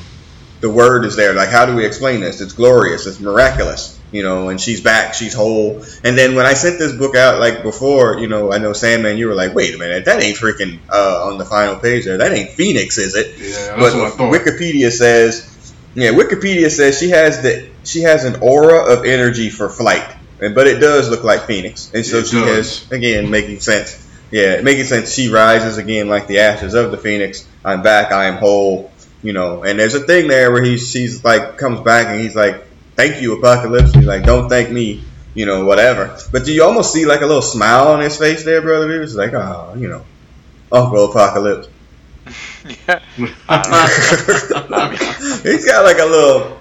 the 0.60 0.70
word 0.70 1.04
is 1.04 1.16
there. 1.16 1.34
Like, 1.34 1.48
how 1.50 1.66
do 1.66 1.74
we 1.74 1.84
explain 1.84 2.20
this? 2.20 2.40
It's 2.40 2.52
glorious. 2.52 3.06
It's 3.06 3.20
miraculous. 3.20 3.98
You 4.10 4.22
know, 4.22 4.48
and 4.48 4.58
she's 4.58 4.80
back. 4.80 5.12
She's 5.12 5.34
whole. 5.34 5.82
And 6.02 6.16
then 6.16 6.34
when 6.34 6.46
I 6.46 6.54
sent 6.54 6.78
this 6.78 6.92
book 6.96 7.14
out, 7.14 7.40
like 7.40 7.62
before, 7.62 8.18
you 8.18 8.26
know, 8.26 8.50
I 8.52 8.58
know 8.58 8.72
Sandman, 8.72 9.18
you 9.18 9.26
were 9.26 9.34
like, 9.34 9.54
wait 9.54 9.74
a 9.74 9.78
minute, 9.78 10.06
that 10.06 10.22
ain't 10.22 10.38
freaking 10.38 10.78
uh, 10.90 11.28
on 11.28 11.36
the 11.36 11.44
final 11.44 11.76
page 11.76 12.06
there. 12.06 12.16
That 12.16 12.32
ain't 12.32 12.50
Phoenix, 12.50 12.96
is 12.96 13.14
it? 13.14 13.36
Yeah, 13.38 13.76
that's 13.76 13.94
but 13.94 13.94
what 13.94 14.06
I 14.06 14.10
thought. 14.10 14.32
Wikipedia 14.32 14.90
says, 14.90 15.74
yeah, 15.94 16.12
Wikipedia 16.12 16.70
says 16.70 16.98
she 16.98 17.10
has 17.10 17.42
the 17.42 17.68
she 17.84 18.00
has 18.02 18.24
an 18.24 18.36
aura 18.40 18.92
of 18.92 19.04
energy 19.04 19.50
for 19.50 19.68
flight, 19.68 20.16
and 20.40 20.54
but 20.54 20.66
it 20.66 20.78
does 20.78 21.10
look 21.10 21.24
like 21.24 21.42
Phoenix, 21.42 21.92
and 21.92 22.04
so 22.06 22.18
it 22.18 22.28
she 22.28 22.36
does. 22.36 22.84
has 22.84 22.92
again 22.92 23.30
making 23.30 23.60
sense. 23.60 24.06
Yeah, 24.30 24.60
making 24.60 24.84
sense. 24.84 25.12
She 25.12 25.28
rises 25.28 25.76
again 25.78 26.08
like 26.08 26.26
the 26.26 26.40
ashes 26.40 26.74
of 26.74 26.90
the 26.92 26.98
Phoenix. 26.98 27.46
I'm 27.64 27.82
back. 27.82 28.12
I 28.12 28.26
am 28.26 28.36
whole 28.36 28.90
you 29.22 29.32
know. 29.32 29.62
And 29.62 29.78
there's 29.78 29.94
a 29.94 30.00
thing 30.00 30.28
there 30.28 30.52
where 30.52 30.62
he 30.62 30.78
she's 30.78 31.24
like 31.24 31.58
comes 31.58 31.80
back 31.80 32.08
and 32.08 32.20
he's 32.20 32.36
like, 32.36 32.64
"Thank 32.96 33.22
you, 33.22 33.38
Apocalypse." 33.38 33.92
He's 33.92 34.06
like, 34.06 34.24
"Don't 34.24 34.48
thank 34.48 34.70
me." 34.70 35.04
You 35.34 35.46
know, 35.46 35.64
whatever. 35.64 36.16
But 36.32 36.44
do 36.44 36.52
you 36.52 36.64
almost 36.64 36.92
see 36.92 37.06
like 37.06 37.20
a 37.20 37.26
little 37.26 37.42
smile 37.42 37.88
on 37.88 38.00
his 38.00 38.16
face 38.16 38.44
there, 38.44 38.60
brother? 38.60 39.02
It's 39.02 39.14
like, 39.14 39.32
oh, 39.34 39.74
you 39.76 39.88
know, 39.88 40.04
Uncle 40.72 41.10
Apocalypse. 41.10 41.68
yeah. 42.88 43.00
he's 45.42 45.64
got 45.64 45.84
like 45.84 45.98
a 45.98 46.06
little, 46.06 46.60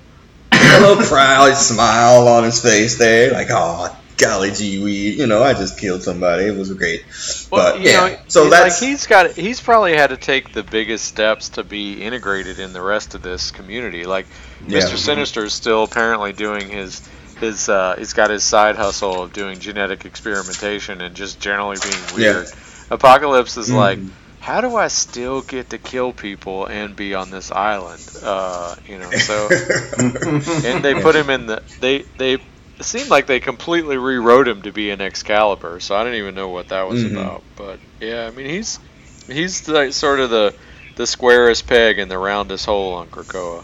a 0.51 0.79
little 0.79 1.03
proud 1.05 1.55
smile 1.55 2.27
on 2.27 2.43
his 2.43 2.61
face 2.61 2.99
there, 2.99 3.33
like, 3.33 3.47
oh, 3.49 3.96
golly 4.17 4.51
gee 4.51 4.83
we 4.83 4.91
you 5.11 5.27
know 5.27 5.43
i 5.43 5.53
just 5.53 5.79
killed 5.79 6.01
somebody 6.01 6.45
it 6.45 6.55
was 6.55 6.73
great 6.73 7.05
well, 7.51 7.73
but 7.73 7.81
yeah 7.81 7.91
know, 7.91 8.19
so 8.27 8.49
that's 8.49 8.81
like 8.81 8.89
he's 8.89 9.05
got 9.05 9.31
he's 9.31 9.61
probably 9.61 9.95
had 9.95 10.09
to 10.09 10.17
take 10.17 10.53
the 10.53 10.63
biggest 10.63 11.05
steps 11.05 11.49
to 11.49 11.63
be 11.63 12.01
integrated 12.01 12.59
in 12.59 12.73
the 12.73 12.81
rest 12.81 13.13
of 13.15 13.21
this 13.21 13.51
community 13.51 14.05
like 14.05 14.25
yeah. 14.67 14.79
mr 14.79 14.97
sinister 14.97 15.45
is 15.45 15.53
still 15.53 15.83
apparently 15.83 16.33
doing 16.33 16.69
his 16.69 17.07
his 17.39 17.69
uh, 17.69 17.95
he's 17.97 18.13
got 18.13 18.31
his 18.31 18.43
side 18.43 18.75
hustle 18.75 19.21
of 19.21 19.31
doing 19.31 19.59
genetic 19.59 20.05
experimentation 20.05 21.01
and 21.01 21.15
just 21.15 21.39
generally 21.39 21.77
being 21.83 22.15
weird 22.15 22.47
yeah. 22.47 22.93
apocalypse 22.95 23.57
is 23.57 23.67
mm-hmm. 23.67 23.77
like 23.77 23.99
how 24.39 24.61
do 24.61 24.77
I 24.77 24.87
still 24.87 25.41
get 25.41 25.71
to 25.71 25.77
kill 25.77 26.13
people 26.13 26.67
and 26.67 26.95
be 26.95 27.13
on 27.13 27.31
this 27.31 27.51
island? 27.51 28.01
Uh, 28.23 28.77
you 28.87 28.97
know, 28.97 29.11
so 29.11 29.49
and 29.99 30.85
they 30.85 30.93
put 31.01 31.17
him 31.17 31.29
in 31.29 31.47
the 31.47 31.61
they 31.81 32.03
they 32.17 32.37
it 32.79 32.83
seemed 32.83 33.09
like 33.09 33.25
they 33.25 33.39
completely 33.39 33.97
rewrote 33.97 34.47
him 34.47 34.61
to 34.61 34.71
be 34.71 34.91
an 34.91 35.01
Excalibur, 35.01 35.79
so 35.79 35.95
I 35.95 36.03
don't 36.03 36.13
even 36.15 36.35
know 36.35 36.49
what 36.49 36.69
that 36.69 36.87
was 36.87 37.03
mm-hmm. 37.03 37.17
about. 37.17 37.43
But 37.55 37.79
yeah, 37.99 38.27
I 38.27 38.35
mean 38.35 38.47
he's 38.47 38.79
he's 39.27 39.67
like 39.67 39.93
sort 39.93 40.19
of 40.19 40.29
the 40.29 40.53
the 40.95 41.07
squarest 41.07 41.67
peg 41.67 41.99
in 41.99 42.07
the 42.07 42.17
roundest 42.17 42.65
hole 42.65 42.93
on 42.93 43.07
Krakoa. 43.07 43.63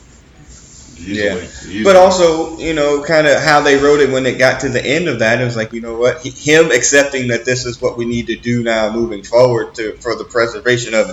Easily, 0.96 1.18
yeah, 1.18 1.36
easily. 1.36 1.84
but 1.84 1.96
also 1.96 2.58
you 2.58 2.74
know 2.74 3.04
kind 3.04 3.28
of 3.28 3.42
how 3.42 3.62
they 3.62 3.78
wrote 3.78 4.00
it 4.00 4.12
when 4.12 4.26
it 4.26 4.38
got 4.38 4.62
to 4.62 4.70
the 4.70 4.84
end 4.84 5.08
of 5.08 5.20
that. 5.20 5.42
It 5.42 5.46
was 5.46 5.56
like 5.56 5.74
you 5.74 5.82
know 5.82 5.96
what 5.96 6.26
him 6.26 6.72
accepting 6.72 7.28
that 7.28 7.46
this 7.46 7.66
is 7.66 7.82
what 7.82 7.98
we 7.98 8.06
need 8.06 8.28
to 8.28 8.36
do 8.36 8.64
now 8.64 8.92
moving 8.92 9.24
forward 9.24 9.76
to 9.76 9.94
for 9.98 10.16
the 10.16 10.24
preservation 10.24 10.96
of 10.96 11.10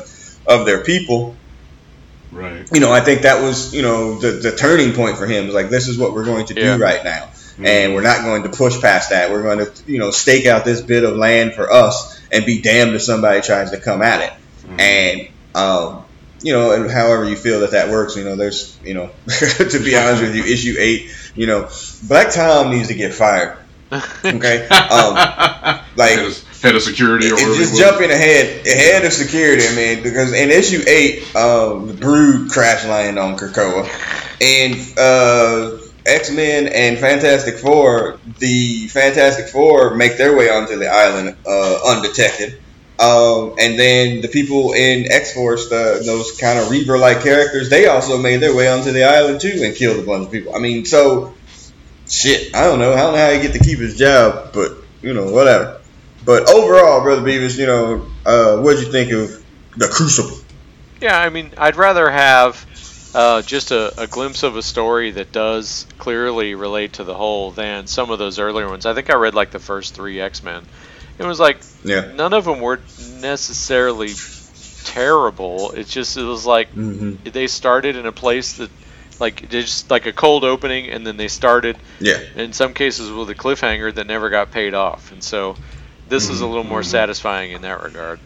of 0.46 0.64
their 0.64 0.82
people. 0.84 1.36
Right. 2.32 2.68
You 2.72 2.78
know, 2.78 2.92
I 2.92 3.00
think 3.00 3.22
that 3.22 3.42
was 3.42 3.74
you 3.74 3.82
know 3.82 4.18
the 4.18 4.30
the 4.30 4.56
turning 4.56 4.94
point 4.94 5.18
for 5.18 5.26
him. 5.26 5.44
It 5.44 5.46
was 5.46 5.54
like 5.54 5.68
this 5.68 5.88
is 5.88 5.98
what 5.98 6.14
we're 6.14 6.24
going 6.24 6.46
to 6.46 6.54
yeah. 6.54 6.76
do 6.76 6.82
right 6.82 7.04
now 7.04 7.28
and 7.64 7.94
we're 7.94 8.02
not 8.02 8.22
going 8.22 8.44
to 8.44 8.48
push 8.48 8.80
past 8.80 9.10
that. 9.10 9.30
We're 9.30 9.42
going 9.42 9.66
to, 9.66 9.72
you 9.90 9.98
know, 9.98 10.10
stake 10.10 10.46
out 10.46 10.64
this 10.64 10.80
bit 10.80 11.04
of 11.04 11.16
land 11.16 11.54
for 11.54 11.70
us 11.70 12.20
and 12.32 12.44
be 12.44 12.60
damned 12.60 12.94
if 12.94 13.02
somebody 13.02 13.40
tries 13.40 13.70
to 13.72 13.78
come 13.78 14.02
at 14.02 14.22
it. 14.22 14.32
Mm-hmm. 14.62 14.80
And, 14.80 15.28
um, 15.54 16.04
you 16.42 16.52
know, 16.52 16.72
and 16.72 16.90
however 16.90 17.24
you 17.24 17.36
feel 17.36 17.60
that 17.60 17.72
that 17.72 17.90
works, 17.90 18.16
you 18.16 18.24
know, 18.24 18.36
there's, 18.36 18.78
you 18.84 18.94
know, 18.94 19.10
to 19.28 19.80
be 19.84 19.96
honest 19.96 20.22
with 20.22 20.34
you, 20.34 20.44
issue 20.44 20.76
eight, 20.78 21.10
you 21.34 21.46
know, 21.46 21.68
Black 22.08 22.32
Tom 22.32 22.70
needs 22.70 22.88
to 22.88 22.94
get 22.94 23.12
fired. 23.12 23.56
Okay, 24.24 24.68
um, 24.68 25.14
like 25.96 26.18
head 26.62 26.76
of 26.76 26.82
security 26.82 27.30
or 27.30 27.34
it, 27.34 27.56
just 27.56 27.76
jumping 27.78 28.10
ahead 28.10 28.66
ahead 28.66 29.04
of 29.04 29.12
security. 29.12 29.66
I 29.66 29.74
mean, 29.74 30.02
because 30.02 30.32
in 30.32 30.50
issue 30.50 30.82
eight, 30.86 31.34
um, 31.34 31.88
the 31.88 31.94
Brood 31.94 32.50
crash 32.50 32.84
land 32.84 33.18
on 33.18 33.36
Krakoa, 33.36 33.88
and 34.40 34.98
uh, 34.98 35.79
X 36.06 36.30
Men 36.30 36.68
and 36.68 36.98
Fantastic 36.98 37.56
Four, 37.56 38.18
the 38.38 38.88
Fantastic 38.88 39.48
Four 39.48 39.94
make 39.94 40.16
their 40.16 40.36
way 40.36 40.50
onto 40.50 40.76
the 40.76 40.88
island 40.88 41.36
uh, 41.46 41.78
undetected. 41.86 42.60
Um, 42.98 43.54
and 43.58 43.78
then 43.78 44.20
the 44.20 44.28
people 44.28 44.74
in 44.74 45.10
X 45.10 45.32
Force, 45.32 45.70
those 45.70 46.38
kind 46.38 46.58
of 46.58 46.70
Reaver 46.70 46.98
like 46.98 47.22
characters, 47.22 47.70
they 47.70 47.86
also 47.86 48.18
made 48.18 48.38
their 48.38 48.54
way 48.54 48.68
onto 48.68 48.92
the 48.92 49.04
island 49.04 49.40
too 49.40 49.62
and 49.64 49.74
killed 49.74 50.02
a 50.02 50.06
bunch 50.06 50.26
of 50.26 50.32
people. 50.32 50.54
I 50.54 50.58
mean, 50.58 50.84
so 50.84 51.34
shit, 52.06 52.54
I 52.54 52.64
don't 52.64 52.78
know. 52.78 52.92
I 52.92 52.96
don't 52.96 53.14
know 53.14 53.18
how 53.18 53.32
he 53.32 53.40
get 53.40 53.54
to 53.54 53.58
keep 53.58 53.78
his 53.78 53.96
job, 53.96 54.52
but 54.52 54.72
you 55.00 55.14
know, 55.14 55.30
whatever. 55.30 55.80
But 56.24 56.50
overall, 56.50 57.00
Brother 57.00 57.22
Beavis, 57.22 57.58
you 57.58 57.66
know, 57.66 58.06
uh, 58.26 58.58
what 58.60 58.76
did 58.76 58.86
you 58.86 58.92
think 58.92 59.12
of 59.12 59.42
the 59.76 59.88
Crucible? 59.88 60.36
Yeah, 61.00 61.18
I 61.18 61.30
mean, 61.30 61.52
I'd 61.56 61.76
rather 61.76 62.10
have 62.10 62.66
uh, 63.14 63.42
just 63.42 63.70
a, 63.70 64.00
a, 64.00 64.06
glimpse 64.06 64.42
of 64.42 64.56
a 64.56 64.62
story 64.62 65.10
that 65.12 65.32
does 65.32 65.86
clearly 65.98 66.54
relate 66.54 66.94
to 66.94 67.04
the 67.04 67.14
whole 67.14 67.50
than 67.50 67.86
some 67.86 68.10
of 68.10 68.18
those 68.18 68.38
earlier 68.38 68.68
ones. 68.68 68.86
I 68.86 68.94
think 68.94 69.10
I 69.10 69.14
read 69.14 69.34
like 69.34 69.50
the 69.50 69.58
first 69.58 69.94
three 69.94 70.20
X 70.20 70.42
Men. 70.42 70.64
It 71.18 71.24
was 71.24 71.40
like 71.40 71.58
yeah. 71.84 72.12
none 72.12 72.32
of 72.32 72.44
them 72.44 72.60
were 72.60 72.80
necessarily 73.20 74.10
terrible. 74.84 75.72
It's 75.72 75.90
just 75.90 76.16
it 76.16 76.22
was 76.22 76.46
like 76.46 76.72
mm-hmm. 76.72 77.28
they 77.28 77.46
started 77.46 77.96
in 77.96 78.06
a 78.06 78.12
place 78.12 78.54
that 78.54 78.70
like 79.18 79.50
just 79.50 79.90
like 79.90 80.06
a 80.06 80.12
cold 80.12 80.44
opening, 80.44 80.88
and 80.88 81.06
then 81.06 81.16
they 81.16 81.28
started. 81.28 81.76
Yeah. 81.98 82.20
In 82.36 82.52
some 82.52 82.74
cases 82.74 83.10
with 83.10 83.28
a 83.28 83.34
cliffhanger 83.34 83.94
that 83.94 84.06
never 84.06 84.30
got 84.30 84.50
paid 84.52 84.72
off, 84.72 85.12
and 85.12 85.22
so 85.22 85.56
this 86.08 86.24
mm-hmm. 86.24 86.34
is 86.34 86.40
a 86.40 86.46
little 86.46 86.64
more 86.64 86.80
mm-hmm. 86.80 86.90
satisfying 86.90 87.50
in 87.52 87.62
that 87.62 87.82
regard 87.82 88.20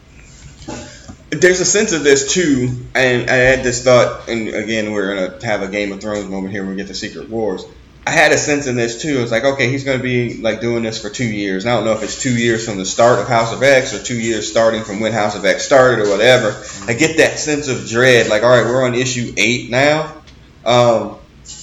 there's 1.31 1.59
a 1.59 1.65
sense 1.65 1.91
of 1.91 2.03
this 2.03 2.33
too, 2.33 2.69
and 2.93 3.29
I 3.29 3.35
had 3.35 3.63
this 3.63 3.83
thought, 3.83 4.29
and 4.29 4.49
again, 4.49 4.91
we're 4.91 5.15
gonna 5.15 5.45
have 5.45 5.61
a 5.61 5.67
Game 5.67 5.91
of 5.91 6.01
Thrones 6.01 6.29
moment 6.29 6.53
here 6.53 6.61
when 6.61 6.71
we 6.71 6.77
get 6.77 6.87
to 6.87 6.95
Secret 6.95 7.29
Wars. 7.29 7.65
I 8.07 8.11
had 8.11 8.31
a 8.31 8.37
sense 8.37 8.67
in 8.67 8.75
this 8.75 9.01
too. 9.01 9.21
It's 9.21 9.31
like, 9.31 9.43
okay, 9.43 9.69
he's 9.69 9.83
gonna 9.83 10.03
be 10.03 10.39
like 10.39 10.61
doing 10.61 10.83
this 10.83 11.01
for 11.01 11.09
two 11.09 11.25
years. 11.25 11.65
And 11.65 11.71
I 11.71 11.75
don't 11.75 11.85
know 11.85 11.93
if 11.93 12.03
it's 12.03 12.21
two 12.21 12.37
years 12.37 12.63
from 12.63 12.77
the 12.77 12.85
start 12.85 13.19
of 13.19 13.27
House 13.27 13.51
of 13.51 13.63
X 13.63 13.95
or 13.95 14.03
two 14.03 14.19
years 14.19 14.49
starting 14.49 14.83
from 14.83 14.99
when 14.99 15.11
House 15.11 15.35
of 15.35 15.43
X 15.43 15.65
started 15.65 16.05
or 16.05 16.09
whatever. 16.11 16.49
I 16.87 16.93
get 16.93 17.17
that 17.17 17.39
sense 17.39 17.67
of 17.67 17.87
dread. 17.87 18.27
Like, 18.27 18.43
all 18.43 18.49
right, 18.49 18.65
we're 18.65 18.85
on 18.85 18.93
issue 18.93 19.33
eight 19.37 19.71
now. 19.71 20.13
Um, 20.63 21.17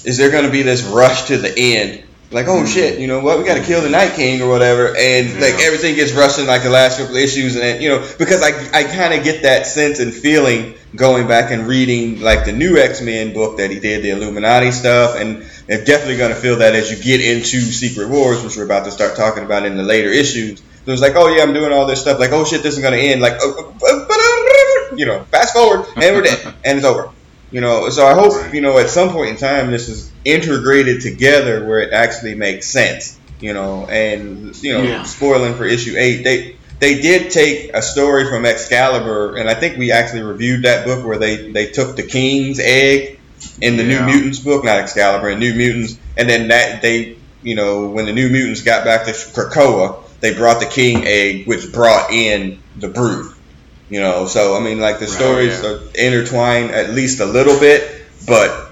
is 0.04 0.16
there 0.16 0.32
gonna 0.32 0.50
be 0.50 0.62
this 0.62 0.82
rush 0.82 1.24
to 1.28 1.38
the 1.38 1.54
end? 1.56 2.02
Like, 2.32 2.46
oh 2.48 2.64
shit, 2.66 2.98
you 2.98 3.06
know 3.06 3.20
what, 3.20 3.38
we 3.38 3.44
got 3.44 3.56
to 3.56 3.62
kill 3.62 3.82
the 3.82 3.90
Night 3.90 4.14
King 4.14 4.42
or 4.42 4.48
whatever, 4.48 4.88
and 4.88 5.28
Yeah. 5.30 5.40
like 5.40 5.60
everything 5.62 5.94
gets 5.94 6.12
rushed 6.12 6.38
in 6.38 6.46
like 6.46 6.62
the 6.62 6.70
last 6.70 6.98
couple 6.98 7.16
issues, 7.16 7.54
and 7.54 7.62
then, 7.64 7.82
you 7.82 7.88
know, 7.90 7.98
because 8.18 8.42
I 8.42 8.50
I 8.78 8.84
kind 8.84 9.14
of 9.14 9.22
get 9.24 9.42
that 9.42 9.66
sense 9.66 9.98
and 10.00 10.12
feeling 10.12 10.74
going 10.96 11.26
back 11.26 11.50
and 11.50 11.66
reading 11.66 12.20
like 12.20 12.44
the 12.44 12.52
new 12.52 12.76
X 12.78 13.00
Men 13.00 13.32
book 13.32 13.58
that 13.58 13.70
he 13.70 13.78
did, 13.80 14.02
the 14.02 14.10
Illuminati 14.10 14.70
stuff, 14.72 15.16
and 15.16 15.44
it's 15.68 15.84
definitely 15.84 16.16
going 16.16 16.30
to 16.34 16.40
feel 16.40 16.56
that 16.56 16.74
as 16.74 16.90
you 16.90 17.02
get 17.02 17.20
into 17.20 17.60
Secret 17.60 18.08
Wars, 18.08 18.42
which 18.42 18.56
we're 18.56 18.64
about 18.64 18.84
to 18.86 18.90
start 18.90 19.16
talking 19.16 19.44
about 19.44 19.64
in 19.64 19.76
the 19.76 19.82
later 19.82 20.08
issues. 20.10 20.60
So 20.84 20.90
it's 20.92 21.00
like, 21.00 21.14
oh 21.14 21.28
yeah, 21.28 21.44
I'm 21.44 21.52
doing 21.52 21.72
all 21.72 21.86
this 21.86 22.00
stuff, 22.00 22.18
like, 22.18 22.32
oh 22.32 22.44
shit, 22.44 22.62
this 22.62 22.74
is 22.76 22.80
going 22.82 22.92
to 22.94 23.00
end, 23.00 23.20
like, 23.20 23.34
oh, 23.40 23.74
oh, 23.82 24.06
oh, 24.10 24.88
um, 24.90 24.98
you 24.98 25.06
know, 25.06 25.22
fast 25.30 25.54
forward, 25.54 25.86
and 25.96 26.16
we're 26.16 26.22
dead, 26.22 26.54
and 26.64 26.78
it's 26.78 26.84
over. 26.86 27.10
You 27.52 27.60
know, 27.60 27.90
so 27.90 28.06
I 28.06 28.14
hope 28.14 28.32
Right. 28.34 28.54
you 28.54 28.60
know 28.62 28.78
at 28.78 28.90
some 28.90 29.10
point 29.10 29.30
in 29.30 29.36
time 29.36 29.70
this 29.70 29.88
is 29.88 30.10
integrated 30.24 31.02
together 31.02 31.64
where 31.64 31.80
it 31.80 31.92
actually 31.92 32.34
makes 32.34 32.66
sense. 32.66 33.16
You 33.40 33.52
know, 33.54 33.86
and 33.86 34.56
you 34.62 34.72
know, 34.72 34.82
Yeah. 34.82 35.02
spoiling 35.04 35.54
for 35.54 35.64
issue 35.64 35.94
eight, 35.98 36.24
they 36.24 36.56
they 36.80 37.00
did 37.00 37.30
take 37.30 37.70
a 37.74 37.82
story 37.82 38.28
from 38.28 38.44
Excalibur, 38.44 39.36
and 39.36 39.48
I 39.48 39.54
think 39.54 39.76
we 39.78 39.92
actually 39.92 40.22
reviewed 40.22 40.62
that 40.62 40.84
book 40.86 41.04
where 41.06 41.18
they 41.18 41.50
they 41.50 41.66
took 41.66 41.94
the 41.96 42.02
King's 42.02 42.58
egg 42.58 43.18
in 43.60 43.76
the 43.76 43.84
New 43.84 44.00
Mutants 44.00 44.38
book, 44.38 44.64
not 44.64 44.78
Excalibur, 44.78 45.28
and 45.28 45.38
New 45.40 45.54
Mutants, 45.54 45.96
and 46.16 46.28
then 46.28 46.48
that 46.48 46.80
they 46.82 47.16
you 47.42 47.54
know 47.54 47.86
when 47.88 48.06
the 48.06 48.12
New 48.12 48.30
Mutants 48.30 48.62
got 48.62 48.84
back 48.84 49.04
to 49.06 49.12
Krakoa, 49.12 49.96
they 50.20 50.32
brought 50.32 50.60
the 50.60 50.66
King 50.66 51.04
egg, 51.06 51.46
which 51.46 51.70
brought 51.72 52.10
in 52.12 52.58
the 52.78 52.88
Brood. 52.88 53.32
You 53.88 54.00
know, 54.00 54.26
so 54.26 54.56
I 54.56 54.60
mean, 54.60 54.80
like 54.80 54.98
the 54.98 55.06
Right, 55.06 55.14
stories 55.14 55.62
yeah. 55.62 55.68
are 55.68 55.80
intertwined 55.94 56.70
at 56.70 56.90
least 56.90 57.20
a 57.20 57.26
little 57.26 57.58
bit, 57.60 58.02
but 58.26 58.70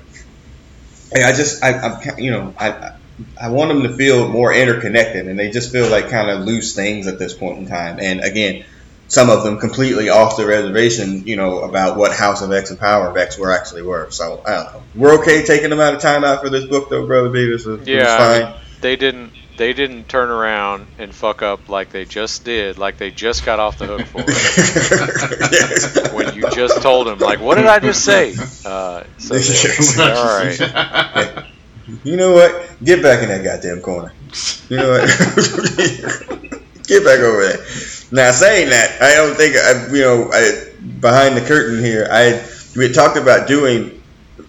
hey, 1.12 1.22
I 1.22 1.32
just 1.32 1.62
I, 1.62 1.78
I'm 1.78 2.18
you 2.18 2.30
know 2.30 2.54
I 2.58 2.92
I 3.38 3.50
want 3.50 3.68
them 3.68 3.82
to 3.82 3.96
feel 3.96 4.28
more 4.28 4.52
interconnected, 4.54 5.28
and 5.28 5.38
they 5.38 5.50
just 5.50 5.72
feel 5.72 5.90
like 5.90 6.08
kind 6.08 6.30
of 6.30 6.46
loose 6.46 6.74
things 6.74 7.06
at 7.06 7.18
this 7.18 7.34
point 7.34 7.58
in 7.58 7.66
time. 7.66 7.98
And 8.00 8.20
again, 8.20 8.64
some 9.08 9.28
of 9.28 9.42
them 9.44 9.58
completely 9.58 10.08
off 10.08 10.36
the 10.36 10.46
reservation, 10.46 11.26
you 11.26 11.36
know, 11.36 11.60
about 11.62 11.98
what 11.98 12.12
House 12.12 12.40
of 12.42 12.52
X 12.52 12.70
and 12.70 12.78
Power 12.78 13.08
of 13.10 13.16
X 13.16 13.36
were 13.36 13.52
actually 13.52 13.82
were. 13.82 14.10
So 14.10 14.40
I 14.46 14.50
don't 14.54 14.72
know. 14.72 14.82
We're 14.94 15.14
okay 15.20 15.44
taking 15.44 15.68
them 15.68 15.80
out 15.80 15.94
of 15.94 16.00
time 16.00 16.24
out 16.24 16.40
for 16.40 16.48
this 16.48 16.64
book, 16.64 16.88
though, 16.88 17.06
brother 17.06 17.28
Beavis. 17.28 17.86
Yeah, 17.86 18.04
I 18.14 18.18
fine. 18.18 18.52
mean, 18.52 18.60
they 18.80 18.96
didn't 18.96 19.32
they 19.60 19.74
didn't 19.74 20.08
turn 20.08 20.30
around 20.30 20.86
and 20.98 21.14
fuck 21.14 21.42
up 21.42 21.68
like 21.68 21.90
they 21.90 22.06
just 22.06 22.46
did, 22.46 22.78
like 22.78 22.96
they 22.96 23.10
just 23.10 23.44
got 23.44 23.60
off 23.60 23.76
the 23.76 23.86
hook 23.86 24.06
for 24.06 24.24
it. 24.26 26.12
When 26.14 26.34
you 26.34 26.48
just 26.50 26.80
told 26.80 27.06
them, 27.06 27.18
like, 27.18 27.40
what 27.40 27.56
did 27.56 27.66
I 27.66 27.78
just 27.78 28.02
say? 28.02 28.34
Uh, 28.64 29.04
so 29.18 29.34
they- 29.38 30.02
all 30.02 30.24
right. 30.24 31.44
You 32.04 32.16
know 32.16 32.32
what? 32.32 32.70
Get 32.82 33.02
back 33.02 33.22
in 33.22 33.28
that 33.28 33.44
goddamn 33.44 33.82
corner. 33.82 34.14
You 34.70 34.78
know 34.78 34.92
what? 34.92 35.02
Get 36.86 37.04
back 37.04 37.18
over 37.18 37.42
there. 37.46 37.58
Now, 38.12 38.32
saying 38.32 38.70
that, 38.70 38.96
I 39.02 39.14
don't 39.16 39.34
think 39.36 39.56
I, 39.56 39.92
you 39.94 40.00
know, 40.00 40.30
I, 40.32 40.72
behind 41.00 41.36
the 41.36 41.42
curtain 41.46 41.84
here, 41.84 42.08
I 42.10 42.42
we 42.76 42.84
had 42.86 42.94
talked 42.94 43.18
about 43.18 43.46
doing 43.46 44.00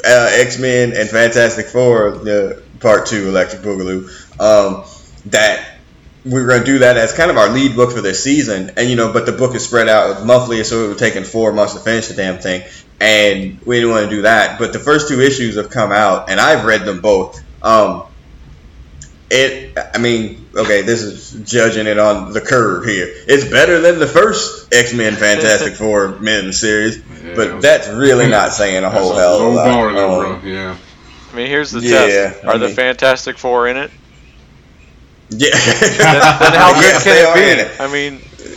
uh, 0.05 0.29
X 0.31 0.57
Men 0.57 0.93
and 0.95 1.09
Fantastic 1.09 1.65
Four, 1.65 2.11
the 2.11 2.63
part 2.79 3.07
two, 3.07 3.27
Electric 3.27 3.61
Boogaloo. 3.61 4.07
Um, 4.39 4.85
that 5.27 5.77
we 6.23 6.33
were 6.41 6.47
going 6.47 6.59
to 6.59 6.65
do 6.65 6.79
that 6.79 6.97
as 6.97 7.13
kind 7.13 7.31
of 7.31 7.37
our 7.37 7.49
lead 7.49 7.75
book 7.75 7.91
for 7.91 8.01
this 8.01 8.23
season, 8.23 8.71
and 8.77 8.89
you 8.89 8.95
know, 8.95 9.11
but 9.11 9.25
the 9.25 9.31
book 9.31 9.55
is 9.55 9.65
spread 9.65 9.89
out 9.89 10.25
monthly, 10.25 10.63
so 10.63 10.85
it 10.85 10.87
would 10.89 10.97
taken 10.97 11.23
four 11.23 11.51
months 11.51 11.73
to 11.73 11.79
finish 11.79 12.07
the 12.07 12.13
damn 12.13 12.39
thing, 12.39 12.63
and 12.99 13.59
we 13.65 13.77
didn't 13.77 13.89
want 13.91 14.09
to 14.09 14.15
do 14.15 14.21
that. 14.23 14.59
But 14.59 14.73
the 14.73 14.79
first 14.79 15.07
two 15.07 15.19
issues 15.21 15.55
have 15.55 15.69
come 15.71 15.91
out, 15.91 16.29
and 16.29 16.39
I've 16.39 16.65
read 16.65 16.85
them 16.85 17.01
both. 17.01 17.41
Um, 17.63 18.03
it, 19.31 19.77
I 19.95 19.97
mean, 19.97 20.45
okay, 20.53 20.81
this 20.81 21.01
is 21.01 21.49
judging 21.49 21.87
it 21.87 21.97
on 21.97 22.33
the 22.33 22.41
curve 22.41 22.85
here. 22.85 23.07
It's 23.09 23.49
better 23.49 23.79
than 23.79 23.97
the 23.97 24.07
first 24.07 24.73
X 24.73 24.93
Men 24.93 25.15
Fantastic 25.15 25.73
Four 25.77 26.19
men 26.19 26.51
series, 26.51 26.97
Yeah, 26.97 27.35
but 27.35 27.61
that's 27.61 27.87
really 27.87 28.27
not 28.27 28.51
saying 28.51 28.83
a 28.83 28.89
whole 28.89 29.13
a 29.13 29.15
hell 29.15 29.35
of 29.47 29.53
a 29.53 29.55
lot. 29.55 29.65
bar 29.65 30.25
Um. 30.35 30.45
Yeah. 30.45 30.77
I 31.31 31.35
mean, 31.35 31.47
here's 31.47 31.71
the 31.71 31.79
Yeah, 31.79 31.99
test: 32.31 32.43
I 32.43 32.47
Are 32.49 32.57
the 32.57 32.69
Fantastic 32.69 33.37
Four 33.37 33.69
in 33.69 33.77
it? 33.77 33.89
Yeah. 35.31 35.49
Then, 36.01 36.39
then 36.39 36.53
how 36.53 36.73
good 36.73 36.81
Yes, 36.81 37.03
can 37.03 37.15
it 37.17 37.33
be? 37.33 37.61
it. 37.61 37.79
I 37.79 37.87
mean, 37.87 38.13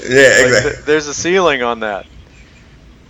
Yeah, 0.08 0.42
like, 0.44 0.46
exactly. 0.46 0.72
th- 0.72 0.84
there's 0.84 1.06
a 1.06 1.14
ceiling 1.14 1.62
on 1.62 1.80
that. 1.80 2.06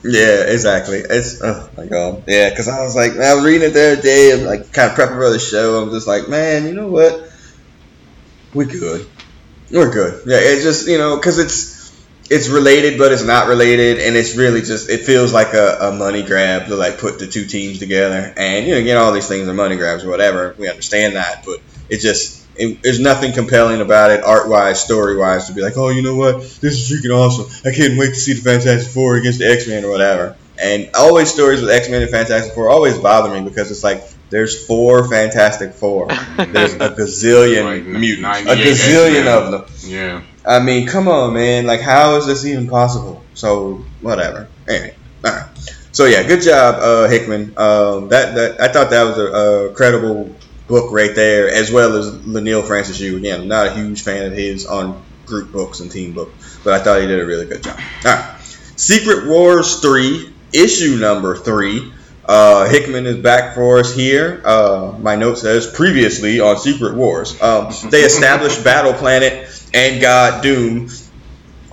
Yeah, 0.02 0.44
exactly. 0.52 0.98
It's 0.98 1.40
oh 1.42 1.70
my 1.76 1.86
god. 1.86 2.24
Yeah, 2.26 2.50
because 2.50 2.68
I 2.68 2.82
was 2.82 2.94
like, 2.94 3.14
man, 3.16 3.22
I 3.30 3.34
was 3.34 3.44
reading 3.44 3.68
it 3.70 3.72
the 3.72 3.92
other 3.92 4.02
day, 4.02 4.32
and 4.32 4.44
like 4.44 4.70
kind 4.72 4.90
of 4.90 4.96
prepping 4.96 5.16
for 5.16 5.30
the 5.30 5.38
show. 5.38 5.82
I'm 5.82 5.90
just 5.90 6.06
like, 6.06 6.28
man, 6.28 6.66
you 6.66 6.74
know 6.74 6.88
what? 6.88 7.30
We're 8.52 8.66
good. 8.66 9.06
We're 9.70 9.90
good. 9.92 10.22
Yeah, 10.26 10.38
it's 10.40 10.62
just 10.62 10.86
you 10.88 10.98
know 10.98 11.16
because 11.16 11.38
it's 11.38 11.72
it's 12.30 12.48
related, 12.48 12.98
but 12.98 13.12
it's 13.12 13.24
not 13.24 13.48
related, 13.48 13.98
and 14.00 14.14
it's 14.14 14.36
really 14.36 14.60
just 14.60 14.90
it 14.90 15.00
feels 15.06 15.32
like 15.32 15.54
a, 15.54 15.78
a 15.80 15.92
money 15.92 16.22
grab 16.22 16.66
to 16.66 16.76
like 16.76 16.98
put 16.98 17.18
the 17.18 17.26
two 17.26 17.46
teams 17.46 17.78
together. 17.78 18.32
And 18.36 18.66
you 18.66 18.74
know, 18.74 18.80
again, 18.80 18.98
all 18.98 19.12
these 19.12 19.26
things 19.28 19.48
are 19.48 19.54
money 19.54 19.76
grabs 19.76 20.04
or 20.04 20.10
whatever. 20.10 20.54
We 20.58 20.68
understand 20.68 21.16
that, 21.16 21.44
but 21.46 21.60
it 21.88 22.00
just 22.00 22.43
it, 22.56 22.82
there's 22.82 23.00
nothing 23.00 23.32
compelling 23.32 23.80
about 23.80 24.10
it, 24.10 24.22
art 24.24 24.48
wise, 24.48 24.82
story 24.82 25.16
wise, 25.16 25.48
to 25.48 25.52
be 25.54 25.62
like, 25.62 25.76
oh, 25.76 25.88
you 25.90 26.02
know 26.02 26.14
what, 26.16 26.40
this 26.40 26.62
is 26.62 26.90
freaking 26.90 27.14
awesome. 27.16 27.46
I 27.64 27.74
can't 27.74 27.98
wait 27.98 28.08
to 28.10 28.14
see 28.16 28.34
the 28.34 28.42
Fantastic 28.42 28.92
Four 28.92 29.16
against 29.16 29.38
the 29.38 29.50
X 29.50 29.66
Men 29.68 29.84
or 29.84 29.90
whatever. 29.90 30.36
And 30.56 30.88
always 30.94 31.32
stories 31.32 31.60
with 31.60 31.70
X 31.70 31.88
Men 31.88 32.02
and 32.02 32.10
Fantastic 32.10 32.54
Four 32.54 32.68
always 32.70 32.96
bother 32.98 33.32
me 33.34 33.46
because 33.48 33.70
it's 33.70 33.82
like 33.84 34.04
there's 34.30 34.66
four 34.66 35.08
Fantastic 35.08 35.74
Four, 35.74 36.08
there's 36.36 36.74
a 36.74 36.90
gazillion 36.98 37.64
Like 37.64 37.84
mutants, 37.84 38.40
a 38.42 38.54
gazillion 38.56 39.26
X-Men. 39.26 39.28
of 39.28 39.50
them. 39.50 39.64
Yeah. 39.90 40.22
I 40.46 40.60
mean, 40.60 40.86
come 40.86 41.08
on, 41.08 41.34
man. 41.34 41.66
Like, 41.66 41.80
how 41.80 42.16
is 42.16 42.26
this 42.26 42.44
even 42.44 42.68
possible? 42.68 43.22
So, 43.34 43.84
whatever. 44.02 44.48
Anyway, 44.68 44.94
all 45.24 45.32
right. 45.32 45.46
So 45.92 46.06
yeah, 46.06 46.22
good 46.24 46.42
job, 46.42 46.76
uh, 46.80 47.08
Hickman. 47.08 47.54
Um, 47.56 48.08
that 48.08 48.34
that 48.34 48.60
I 48.60 48.66
thought 48.68 48.90
that 48.90 49.04
was 49.04 49.16
a, 49.16 49.26
a 49.70 49.74
credible 49.74 50.34
book 50.66 50.92
right 50.92 51.14
there, 51.14 51.48
as 51.48 51.70
well 51.70 51.96
as 51.96 52.10
Leinil 52.10 52.66
Francis 52.66 53.00
Yu. 53.00 53.16
Again, 53.16 53.42
I'm 53.42 53.48
not 53.48 53.68
a 53.68 53.74
huge 53.74 54.02
fan 54.02 54.26
of 54.26 54.32
his 54.32 54.66
on 54.66 55.02
group 55.26 55.52
books 55.52 55.80
and 55.80 55.90
team 55.90 56.12
books, 56.12 56.58
but 56.64 56.74
I 56.74 56.82
thought 56.82 57.00
he 57.00 57.06
did 57.06 57.20
a 57.20 57.26
really 57.26 57.46
good 57.46 57.62
job. 57.62 57.78
All 58.04 58.12
right, 58.12 58.40
Secret 58.76 59.26
Wars 59.26 59.80
three, 59.80 60.32
issue 60.52 60.96
number 60.96 61.36
three. 61.36 61.92
Uh, 62.26 62.66
Hickman 62.68 63.04
is 63.04 63.18
back 63.18 63.54
for 63.54 63.78
us 63.78 63.94
here. 63.94 64.40
Uh, 64.44 64.94
my 64.98 65.14
note 65.14 65.36
says 65.36 65.66
previously 65.66 66.40
on 66.40 66.56
Secret 66.56 66.94
Wars, 66.94 67.40
um, 67.42 67.70
they 67.90 68.00
established 68.00 68.64
Battle 68.64 68.94
Planet 68.94 69.48
and 69.74 70.00
God 70.00 70.42
Doom. 70.42 70.88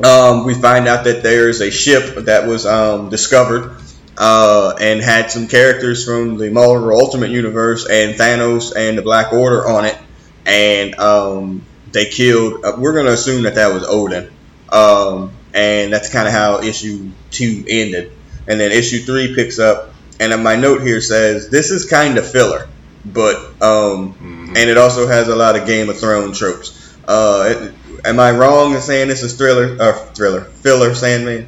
Um, 0.03 0.45
we 0.45 0.55
find 0.55 0.87
out 0.87 1.05
that 1.05 1.23
there's 1.23 1.61
a 1.61 1.69
ship 1.71 2.25
that 2.25 2.47
was 2.47 2.65
um, 2.65 3.09
discovered 3.09 3.80
uh, 4.17 4.75
and 4.79 5.01
had 5.01 5.31
some 5.31 5.47
characters 5.47 6.05
from 6.05 6.37
the 6.37 6.49
Marvel 6.49 6.91
Ultimate 6.91 7.29
Universe 7.31 7.87
and 7.87 8.15
Thanos 8.15 8.73
and 8.75 8.97
the 8.97 9.01
Black 9.01 9.33
Order 9.33 9.67
on 9.67 9.85
it, 9.85 9.97
and 10.45 10.95
um, 10.99 11.61
they 11.91 12.05
killed. 12.05 12.63
Uh, 12.65 12.73
we're 12.77 12.93
gonna 12.93 13.11
assume 13.11 13.43
that 13.43 13.55
that 13.55 13.73
was 13.73 13.83
Odin, 13.83 14.31
um, 14.69 15.31
and 15.53 15.91
that's 15.93 16.09
kind 16.09 16.27
of 16.27 16.33
how 16.33 16.61
issue 16.61 17.09
two 17.31 17.63
ended. 17.67 18.11
And 18.47 18.59
then 18.59 18.71
issue 18.71 18.99
three 18.99 19.33
picks 19.35 19.59
up, 19.59 19.93
and 20.19 20.43
my 20.43 20.55
note 20.55 20.81
here 20.81 20.99
says 21.01 21.49
this 21.49 21.71
is 21.71 21.85
kind 21.85 22.17
of 22.17 22.29
filler, 22.29 22.67
but 23.05 23.37
um, 23.61 24.13
Mhm. 24.13 24.47
and 24.57 24.69
it 24.69 24.77
also 24.77 25.07
has 25.07 25.27
a 25.27 25.35
lot 25.35 25.55
of 25.55 25.65
Game 25.67 25.89
of 25.89 25.99
Thrones 25.99 26.37
tropes. 26.37 26.77
Uh, 27.07 27.45
it- 27.49 27.73
am 28.05 28.19
I 28.19 28.31
wrong 28.31 28.73
in 28.73 28.81
saying 28.81 29.07
this 29.09 29.21
is 29.23 29.33
thriller? 29.33 29.77
Uh, 29.79 29.93
thriller, 30.13 30.41
filler, 30.41 30.95
Sandman. 30.95 31.47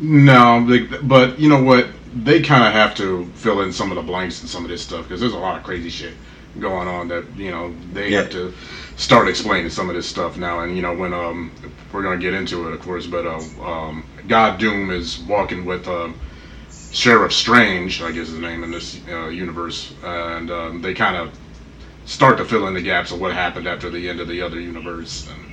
No, 0.00 0.66
but 1.02 1.38
you 1.38 1.48
know 1.48 1.62
what? 1.62 1.86
They 2.14 2.40
kind 2.40 2.64
of 2.64 2.72
have 2.72 2.94
to 2.96 3.26
fill 3.34 3.62
in 3.62 3.72
some 3.72 3.90
of 3.90 3.96
the 3.96 4.02
blanks 4.02 4.40
and 4.40 4.50
some 4.50 4.64
of 4.64 4.70
this 4.70 4.82
stuff 4.82 5.04
because 5.04 5.20
there's 5.20 5.32
a 5.34 5.38
lot 5.38 5.56
of 5.56 5.62
crazy 5.62 5.90
shit 5.90 6.14
going 6.60 6.88
on 6.88 7.08
that 7.08 7.24
you 7.36 7.50
know 7.50 7.74
they 7.92 8.10
Yeah. 8.10 8.22
have 8.22 8.30
to 8.30 8.52
start 8.96 9.28
explaining 9.28 9.70
some 9.70 9.88
of 9.88 9.94
this 9.96 10.06
stuff 10.06 10.36
now. 10.36 10.60
And 10.60 10.76
you 10.76 10.82
know 10.82 10.94
when 10.94 11.12
um 11.14 11.52
we're 11.92 12.02
gonna 12.02 12.18
get 12.18 12.34
into 12.34 12.66
it, 12.68 12.72
of 12.72 12.80
course, 12.80 13.06
but 13.06 13.26
uh, 13.26 13.40
um 13.62 14.04
God 14.28 14.58
Doom 14.58 14.90
is 14.90 15.18
walking 15.20 15.64
with 15.64 15.88
um, 15.88 16.16
Sheriff 16.90 17.32
Strange, 17.32 18.02
I 18.02 18.12
guess 18.12 18.28
his 18.28 18.38
name 18.38 18.64
in 18.64 18.70
this 18.70 19.00
uh, 19.08 19.28
universe, 19.28 19.92
and 20.02 20.50
um, 20.50 20.82
they 20.82 20.94
kind 20.94 21.16
of 21.16 21.32
start 22.06 22.36
to 22.38 22.44
fill 22.44 22.66
in 22.68 22.74
the 22.74 22.82
gaps 22.82 23.12
of 23.12 23.20
what 23.20 23.32
happened 23.32 23.66
after 23.68 23.90
the 23.90 24.08
end 24.08 24.20
of 24.20 24.28
the 24.28 24.42
other 24.42 24.60
universe 24.60 25.26
and 25.28 25.46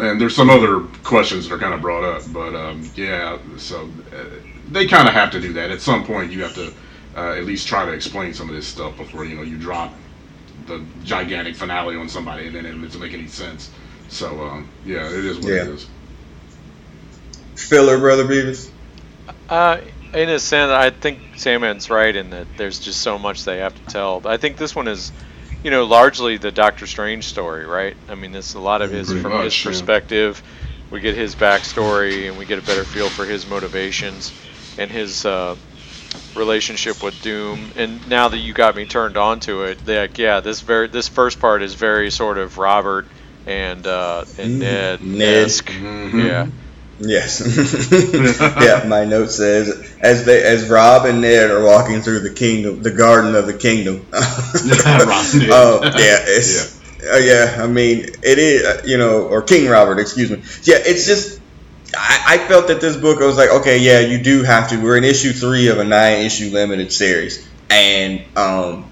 and 0.00 0.20
there's 0.20 0.34
some 0.34 0.50
other 0.50 0.80
questions 1.04 1.48
that 1.48 1.54
are 1.54 1.58
kind 1.58 1.74
of 1.74 1.80
brought 1.80 2.04
up, 2.04 2.22
but 2.32 2.54
um, 2.54 2.90
yeah, 2.96 3.38
so 3.58 3.90
uh, 4.12 4.24
they 4.72 4.86
kind 4.86 5.08
of 5.08 5.14
have 5.14 5.30
to 5.32 5.40
do 5.40 5.52
that. 5.54 5.70
At 5.70 5.80
some 5.82 6.04
point, 6.04 6.32
you 6.32 6.42
have 6.42 6.54
to 6.54 6.74
uh, 7.16 7.32
at 7.32 7.44
least 7.44 7.68
try 7.68 7.84
to 7.84 7.92
explain 7.92 8.34
some 8.34 8.48
of 8.48 8.54
this 8.54 8.68
stuff 8.68 8.96
before 8.96 9.24
you 9.24 9.36
know 9.36 9.42
you 9.42 9.58
drop 9.58 9.98
the 10.66 10.86
gigantic 11.02 11.56
finale 11.56 11.96
on 11.96 12.08
somebody, 12.08 12.46
and 12.46 12.56
then 12.56 12.66
it 12.66 12.74
doesn't 12.80 13.00
make 13.00 13.14
any 13.14 13.28
sense. 13.28 13.70
So 14.08 14.42
um, 14.44 14.70
yeah, 14.84 15.06
it 15.08 15.24
is 15.24 15.40
what 15.40 15.54
it 15.54 15.62
Yeah. 15.62 15.64
is. 15.64 15.88
Filler, 17.56 17.98
brother 17.98 18.24
Beavis. 18.24 18.72
Uh, 19.48 19.80
in 20.12 20.28
a 20.28 20.38
sense, 20.40 20.70
I 20.70 20.90
think 20.90 21.20
Sandman's 21.36 21.90
right 21.90 22.14
in 22.14 22.30
that 22.30 22.56
there's 22.56 22.80
just 22.80 23.00
so 23.00 23.18
much 23.18 23.44
they 23.44 23.58
have 23.58 23.74
to 23.74 23.82
tell. 23.84 24.22
I 24.26 24.36
think 24.36 24.56
this 24.58 24.74
one 24.74 24.88
is 24.88 25.12
you 25.64 25.70
know, 25.70 25.84
largely 25.86 26.38
the 26.38 26.52
Doctor 26.52 26.86
Strange 26.86 27.26
story, 27.26 27.66
right? 27.66 27.96
I 28.08 28.16
mean, 28.16 28.34
it's 28.34 28.54
a 28.54 28.60
lot 28.60 28.82
of 28.82 28.90
his 28.92 29.12
Pretty 29.12 29.22
from 29.22 29.36
much, 29.36 29.44
his 29.44 29.56
yeah. 29.64 29.86
perspective. 29.86 30.42
We 30.90 31.00
get 31.00 31.16
his 31.16 31.36
backstory, 31.36 32.28
and 32.28 32.36
we 32.36 32.46
get 32.46 32.58
a 32.58 32.62
better 32.62 32.84
feel 32.84 33.10
for 33.10 33.26
his 33.26 33.46
motivations 33.46 34.34
and 34.78 34.90
his 34.90 35.24
uh, 35.24 35.56
relationship 36.34 37.02
with 37.02 37.20
Doom. 37.22 37.72
And 37.76 38.06
now 38.08 38.28
that 38.28 38.38
you 38.38 38.52
got 38.52 38.76
me 38.76 38.86
turned 38.86 39.16
on 39.16 39.40
to 39.40 39.64
it, 39.64 39.86
like, 39.86 40.18
yeah, 40.18 40.40
this 40.40 40.60
very 40.60 40.88
this 40.88 41.08
first 41.08 41.40
part 41.40 41.62
is 41.62 41.74
very 41.74 42.10
sort 42.10 42.38
of 42.38 42.58
Robert 42.58 43.06
and 43.46 43.86
uh, 43.86 44.24
and 44.38 44.56
Mhm. 44.56 44.58
Ned 44.58 45.02
Ned. 45.02 45.44
esque. 45.46 45.70
Mhm. 45.70 46.24
Yeah. 46.24 46.46
Yes. 46.98 47.40
yeah, 48.62 48.84
my 48.86 49.04
note 49.04 49.30
says 49.30 49.92
as 50.00 50.24
they 50.24 50.42
as 50.44 50.68
Rob 50.68 51.04
and 51.06 51.20
Ned 51.20 51.50
are 51.50 51.64
walking 51.64 52.02
through 52.02 52.20
the 52.20 52.30
kingdom, 52.32 52.82
the 52.82 52.92
garden 52.92 53.34
of 53.34 53.46
the 53.46 53.54
kingdom. 53.54 54.06
Rob 54.12 55.26
and 55.34 55.40
Ned. 55.40 55.50
Oh 55.50 55.80
yeah, 55.98 56.24
uh, 57.12 57.16
yeah. 57.18 57.56
I 57.62 57.66
mean, 57.66 58.04
it 58.22 58.38
is 58.38 58.64
uh, 58.64 58.82
you 58.84 58.98
know, 58.98 59.22
or 59.26 59.42
King 59.42 59.68
Robert, 59.68 59.98
excuse 59.98 60.30
me. 60.30 60.36
Yeah, 60.62 60.76
it's 60.78 61.06
just 61.06 61.40
I, 61.96 62.24
I 62.26 62.48
felt 62.48 62.68
that 62.68 62.80
this 62.80 62.96
book. 62.96 63.20
I 63.20 63.26
was 63.26 63.36
like, 63.36 63.50
okay, 63.50 63.78
yeah, 63.78 64.00
you 64.00 64.22
do 64.22 64.42
have 64.42 64.68
to. 64.70 64.82
We're 64.82 64.96
in 64.96 65.04
issue 65.04 65.32
three 65.32 65.68
of 65.68 65.78
a 65.78 65.84
nine 65.84 66.24
issue 66.24 66.50
limited 66.50 66.92
series, 66.92 67.46
and 67.70 68.24
um, 68.36 68.90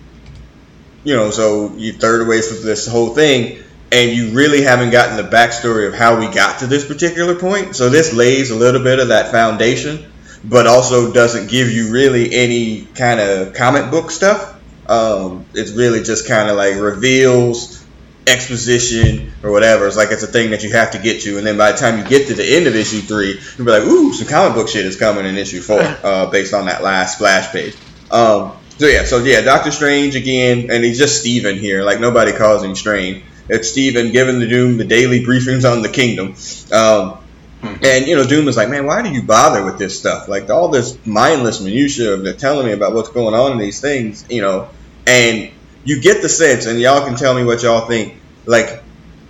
you 1.05 1.17
know, 1.17 1.31
so 1.31 1.73
you 1.77 1.93
third 1.93 2.27
away 2.27 2.43
from 2.43 2.63
this 2.63 2.87
whole 2.87 3.15
thing, 3.15 3.63
and 3.93 4.11
you 4.11 4.31
really 4.31 4.63
haven't 4.63 4.91
gotten 4.91 5.17
the 5.17 5.29
backstory 5.29 5.89
of 5.89 5.95
how 5.95 6.19
we 6.19 6.33
got 6.33 6.61
to 6.61 6.67
this 6.67 6.87
particular 6.87 7.35
point. 7.35 7.75
So 7.77 7.89
this 7.89 8.13
lays 8.13 8.51
a 8.51 8.57
little 8.57 8.83
bit 8.83 8.99
of 8.99 9.09
that 9.09 9.31
foundation, 9.31 10.11
but 10.45 10.67
also 10.67 11.13
doesn't 11.13 11.51
give 11.51 11.71
you 11.71 11.91
really 11.91 12.35
any 12.35 12.83
kind 12.95 13.21
of 13.21 13.55
comic 13.55 13.91
book 13.91 14.11
stuff. 14.11 14.57
Um, 14.89 15.47
it's 15.55 15.71
really 15.73 16.03
just 16.03 16.27
kind 16.27 16.51
of 16.51 16.57
like 16.57 16.75
reveals 16.77 17.80
exposition 18.27 19.33
or 19.43 19.51
whatever. 19.51 19.87
It's 19.87 19.97
like 19.97 20.11
it's 20.11 20.23
a 20.23 20.27
thing 20.27 20.51
that 20.51 20.63
you 20.63 20.73
have 20.73 20.93
to 20.93 20.99
get 20.99 21.23
to, 21.23 21.39
and 21.39 21.47
then 21.47 21.57
by 21.57 21.73
the 21.73 21.79
time 21.79 21.99
you 21.99 22.05
get 22.05 22.29
to 22.29 22.35
the 22.35 22.57
end 22.57 22.67
of 22.67 22.75
issue 22.75 23.01
three, 23.01 23.41
you'll 23.57 23.67
be 23.67 23.73
like, 23.73 23.83
"Ooh, 23.83 24.13
some 24.13 24.29
comic 24.29 24.55
book 24.55 24.69
shit 24.69 24.87
is 24.87 24.97
coming 24.97 25.27
in 25.27 25.37
issue 25.37 25.61
four, 25.61 25.81
uh, 26.03 26.27
based 26.31 26.55
on 26.55 26.67
that 26.67 26.83
last 26.83 27.17
splash 27.17 27.53
page." 27.53 27.75
Um, 28.11 28.53
so 28.79 28.87
yeah, 28.87 29.05
so 29.05 29.19
yeah, 29.19 29.43
Doctor 29.43 29.71
Strange 29.71 30.17
again, 30.17 30.71
and 30.71 30.85
he's 30.85 30.99
just 30.99 31.21
Steven 31.21 31.59
here. 31.59 31.83
Like 31.83 32.01
nobody 32.01 32.33
calls 32.33 32.63
him 32.63 32.75
Strange. 32.75 33.25
It's 33.49 33.69
Steven 33.69 34.13
giving 34.13 34.39
the 34.39 34.47
Doom 34.47 34.77
the 34.77 34.85
daily 34.85 35.25
briefings 35.25 35.71
on 35.71 35.83
the 35.83 35.89
kingdom. 35.89 36.35
Um, 36.73 37.19
and 37.63 38.07
you 38.07 38.17
know, 38.17 38.25
Doom 38.25 38.49
is 38.49 38.57
like, 38.57 38.71
man, 38.71 38.87
why 38.87 39.03
do 39.03 39.11
you 39.11 39.23
bother 39.23 39.65
with 39.65 39.77
this 39.77 39.99
stuff? 39.99 40.29
Like 40.29 40.49
all 40.49 40.69
this 40.69 40.97
mindless 41.05 41.61
minutia 41.61 42.15
of 42.15 42.23
they're 42.23 42.33
telling 42.33 42.67
me 42.67 42.73
about 42.73 42.95
what's 42.95 43.11
going 43.11 43.35
on 43.35 43.53
in 43.53 43.59
these 43.59 43.81
things, 43.81 44.25
you 44.31 44.41
know. 44.41 44.69
And 45.07 45.51
you 45.85 46.01
get 46.01 46.23
the 46.23 46.29
sense, 46.29 46.67
and 46.67 46.81
y'all 46.81 47.07
can 47.07 47.17
tell 47.17 47.35
me 47.35 47.45
what 47.45 47.63
y'all 47.63 47.87
think. 47.87 48.15
Like 48.47 48.83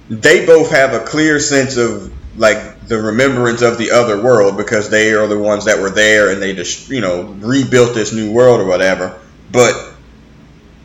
they 0.08 0.46
both 0.46 0.70
have 0.70 0.94
a 0.94 1.00
clear 1.00 1.38
sense 1.38 1.76
of 1.76 2.12
like 2.38 2.86
the 2.86 3.00
remembrance 3.00 3.62
of 3.62 3.78
the 3.78 3.92
other 3.92 4.22
world 4.22 4.56
because 4.56 4.90
they 4.90 5.12
are 5.12 5.26
the 5.26 5.38
ones 5.38 5.66
that 5.66 5.80
were 5.80 5.90
there 5.90 6.30
and 6.30 6.40
they 6.42 6.54
just 6.54 6.88
you 6.88 7.00
know 7.00 7.22
rebuilt 7.22 7.94
this 7.94 8.12
new 8.12 8.32
world 8.32 8.60
or 8.60 8.66
whatever. 8.66 9.18
But 9.52 9.74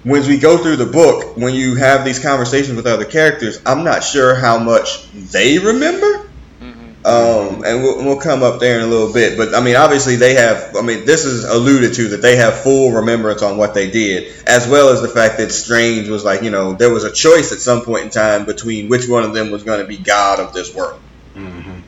when 0.03 0.27
we 0.27 0.37
go 0.37 0.57
through 0.57 0.75
the 0.75 0.85
book, 0.85 1.35
when 1.35 1.55
you 1.55 1.75
have 1.75 2.05
these 2.05 2.19
conversations 2.19 2.75
with 2.75 2.85
other 2.85 3.05
characters, 3.05 3.59
I'm 3.65 3.83
not 3.83 4.03
sure 4.03 4.35
how 4.35 4.59
much 4.59 5.11
they 5.11 5.57
remember. 5.57 6.24
Um, 7.05 7.63
and 7.63 7.83
we'll, 7.83 8.03
we'll 8.03 8.19
come 8.19 8.41
up 8.41 8.59
there 8.59 8.79
in 8.79 8.83
a 8.83 8.87
little 8.87 9.13
bit. 9.13 9.37
But 9.37 9.53
I 9.53 9.61
mean, 9.61 9.75
obviously 9.75 10.15
they 10.15 10.33
have. 10.33 10.75
I 10.75 10.81
mean, 10.81 11.05
this 11.05 11.23
is 11.23 11.43
alluded 11.43 11.93
to 11.93 12.07
that 12.09 12.21
they 12.23 12.35
have 12.37 12.61
full 12.61 12.93
remembrance 12.93 13.43
on 13.43 13.57
what 13.57 13.75
they 13.75 13.91
did, 13.91 14.33
as 14.47 14.67
well 14.67 14.89
as 14.89 15.03
the 15.03 15.07
fact 15.07 15.37
that 15.37 15.51
Strange 15.51 16.09
was 16.09 16.25
like, 16.25 16.41
you 16.41 16.49
know, 16.49 16.73
there 16.73 16.91
was 16.91 17.03
a 17.03 17.11
choice 17.11 17.51
at 17.51 17.59
some 17.59 17.81
point 17.83 18.05
in 18.05 18.09
time 18.09 18.45
between 18.45 18.89
which 18.89 19.07
one 19.07 19.23
of 19.23 19.35
them 19.35 19.51
was 19.51 19.61
going 19.61 19.81
to 19.81 19.85
be 19.87 19.97
God 19.97 20.39
of 20.39 20.53
this 20.53 20.73
world. 20.73 20.99
Mhm. 21.35 21.81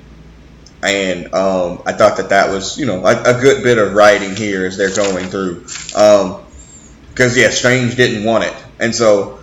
And 0.83 1.33
um, 1.33 1.81
I 1.87 1.93
thought 1.93 2.17
that 2.17 2.29
that 2.29 2.51
was, 2.51 2.77
you 2.77 2.85
know, 2.85 3.03
a, 3.03 3.37
a 3.37 3.41
good 3.41 3.63
bit 3.63 3.79
of 3.79 3.95
writing 3.95 4.35
here 4.35 4.67
as 4.67 4.77
they're 4.77 4.93
going 4.93 5.25
through. 5.29 5.61
Because 7.09 7.35
yeah, 7.35 7.49
Strange 7.49 7.95
didn't 7.95 8.23
want 8.23 8.43
it, 8.43 8.53
and 8.79 8.93
so 8.93 9.36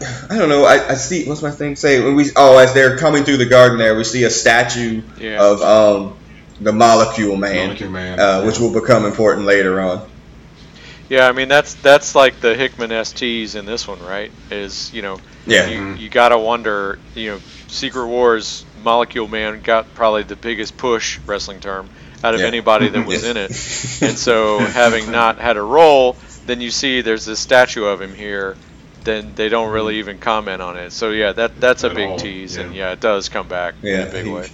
I, 0.00 0.04
I, 0.30 0.34
I 0.34 0.38
don't 0.38 0.48
know. 0.48 0.64
I, 0.64 0.90
I 0.90 0.94
see 0.94 1.26
what's 1.26 1.42
my 1.42 1.50
thing 1.50 1.76
say 1.76 2.02
when 2.02 2.14
we 2.14 2.30
oh 2.36 2.58
as 2.58 2.72
they're 2.74 2.98
coming 2.98 3.24
through 3.24 3.38
the 3.38 3.46
garden 3.46 3.78
there, 3.78 3.96
we 3.96 4.04
see 4.04 4.24
a 4.24 4.30
statue 4.30 5.02
Yeah. 5.18 5.42
of 5.42 5.62
um, 5.62 6.16
the 6.60 6.72
Molecule 6.72 7.36
Man, 7.36 7.68
Molecule 7.68 7.90
Man, 7.90 8.18
uh, 8.18 8.22
yeah. 8.40 8.46
which 8.46 8.58
will 8.58 8.72
become 8.72 9.04
important 9.04 9.46
later 9.46 9.80
on. 9.80 10.08
Yeah, 11.08 11.28
I 11.28 11.32
mean 11.32 11.48
that's 11.48 11.74
that's 11.74 12.14
like 12.14 12.40
the 12.40 12.54
Hickman 12.54 12.90
STs 12.90 13.54
in 13.54 13.64
this 13.64 13.86
one, 13.86 14.00
right? 14.02 14.30
Is 14.50 14.92
you 14.92 15.02
know, 15.02 15.18
Yeah. 15.46 15.66
you, 15.68 15.78
Mhm. 15.78 15.98
you 16.00 16.08
gotta 16.08 16.36
wonder, 16.38 16.98
you 17.14 17.30
know, 17.32 17.40
Secret 17.68 18.06
Wars 18.06 18.64
Molecule 18.82 19.28
Man 19.28 19.60
got 19.62 19.94
probably 19.94 20.24
the 20.24 20.36
biggest 20.36 20.76
push 20.76 21.18
wrestling 21.26 21.60
term 21.60 21.88
out 22.24 22.34
of 22.34 22.40
Yeah. 22.40 22.46
anybody 22.46 22.88
that 22.88 23.06
was 23.06 23.24
in 23.24 23.36
it, 23.36 23.50
and 24.02 24.18
so 24.18 24.58
having 24.82 25.10
not 25.12 25.38
had 25.38 25.56
a 25.56 25.62
role, 25.62 26.16
then 26.46 26.60
you 26.60 26.70
see 26.70 27.02
there's 27.02 27.24
this 27.24 27.38
statue 27.38 27.84
of 27.84 28.00
him 28.00 28.14
here, 28.14 28.56
then 29.06 29.32
they 29.34 29.48
don't 29.48 29.72
really 29.72 29.98
even 30.00 30.18
comment 30.18 30.60
on 30.60 30.76
it. 30.76 30.90
So 30.92 31.10
yeah, 31.10 31.32
that 31.32 31.58
that's 31.58 31.82
a 31.84 31.88
At 31.88 31.96
big 31.96 32.08
all, 32.10 32.18
tease, 32.18 32.56
and 32.56 32.74
yeah. 32.74 32.88
yeah, 32.88 32.92
it 32.92 33.00
does 33.00 33.30
come 33.30 33.48
back 33.48 33.74
Yeah, 33.82 34.02
in 34.02 34.08
a 34.08 34.10
big 34.12 34.24
he- 34.26 34.30
way. 34.30 34.48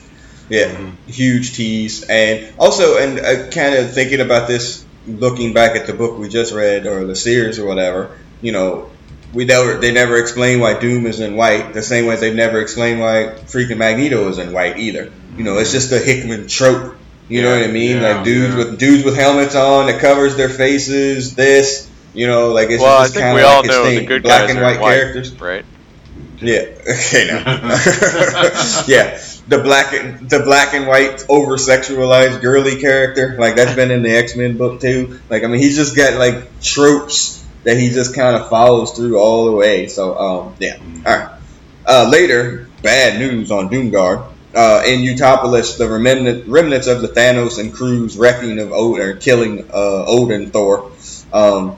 Yeah, 0.49 0.67
Mhm. 0.71 0.93
huge 1.09 1.55
tease, 1.57 2.03
and 2.05 2.47
also, 2.59 2.99
and 2.99 3.19
uh, 3.19 3.49
kind 3.51 3.75
of 3.75 3.93
thinking 3.95 4.21
about 4.21 4.47
this, 4.49 4.85
looking 5.09 5.53
back 5.55 5.75
at 5.77 5.87
the 5.87 5.93
book 5.95 6.19
we 6.19 6.29
just 6.29 6.53
read 6.53 6.87
or 6.87 7.05
the 7.07 7.17
series 7.17 7.59
or 7.59 7.67
whatever, 7.67 8.11
you 8.43 8.53
know, 8.53 8.91
we 9.33 9.45
never 9.47 9.79
they 9.79 9.93
never 9.93 10.19
explain 10.19 10.61
why 10.61 10.79
Doom 10.79 11.07
is 11.07 11.21
in 11.21 11.37
white, 11.37 11.73
the 11.73 11.83
same 11.83 12.05
way 12.07 12.17
they've 12.17 12.35
never 12.35 12.61
explained 12.61 13.01
why 13.01 13.33
freaking 13.47 13.79
Magneto 13.79 14.29
is 14.29 14.39
in 14.39 14.53
white 14.53 14.79
either. 14.79 15.11
You 15.39 15.45
know, 15.45 15.57
it's 15.59 15.73
just 15.73 15.91
a 15.91 15.99
Hickman 15.99 16.49
trope. 16.49 16.97
You 17.31 17.41
know 17.41 17.53
what 17.59 17.63
I 17.67 17.69
mean? 17.73 18.03
Yeah, 18.03 18.17
like 18.17 18.25
dudes 18.25 18.51
yeah. 18.55 18.59
with 18.59 18.79
dudes 18.79 19.05
with 19.05 19.17
helmets 19.17 19.55
on 19.55 19.87
that 19.87 20.01
covers 20.01 20.37
their 20.37 20.51
faces. 20.51 21.35
This, 21.35 21.89
you 22.15 22.27
know, 22.27 22.53
like 22.53 22.71
it's 22.71 22.83
Well, 22.83 23.03
just 23.03 23.15
kind 23.15 23.39
of 23.39 23.45
like 23.45 23.67
know 23.67 23.85
thing. 23.85 23.99
the 24.01 24.05
good 24.07 24.23
black 24.23 24.43
guys 24.43 24.51
and 24.51 24.61
white 24.63 24.81
white, 24.81 24.95
characters. 24.95 25.33
right? 25.41 25.65
Yeah. 26.41 26.65
Okay. 26.83 27.27
Now. 27.29 27.45
yeah. 28.87 29.21
The 29.49 29.59
black 29.63 29.93
and 29.93 30.29
the 30.31 30.41
black 30.41 30.73
and 30.75 30.87
white 30.87 31.25
over 31.29 31.57
sexualized 31.57 32.41
girly 32.41 32.81
character, 32.81 33.37
like 33.39 33.57
that's 33.57 33.75
been 33.75 33.91
in 33.91 34.03
the 34.03 34.11
X 34.11 34.37
Men 34.37 34.57
book 34.57 34.81
too. 34.81 35.21
Like 35.29 35.43
I 35.45 35.47
mean, 35.49 35.61
he's 35.61 35.77
just 35.77 35.97
got 35.97 36.15
like 36.19 36.61
tropes 36.61 37.45
that 37.65 37.77
he 37.77 37.91
just 37.91 38.15
kind 38.15 38.37
of 38.37 38.49
follows 38.49 38.93
through 38.93 39.19
all 39.19 39.47
the 39.47 39.53
way. 39.53 39.89
So 39.89 40.17
um, 40.19 40.55
yeah. 40.59 40.79
All 41.07 41.17
right. 41.17 41.29
Uh, 41.87 42.09
later, 42.11 42.69
bad 42.83 43.19
news 43.19 43.51
on 43.51 43.69
Doomguard. 43.69 44.29
Uh, 44.55 44.83
in 44.87 45.01
Utopolis, 45.01 45.79
the 45.79 45.89
remnant, 45.89 46.47
remnants 46.47 46.87
of 46.87 47.01
the 47.01 47.09
Thanos 47.09 47.59
and 47.59 47.73
crew's 47.73 48.17
wrecking 48.19 48.59
of 48.59 48.71
Odin, 48.71 49.19
killing 49.19 49.61
uh, 49.73 50.05
Odin 50.07 50.51
Thor. 50.51 50.93
Um, 51.33 51.77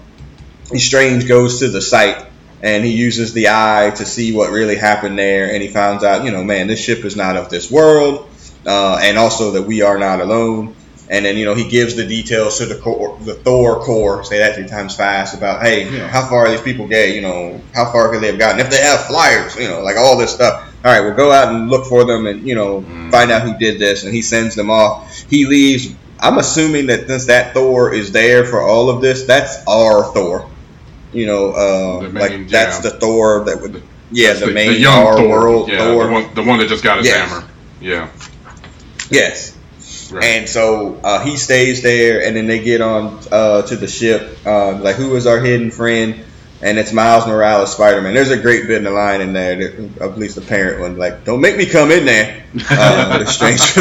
Strange 0.75 1.29
goes 1.29 1.61
to 1.61 1.69
the 1.69 1.81
site 1.81 2.27
and 2.63 2.85
he 2.85 2.93
uses 2.93 3.33
the 3.35 3.49
eye 3.49 3.93
to 3.97 4.07
see 4.07 4.35
what 4.35 4.51
really 4.51 4.77
happened 4.77 5.19
there, 5.19 5.53
and 5.53 5.63
he 5.63 5.69
finds 5.69 6.03
out, 6.03 6.25
you 6.25 6.31
know, 6.31 6.43
man, 6.43 6.67
this 6.67 6.81
ship 6.83 7.05
is 7.05 7.15
not 7.15 7.37
of 7.37 7.51
this 7.51 7.71
world, 7.71 8.27
uh, 8.67 8.99
and 9.03 9.19
also 9.19 9.51
that 9.53 9.63
we 9.63 9.83
are 9.83 9.99
not 9.99 10.21
alone. 10.21 10.75
And 11.11 11.27
then, 11.27 11.37
you 11.37 11.45
know, 11.45 11.55
he 11.55 11.69
gives 11.69 11.97
the 11.97 12.07
details 12.07 12.57
to 12.59 12.67
the 12.67 12.77
core, 12.77 13.19
the 13.21 13.35
Thor 13.35 13.81
Corps, 13.85 14.25
say 14.25 14.39
that 14.39 14.55
three 14.55 14.67
times 14.67 14.97
fast, 14.97 15.37
about, 15.37 15.61
hey, 15.61 15.85
you 15.85 15.99
know, 15.99 16.07
how 16.09 16.27
far 16.27 16.47
are 16.47 16.51
these 16.51 16.63
people 16.63 16.89
get, 16.89 17.15
you 17.15 17.21
know, 17.21 17.61
how 17.75 17.93
far 17.93 18.11
could 18.11 18.23
they 18.23 18.29
have 18.29 18.39
gotten? 18.39 18.59
If 18.61 18.71
they 18.71 18.81
have 18.81 19.05
flyers, 19.05 19.55
you 19.57 19.69
know, 19.69 19.83
like 19.83 19.99
all 19.99 20.17
this 20.17 20.33
stuff. 20.35 20.73
All 20.83 20.91
right, 20.91 21.01
we'll 21.01 21.15
go 21.15 21.31
out 21.31 21.49
and 21.55 21.69
look 21.69 21.85
for 21.87 22.05
them 22.05 22.27
and, 22.27 22.49
you 22.49 22.55
know, 22.55 22.81
Mm. 22.81 23.11
find 23.11 23.31
out 23.31 23.43
who 23.43 23.59
did 23.59 23.79
this. 23.79 24.05
And 24.05 24.15
he 24.15 24.23
sends 24.23 24.55
them 24.55 24.71
off. 24.71 25.15
He 25.29 25.45
leaves. 25.45 25.89
I'm 26.19 26.39
assuming 26.39 26.87
that 26.87 27.07
since 27.07 27.27
that 27.27 27.53
Thor 27.53 27.93
is 27.93 28.13
there 28.13 28.47
for 28.47 28.63
all 28.63 28.89
of 28.89 29.03
this, 29.03 29.25
that's 29.25 29.59
our 29.69 30.05
Thor. 30.15 30.49
You 31.15 31.27
know, 31.27 31.51
uh, 31.53 32.01
The 32.03 32.09
main- 32.11 32.23
like 32.23 32.49
that's 32.49 32.85
yeah. 32.85 32.91
the 32.91 32.99
Thor 32.99 33.45
that 33.47 33.61
would, 33.63 33.83
yeah, 34.11 34.29
That's 34.35 34.41
the, 34.47 34.53
main 34.53 34.85
our 34.87 35.27
world 35.27 35.69
yeah, 35.69 35.79
Thor. 35.79 36.07
The 36.07 36.13
one, 36.13 36.35
the 36.35 36.43
one 36.43 36.59
that 36.59 36.69
just 36.69 36.83
got 36.85 36.99
his 36.99 37.07
Yes. 37.07 37.29
hammer. 37.31 37.45
Yeah. 37.81 38.09
Yes, 39.11 39.55
Right. 40.11 40.25
and 40.25 40.49
so 40.49 40.99
uh, 41.05 41.25
he 41.25 41.37
stays 41.37 41.83
there, 41.83 42.23
and 42.25 42.35
then 42.37 42.47
they 42.47 42.59
get 42.63 42.81
on 42.81 43.21
uh, 43.31 43.63
to 43.63 43.77
the 43.77 43.87
ship. 43.89 44.39
Uh, 44.47 44.73
like, 44.79 44.97
who 44.97 45.15
is 45.17 45.27
our 45.27 45.39
hidden 45.41 45.71
friend? 45.71 46.25
And 46.63 46.79
it's 46.79 46.93
Miles 46.95 47.27
Morales, 47.27 47.73
Spider 47.73 48.01
Man. 48.01 48.15
There's 48.15 48.31
a 48.31 48.39
great 48.39 48.67
bit 48.67 48.79
in 48.79 48.85
the 48.85 48.91
line 48.91 49.21
in 49.21 49.35
there, 49.35 49.57
that, 49.57 50.01
at 50.01 50.19
least 50.19 50.37
the 50.37 50.41
parent 50.41 50.81
one, 50.81 50.97
like, 50.97 51.25
"Don't 51.25 51.41
make 51.43 51.57
me 51.59 51.67
come 51.67 51.91
in 51.91 52.07
there." 52.07 52.43
Uh, 52.71 53.19
the 53.19 53.27
strange. 53.27 53.61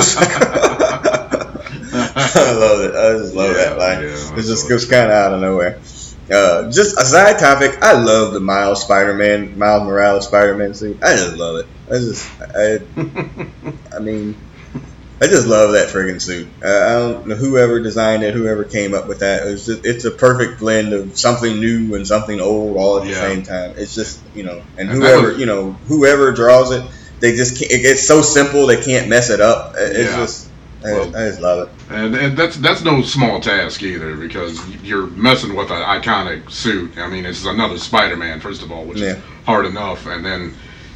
I 1.95 2.51
love 2.53 2.81
it. 2.81 2.95
I 2.95 3.17
just 3.19 3.33
love 3.35 3.55
Yeah, 3.55 3.63
that 3.63 3.77
line. 3.77 4.03
yeah, 4.03 4.33
it 4.37 4.41
just 4.43 4.67
goes 4.67 4.85
kind 4.85 5.05
of 5.05 5.11
out 5.11 5.33
of 5.33 5.41
nowhere. 5.41 5.79
Uh, 6.31 6.71
just 6.71 6.97
a 6.97 7.03
side 7.05 7.37
topic. 7.39 7.77
I 7.81 7.93
love 8.01 8.33
the 8.33 8.39
Miles 8.39 8.81
Spider-Man, 8.81 9.57
Miles 9.57 9.83
Morales 9.83 10.25
Spider-Man 10.27 10.73
suit. 10.73 10.99
I 11.03 11.15
just 11.15 11.35
love 11.35 11.57
it. 11.57 11.67
I 11.89 11.97
just, 11.99 12.31
I, 12.41 13.95
I 13.95 13.99
mean, 13.99 14.35
I 15.21 15.27
just 15.27 15.47
love 15.47 15.73
that 15.73 15.89
friggin' 15.89 16.21
suit. 16.21 16.47
Uh, 16.63 16.67
I 16.67 16.89
don't 16.99 17.27
know 17.27 17.35
whoever 17.35 17.81
designed 17.81 18.23
it, 18.23 18.33
whoever 18.33 18.63
came 18.63 18.93
up 18.93 19.07
with 19.07 19.19
that. 19.19 19.45
It 19.45 19.51
was 19.51 19.65
just, 19.65 19.85
it's 19.85 20.05
a 20.05 20.11
perfect 20.11 20.59
blend 20.59 20.93
of 20.93 21.17
something 21.17 21.59
new 21.59 21.95
and 21.95 22.07
something 22.07 22.39
old 22.39 22.77
all 22.77 22.97
at 22.99 23.03
the 23.03 23.11
Yeah. 23.11 23.21
same 23.21 23.43
time. 23.43 23.73
It's 23.77 23.93
just 23.93 24.21
you 24.33 24.43
know, 24.43 24.61
and 24.77 24.89
whoever 24.89 25.29
was- 25.29 25.39
you 25.39 25.45
know, 25.45 25.73
whoever 25.87 26.31
draws 26.31 26.71
it, 26.71 26.83
they 27.19 27.35
just 27.35 27.57
can't, 27.59 27.71
it's 27.71 28.07
so 28.07 28.21
simple 28.21 28.65
they 28.67 28.81
can't 28.81 29.07
mess 29.09 29.29
it 29.29 29.39
up. 29.41 29.75
It's 29.77 30.09
Yeah. 30.11 30.17
just 30.17 30.47
Well- 30.83 31.15
I 31.15 31.27
just 31.29 31.39
love 31.41 31.67
it. 31.67 31.93
And, 31.93 32.15
and 32.15 32.37
that's 32.37 32.57
that's 32.57 32.83
no 32.83 33.01
small 33.01 33.39
task 33.39 33.81
either 33.83 34.15
because 34.15 34.59
you're 34.83 35.07
messing 35.07 35.55
with 35.55 35.69
an 35.71 35.81
iconic 35.81 36.49
suit. 36.51 36.97
I 36.97 37.07
mean, 37.07 37.25
it's 37.25 37.45
another 37.45 37.77
Spider-Man 37.77 38.39
first 38.39 38.61
of 38.63 38.71
all, 38.71 38.83
which 38.85 38.99
Yeah. 38.99 39.13
is 39.15 39.23
hard 39.45 39.65
enough, 39.65 40.05
and 40.07 40.25
then 40.25 40.53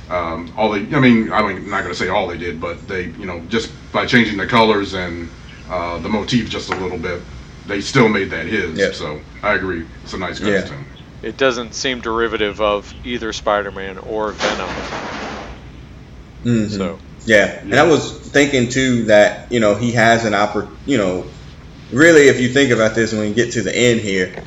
um, 0.09 0.51
all 0.57 0.71
they. 0.71 0.79
I 0.95 0.99
mean, 0.99 1.31
I'm 1.31 1.69
not 1.69 1.81
going 1.83 1.93
to 1.93 1.95
say 1.95 2.07
all 2.07 2.27
they 2.27 2.37
did, 2.37 2.59
but 2.61 2.87
they, 2.87 3.05
you 3.19 3.25
know, 3.25 3.39
just 3.49 3.71
by 3.91 4.05
changing 4.05 4.37
the 4.37 4.47
colors 4.47 4.93
and 4.93 5.29
uh, 5.69 5.97
the 5.99 6.07
motif 6.09 6.49
just 6.49 6.69
a 6.71 6.75
little 6.77 6.97
bit, 6.97 7.21
they 7.67 7.81
still 7.81 8.07
made 8.07 8.29
that 8.31 8.45
his. 8.45 8.77
Yeah. 8.77 8.91
So 8.93 9.19
I 9.43 9.53
agree, 9.55 9.85
it's 10.03 10.13
a 10.13 10.17
nice 10.17 10.39
Yeah. 10.39 10.61
costume. 10.61 10.85
It 11.23 11.35
doesn't 11.35 11.73
seem 11.73 11.99
derivative 11.99 12.61
of 12.61 12.93
either 13.03 13.33
Spider-Man 13.33 13.97
or 13.97 14.31
Venom. 14.31 14.69
Mhm. 16.45 16.69
So 16.69 16.99
Yeah, 17.27 17.59
and 17.59 17.75
I 17.75 17.83
was 17.83 18.09
thinking 18.09 18.69
too 18.69 19.03
that 19.05 19.51
you 19.51 19.59
know 19.59 19.75
he 19.75 19.91
has 19.91 20.23
an 20.23 20.31
oppor 20.31 20.69
You 20.85 20.97
know, 20.97 21.25
really, 21.91 22.29
if 22.29 22.39
you 22.39 22.47
think 22.47 22.71
about 22.71 22.95
this, 22.95 23.11
when 23.11 23.27
you 23.27 23.33
get 23.33 23.51
to 23.53 23.61
the 23.61 23.75
end 23.75 23.99
here, 23.99 24.43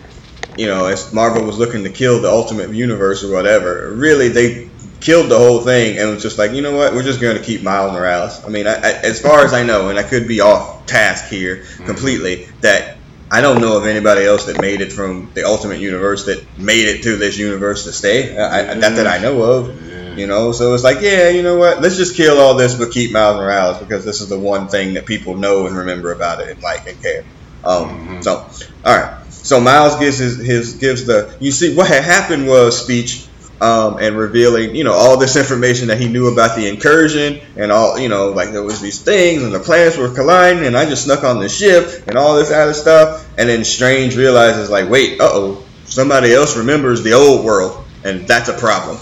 you 0.57 0.67
know, 0.67 0.87
as 0.87 1.13
Marvel 1.13 1.45
was 1.45 1.59
looking 1.59 1.85
to 1.85 1.91
kill 1.91 2.23
the 2.23 2.31
Ultimate 2.31 2.71
Universe 2.71 3.23
or 3.23 3.33
whatever, 3.33 3.93
really 3.95 4.29
they 4.29 4.71
killed 5.01 5.31
the 5.31 5.37
whole 5.39 5.61
thing 5.61 5.99
and 5.99 6.09
was 6.09 6.23
just 6.23 6.39
like, 6.39 6.53
you 6.53 6.63
know 6.63 6.75
what, 6.75 6.95
we're 6.95 7.03
just 7.03 7.21
going 7.21 7.37
to 7.37 7.43
keep 7.43 7.63
Miles 7.63 7.93
Morales. 7.93 8.43
I 8.45 8.49
mean, 8.49 8.67
I, 8.67 8.75
I, 8.75 8.93
as 9.03 9.21
far 9.21 9.45
as 9.45 9.53
I 9.53 9.63
know, 9.63 9.91
and 9.91 9.99
I 9.99 10.03
could 10.03 10.27
be 10.27 10.41
off 10.41 10.87
task 10.87 11.27
here 11.27 11.59
mm-hmm. 11.59 11.85
completely, 11.85 12.49
that 12.63 12.97
I 13.31 13.43
don't 13.43 13.61
know 13.61 13.77
of 13.77 13.87
anybody 13.87 14.25
else 14.25 14.47
that 14.47 14.59
made 14.59 14.81
it 14.81 14.91
from 14.91 15.31
the 15.35 15.45
Ultimate 15.45 15.81
Universe 15.81 16.25
that 16.27 16.59
made 16.59 16.89
it 16.89 17.03
to 17.03 17.17
this 17.17 17.37
universe 17.37 17.85
to 17.85 17.93
stay. 17.93 18.39
I, 18.39 18.73
I, 18.73 18.75
not 18.75 18.97
that 18.97 19.07
I 19.07 19.19
know 19.19 19.43
of. 19.43 19.67
Mm-hmm. 19.67 19.90
You 20.17 20.27
know, 20.27 20.53
so 20.53 20.75
it's 20.75 20.85
like, 20.85 21.01
yeah, 21.01 21.29
you 21.29 21.43
know 21.43 21.57
what? 21.57 21.81
Let's 21.81 21.97
just 21.97 22.17
kill 22.17 22.39
all 22.41 22.55
this, 22.55 22.75
but 22.75 22.91
keep 22.91 23.13
Miles 23.13 23.37
Morales 23.37 23.79
because 23.79 24.05
this 24.05 24.21
is 24.21 24.29
the 24.29 24.39
one 24.39 24.69
thing 24.69 24.95
that 24.95 25.07
people 25.07 25.37
know 25.37 25.67
and 25.67 25.77
remember 25.77 26.13
about 26.13 26.41
it 26.41 26.49
and 26.51 26.63
like 26.63 26.87
and 26.87 27.01
care. 27.01 27.25
Um, 27.65 28.21
Mhm. 28.21 28.25
So, 28.25 28.49
all 28.85 28.97
right. 28.97 29.15
So 29.29 29.61
Miles 29.61 29.97
gives 29.97 30.19
his, 30.19 30.39
his 30.39 30.75
gives 30.75 31.05
the. 31.07 31.35
You 31.41 31.51
see, 31.53 31.75
what 31.75 31.89
had 31.89 32.05
happened 32.05 32.47
was 32.47 32.81
speech. 32.83 33.27
Um, 33.63 33.99
and 34.01 34.17
revealing, 34.17 34.75
you 34.75 34.85
know, 34.85 34.95
all 34.95 35.19
this 35.19 35.37
information 35.37 35.89
that 35.89 36.01
he 36.01 36.09
knew 36.09 36.29
about 36.33 36.57
the 36.57 36.67
incursion 36.67 37.41
and 37.57 37.71
all, 37.71 37.99
you 37.99 38.09
know, 38.09 38.31
like 38.31 38.53
there 38.53 38.63
was 38.63 38.81
these 38.81 39.03
things 39.03 39.43
and 39.43 39.53
the 39.53 39.61
planets 39.61 39.99
were 39.99 40.09
colliding 40.15 40.65
and 40.65 40.75
I 40.75 40.87
just 40.87 41.05
snuck 41.05 41.25
on 41.25 41.41
the 41.41 41.49
ship 41.51 42.05
and 42.07 42.17
all 42.17 42.37
this 42.37 42.51
other 42.51 42.73
stuff. 42.73 43.29
And 43.37 43.51
then 43.51 43.65
Strange 43.65 44.17
realizes, 44.17 44.71
like, 44.71 44.89
wait, 44.89 45.21
uh 45.21 45.29
oh, 45.31 45.67
somebody 45.85 46.33
else 46.33 46.57
remembers 46.57 47.03
the 47.03 47.13
old 47.13 47.45
world 47.45 47.85
and 48.03 48.27
that's 48.27 48.49
a 48.49 48.55
problem. 48.55 48.97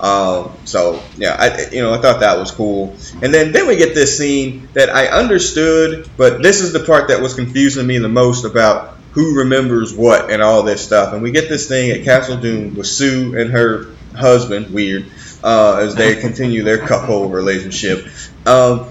Um, 0.00 0.52
so 0.64 1.02
yeah, 1.16 1.36
I 1.38 1.70
you 1.70 1.82
know 1.82 1.94
I 1.94 1.98
thought 1.98 2.20
that 2.20 2.38
was 2.38 2.50
cool. 2.50 2.96
And 3.22 3.32
then 3.32 3.52
then 3.52 3.66
we 3.66 3.76
get 3.76 3.94
this 3.94 4.18
scene 4.18 4.68
that 4.74 4.90
I 4.90 5.06
understood, 5.06 6.08
but 6.16 6.42
this 6.42 6.60
is 6.60 6.72
the 6.72 6.80
part 6.80 7.08
that 7.08 7.20
was 7.20 7.34
confusing 7.34 7.86
me 7.86 7.98
the 7.98 8.08
most 8.08 8.44
about 8.44 8.96
who 9.12 9.38
remembers 9.38 9.94
what 9.94 10.30
and 10.30 10.42
all 10.42 10.64
this 10.64 10.84
stuff. 10.84 11.12
And 11.12 11.22
we 11.22 11.30
get 11.30 11.48
this 11.48 11.68
thing 11.68 11.92
at 11.92 12.04
Castle 12.04 12.36
Doom 12.36 12.74
with 12.74 12.88
Sue 12.88 13.38
and 13.38 13.52
her 13.52 13.86
husband, 14.14 14.74
weird, 14.74 15.06
uh, 15.44 15.76
as 15.80 15.94
they 15.94 16.16
continue 16.16 16.64
their 16.64 16.78
couple 16.78 17.28
relationship. 17.28 18.06
Um, 18.44 18.90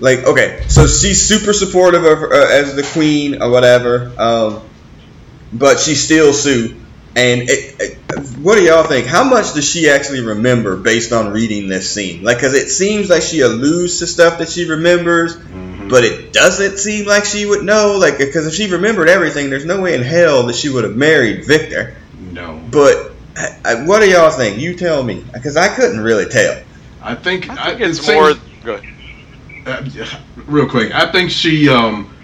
like 0.00 0.24
okay, 0.24 0.64
so 0.68 0.86
she's 0.86 1.24
super 1.24 1.52
supportive 1.52 2.04
of 2.04 2.22
uh, 2.22 2.34
as 2.34 2.74
the 2.74 2.82
queen 2.82 3.40
or 3.40 3.50
whatever, 3.50 4.12
um, 4.18 4.62
but 5.52 5.78
she's 5.78 6.04
still 6.04 6.32
Sue. 6.32 6.76
And 7.16 7.48
it, 7.48 7.76
it, 7.80 7.98
what 8.36 8.56
do 8.56 8.62
y'all 8.62 8.84
think? 8.84 9.06
How 9.06 9.24
much 9.24 9.54
does 9.54 9.64
she 9.66 9.88
actually 9.88 10.20
remember 10.20 10.76
based 10.76 11.12
on 11.12 11.32
reading 11.32 11.66
this 11.66 11.90
scene? 11.90 12.22
Like, 12.22 12.36
because 12.36 12.52
it 12.52 12.68
seems 12.68 13.08
like 13.08 13.22
she 13.22 13.40
alludes 13.40 14.00
to 14.00 14.06
stuff 14.06 14.38
that 14.38 14.50
she 14.50 14.68
remembers, 14.68 15.34
but 15.34 16.04
it 16.04 16.34
doesn't 16.34 16.76
seem 16.78 17.06
like 17.06 17.24
she 17.24 17.46
would 17.46 17.64
know. 17.64 17.96
Like, 17.98 18.18
because 18.18 18.46
if 18.46 18.52
she 18.52 18.70
remembered 18.70 19.08
everything, 19.08 19.48
there's 19.48 19.64
no 19.64 19.80
way 19.80 19.94
in 19.94 20.02
hell 20.02 20.42
that 20.48 20.56
she 20.56 20.68
would 20.68 20.84
have 20.84 20.94
married 20.94 21.46
Victor. 21.46 21.96
No, 22.32 22.60
But 22.70 23.12
I, 23.34 23.60
I, 23.64 23.86
what 23.86 24.00
do 24.00 24.10
y'all 24.10 24.30
think? 24.30 24.58
You 24.58 24.74
tell 24.76 25.02
me, 25.02 25.24
because 25.32 25.56
I 25.56 25.74
couldn't 25.74 26.00
really 26.00 26.26
tell. 26.26 26.62
I 27.02 27.14
think 27.14 27.48
I 27.48 27.70
think 27.70 27.80
it's 27.80 28.04
same- 28.04 28.14
more. 28.22 28.34
Go 28.62 28.74
ahead. 28.74 28.92
Uh, 29.66 30.18
real 30.46 30.68
quick, 30.68 30.94
I 30.94 31.10
think 31.10 31.30
she 31.30 31.68
um, 31.68 32.14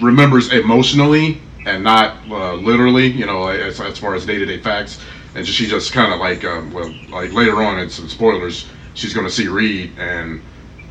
remembers 0.00 0.52
emotionally 0.52 1.40
and 1.66 1.82
not 1.84 2.16
uh, 2.30 2.54
literally. 2.54 3.06
You 3.06 3.26
know, 3.26 3.48
as, 3.48 3.80
as 3.80 3.98
far 3.98 4.14
as 4.14 4.26
day 4.26 4.38
to 4.38 4.46
day 4.46 4.58
facts, 4.58 5.00
and 5.34 5.46
she 5.46 5.66
just 5.66 5.92
kind 5.92 6.12
of 6.12 6.20
like, 6.20 6.44
um, 6.44 6.72
well, 6.72 6.94
like 7.08 7.32
later 7.32 7.62
on, 7.62 7.78
it's 7.78 7.94
some 7.94 8.08
spoilers. 8.08 8.66
She's 8.94 9.14
going 9.14 9.26
to 9.26 9.32
see 9.32 9.48
Reed, 9.48 9.92
and 9.98 10.40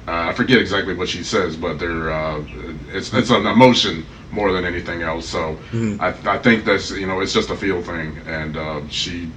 uh, 0.07 0.30
I 0.30 0.34
forget 0.34 0.59
exactly 0.59 0.93
what 0.95 1.09
she 1.09 1.24
says, 1.24 1.55
but 1.55 1.80
they're 1.80 2.11
uh, 2.11 2.43
it's 2.91 3.13
it's 3.13 3.30
an 3.30 3.45
emotion 3.45 4.05
more 4.32 4.51
than 4.51 4.65
anything 4.65 5.01
else. 5.01 5.28
So 5.28 5.57
Mhm. 5.72 5.99
I, 5.99 6.36
I 6.36 6.38
think 6.39 6.65
that's 6.65 6.91
you 6.91 7.07
know 7.07 7.20
it's 7.20 7.34
just 7.34 7.49
a 7.49 7.55
feel 7.55 7.82
thing, 7.82 8.17
and 8.26 8.57
uh, 8.57 8.82
she 8.89 9.30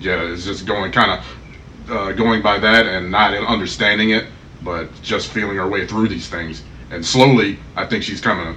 yeah 0.00 0.22
is 0.22 0.44
just 0.44 0.66
going 0.66 0.92
kind 0.92 1.20
of 1.20 1.90
uh, 1.90 2.12
going 2.12 2.42
by 2.42 2.58
that 2.58 2.86
and 2.86 3.10
not 3.10 3.34
understanding 3.34 4.10
it, 4.10 4.26
but 4.62 4.88
just 5.02 5.28
feeling 5.32 5.56
her 5.56 5.68
way 5.68 5.86
through 5.86 6.08
these 6.08 6.28
things. 6.28 6.62
And 6.90 7.04
slowly, 7.04 7.58
I 7.76 7.84
think 7.86 8.02
she's 8.02 8.20
coming 8.20 8.56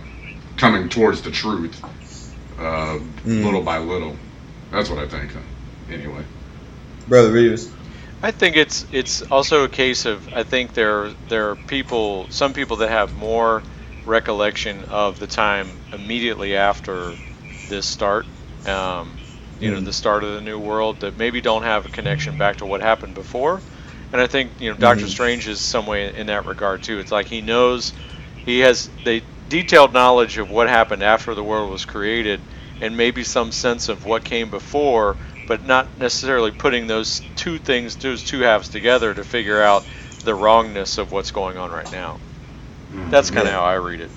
coming 0.60 0.89
towards 0.89 1.22
the 1.22 1.32
truth, 1.32 1.82
uh, 2.57 2.99
Mm. 3.26 3.43
little 3.43 3.64
by 3.64 3.80
little. 3.80 4.20
That's 4.72 4.89
what 4.89 4.99
I 4.99 5.07
think. 5.07 5.34
Anyway, 5.89 6.26
Brother 7.07 7.32
Reeves. 7.32 7.72
I 8.22 8.32
think 8.32 8.55
it's 8.57 8.86
it's 8.91 9.22
also 9.24 9.64
a 9.64 9.70
case 9.70 10.05
of 10.05 10.30
I 10.34 10.43
think 10.43 10.74
there 10.74 11.14
there 11.30 11.51
are 11.51 11.55
people 11.55 12.28
some 12.32 12.53
people 12.53 12.78
that 12.78 12.89
have 12.89 13.14
more 13.14 13.64
recollection 14.05 14.86
of 14.86 15.20
the 15.20 15.28
time 15.28 15.82
immediately 15.93 16.55
after 16.55 17.20
this 17.68 17.86
start, 17.86 18.28
um, 18.66 19.22
you 19.60 19.72
know, 19.72 19.80
Mm. 19.80 19.86
the 19.86 19.93
start 19.93 20.24
of 20.24 20.36
the 20.36 20.41
new 20.41 20.60
world 20.60 21.01
that 21.01 21.18
maybe 21.18 21.41
don't 21.41 21.64
have 21.64 21.86
a 21.86 21.89
connection 21.89 22.38
back 22.38 22.57
to 22.57 22.66
what 22.66 22.82
happened 22.82 23.16
before, 23.16 23.64
and 24.12 24.22
I 24.22 24.28
think 24.28 24.53
you 24.60 24.72
know 24.72 24.78
Doctor 24.78 25.05
Mhm. 25.05 25.10
Strange 25.10 25.47
is 25.47 25.62
some 25.62 25.86
way 25.86 26.14
in 26.14 26.28
that 26.28 26.45
regard 26.45 26.84
too. 26.84 26.99
It's 26.99 27.12
like 27.12 27.28
he 27.28 27.41
knows 27.41 27.93
he 28.45 28.60
has 28.60 28.89
the 29.03 29.24
detailed 29.50 29.93
knowledge 29.93 30.38
of 30.38 30.50
what 30.50 30.70
happened 30.70 31.04
after 31.04 31.34
the 31.36 31.43
world 31.43 31.72
was 31.72 31.86
created, 31.86 32.39
and 32.82 32.95
maybe 32.95 33.24
some 33.24 33.52
sense 33.52 33.89
of 33.89 34.06
what 34.06 34.24
came 34.24 34.50
before, 34.50 35.18
but 35.47 35.66
not 35.66 35.97
necessarily 36.00 36.52
putting 36.52 36.88
those 36.88 37.22
two 37.36 37.58
things, 37.58 37.95
those 37.97 38.24
two 38.24 38.39
halves 38.41 38.70
together 38.70 39.14
to 39.14 39.24
figure 39.24 39.62
out 39.62 39.84
the 40.24 40.34
wrongness 40.36 40.97
of 40.97 41.12
what's 41.12 41.32
going 41.32 41.58
on 41.58 41.72
right 41.72 41.91
now. 41.91 42.20
Mm-hmm. 42.91 43.10
That's 43.10 43.30
kind 43.32 43.47
of 43.47 43.54
Yeah. 43.54 43.60
how 43.60 43.66
I 43.66 43.76
read 43.76 44.02
it. 44.02 44.12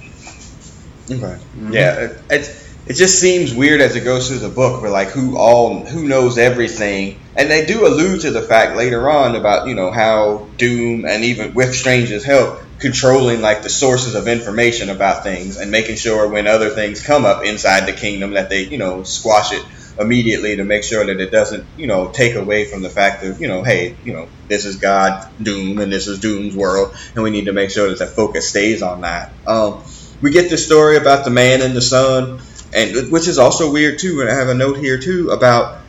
Okay. 1.10 1.18
Mm-hmm. 1.18 1.72
Yeah, 1.72 1.94
it, 2.00 2.18
it's 2.30 2.62
it 2.86 2.94
just 2.94 3.20
seems 3.20 3.54
weird 3.54 3.80
as 3.80 3.94
it 3.96 4.00
goes 4.04 4.28
through 4.28 4.38
the 4.38 4.48
book, 4.48 4.82
where 4.82 4.90
like 4.90 5.08
who 5.08 5.36
all 5.36 5.84
who 5.84 6.06
knows 6.08 6.38
everything, 6.38 7.20
and 7.36 7.50
they 7.50 7.64
do 7.66 7.86
allude 7.86 8.22
to 8.22 8.30
the 8.30 8.42
fact 8.42 8.76
later 8.76 9.10
on 9.10 9.36
about 9.36 9.66
you 9.68 9.74
know 9.74 9.90
how 9.90 10.46
Doom 10.58 11.04
and 11.04 11.24
even 11.24 11.54
with 11.54 11.74
Strange's 11.74 12.24
help 12.24 12.60
controlling 12.82 13.40
like 13.40 13.62
the 13.62 13.70
sources 13.70 14.14
of 14.14 14.28
information 14.28 14.90
about 14.90 15.22
things 15.22 15.56
and 15.56 15.70
making 15.70 15.96
sure 15.96 16.28
when 16.28 16.46
other 16.46 16.68
things 16.68 17.02
come 17.02 17.24
up 17.24 17.44
inside 17.44 17.86
the 17.86 17.92
kingdom 17.92 18.32
that 18.32 18.50
they 18.50 18.64
you 18.64 18.78
know 18.78 19.02
squash 19.04 19.52
it 19.52 19.64
immediately 19.98 20.56
to 20.56 20.64
make 20.64 20.82
sure 20.82 21.04
that 21.06 21.20
it 21.20 21.30
doesn't 21.30 21.64
you 21.76 21.86
know 21.86 22.10
take 22.10 22.34
away 22.34 22.64
from 22.66 22.82
the 22.82 22.90
fact 22.90 23.24
of 23.24 23.40
you 23.40 23.48
know 23.48 23.62
hey 23.62 23.96
you 24.04 24.12
know 24.12 24.28
this 24.48 24.66
is 24.66 24.76
God 24.76 25.30
Doom 25.42 25.78
and 25.78 25.90
this 25.90 26.08
is 26.08 26.18
Doom's 26.18 26.54
world 26.54 26.94
and 27.14 27.24
we 27.24 27.30
need 27.30 27.46
to 27.46 27.52
make 27.52 27.70
sure 27.70 27.88
that 27.88 27.98
the 27.98 28.06
focus 28.06 28.48
stays 28.50 28.82
on 28.82 29.00
that. 29.02 29.32
Um, 29.46 29.82
we 30.22 30.30
get 30.30 30.48
this 30.48 30.64
story 30.64 30.96
about 30.96 31.24
the 31.24 31.30
man 31.30 31.60
in 31.60 31.74
the 31.74 31.82
sun, 31.82 32.40
and 32.72 33.10
which 33.10 33.26
is 33.28 33.38
also 33.38 33.72
weird 33.72 33.98
too. 33.98 34.20
And 34.20 34.30
I 34.30 34.34
have 34.34 34.48
a 34.48 34.54
note 34.54 34.78
here 34.78 34.98
too 34.98 35.30
about 35.30 35.80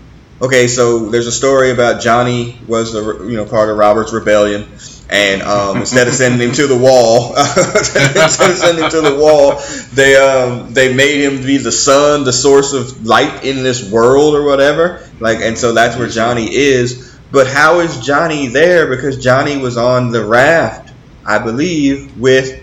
okay, 0.41 0.68
so 0.68 1.10
there's 1.10 1.28
a 1.28 1.32
story 1.32 1.72
about 1.72 2.02
Johnny 2.02 2.60
was 2.68 2.94
the 2.94 3.26
you 3.26 3.38
know 3.38 3.46
part 3.46 3.70
of 3.70 3.78
Robert's 3.78 4.12
rebellion, 4.12 4.68
and 5.10 5.41
um, 5.43 5.78
instead 5.78 6.08
of 6.08 6.14
sending 6.14 6.47
him 6.49 6.56
to 6.56 6.68
the 6.68 6.78
wall, 6.78 7.36
instead 7.38 8.16
of 8.51 8.58
sending 8.58 8.84
him 8.86 8.89
to 8.91 9.01
the 9.01 9.16
wall, 9.16 9.62
they 9.93 10.16
um, 10.16 10.74
they 10.74 10.93
made 10.93 11.22
him 11.24 11.43
be 11.45 11.58
the 11.58 11.72
sun, 11.72 12.24
the 12.24 12.34
source 12.34 12.74
of 12.74 13.06
light 13.06 13.43
in 13.43 13.64
this 13.64 13.89
world 13.91 14.34
or 14.36 14.43
whatever. 14.43 15.08
Like, 15.20 15.39
and 15.39 15.58
so 15.58 15.74
that's 15.74 15.97
where 15.97 16.08
Johnny 16.08 16.54
is. 16.54 17.18
But 17.32 17.47
how 17.47 17.80
is 17.80 17.99
Johnny 17.99 18.47
there? 18.47 18.88
Because 18.88 19.22
Johnny 19.24 19.58
was 19.58 19.76
on 19.78 20.12
the 20.12 20.24
raft, 20.24 20.93
I 21.26 21.39
believe, 21.39 22.18
with 22.20 22.62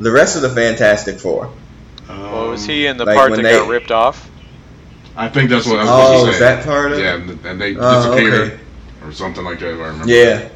the 0.00 0.10
rest 0.10 0.36
of 0.36 0.42
the 0.42 0.50
Fantastic 0.50 1.18
Four. 1.20 1.52
Well, 2.08 2.50
was 2.50 2.64
he 2.64 2.86
in 2.86 2.96
the 2.96 3.04
like 3.04 3.16
part 3.16 3.30
that 3.32 3.42
they- 3.42 3.52
got 3.52 3.68
ripped 3.68 3.90
off? 3.90 4.28
I 5.16 5.28
think 5.28 5.50
that's 5.50 5.66
what 5.66 5.80
I 5.80 5.82
was 5.82 5.90
Oh, 5.90 6.18
supposed 6.18 6.26
to 6.26 6.32
say. 6.38 6.38
that 6.56 6.64
part 6.64 6.92
of? 6.92 6.98
Yeah, 6.98 7.14
and, 7.16 7.44
and 7.44 7.60
they 7.60 7.76
Oh, 7.76 7.96
disappeared 7.96 8.52
okay. 8.52 8.60
or 9.04 9.12
something 9.12 9.44
like 9.44 9.58
that. 9.58 9.74
If 9.74 9.80
I 9.80 9.86
remember. 9.88 10.08
Yeah. 10.12 10.48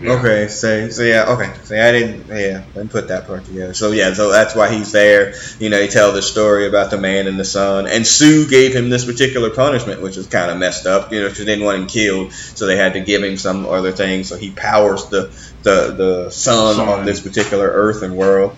Yeah. 0.00 0.12
Okay, 0.12 0.46
so 0.48 0.90
so 0.90 1.02
yeah, 1.02 1.24
okay. 1.30 1.52
So 1.64 1.74
I 1.74 1.90
didn't 1.90 2.28
yeah, 2.28 2.62
I 2.70 2.72
didn't 2.72 2.90
put 2.90 3.08
that 3.08 3.26
part 3.26 3.44
together. 3.44 3.74
So 3.74 3.90
yeah, 3.90 4.12
so 4.12 4.30
that's 4.30 4.54
why 4.54 4.72
he's 4.72 4.92
there. 4.92 5.34
You 5.58 5.70
know, 5.70 5.80
he 5.80 5.88
tell 5.88 6.12
the 6.12 6.22
story 6.22 6.68
about 6.68 6.90
the 6.92 6.98
man 6.98 7.26
and 7.26 7.38
the 7.38 7.44
son, 7.44 7.88
and 7.88 8.06
Sue 8.06 8.46
gave 8.48 8.74
him 8.74 8.90
this 8.90 9.04
particular 9.04 9.50
punishment, 9.50 10.00
which 10.00 10.16
is 10.16 10.28
kind 10.28 10.52
of 10.52 10.58
messed 10.58 10.86
up. 10.86 11.12
You 11.12 11.22
know, 11.22 11.28
she 11.30 11.44
didn't 11.44 11.64
want 11.64 11.80
him 11.80 11.86
killed, 11.88 12.32
so 12.32 12.66
they 12.66 12.76
had 12.76 12.92
to 12.92 13.00
give 13.00 13.24
him 13.24 13.36
some 13.36 13.66
other 13.66 13.90
thing. 13.90 14.22
So 14.22 14.36
he 14.36 14.50
powers 14.52 15.06
the 15.06 15.32
the 15.64 15.92
the 15.96 16.30
sun, 16.30 16.78
on 16.78 17.04
this 17.04 17.20
particular 17.20 17.66
Earth 17.68 18.02
and 18.02 18.16
world. 18.16 18.52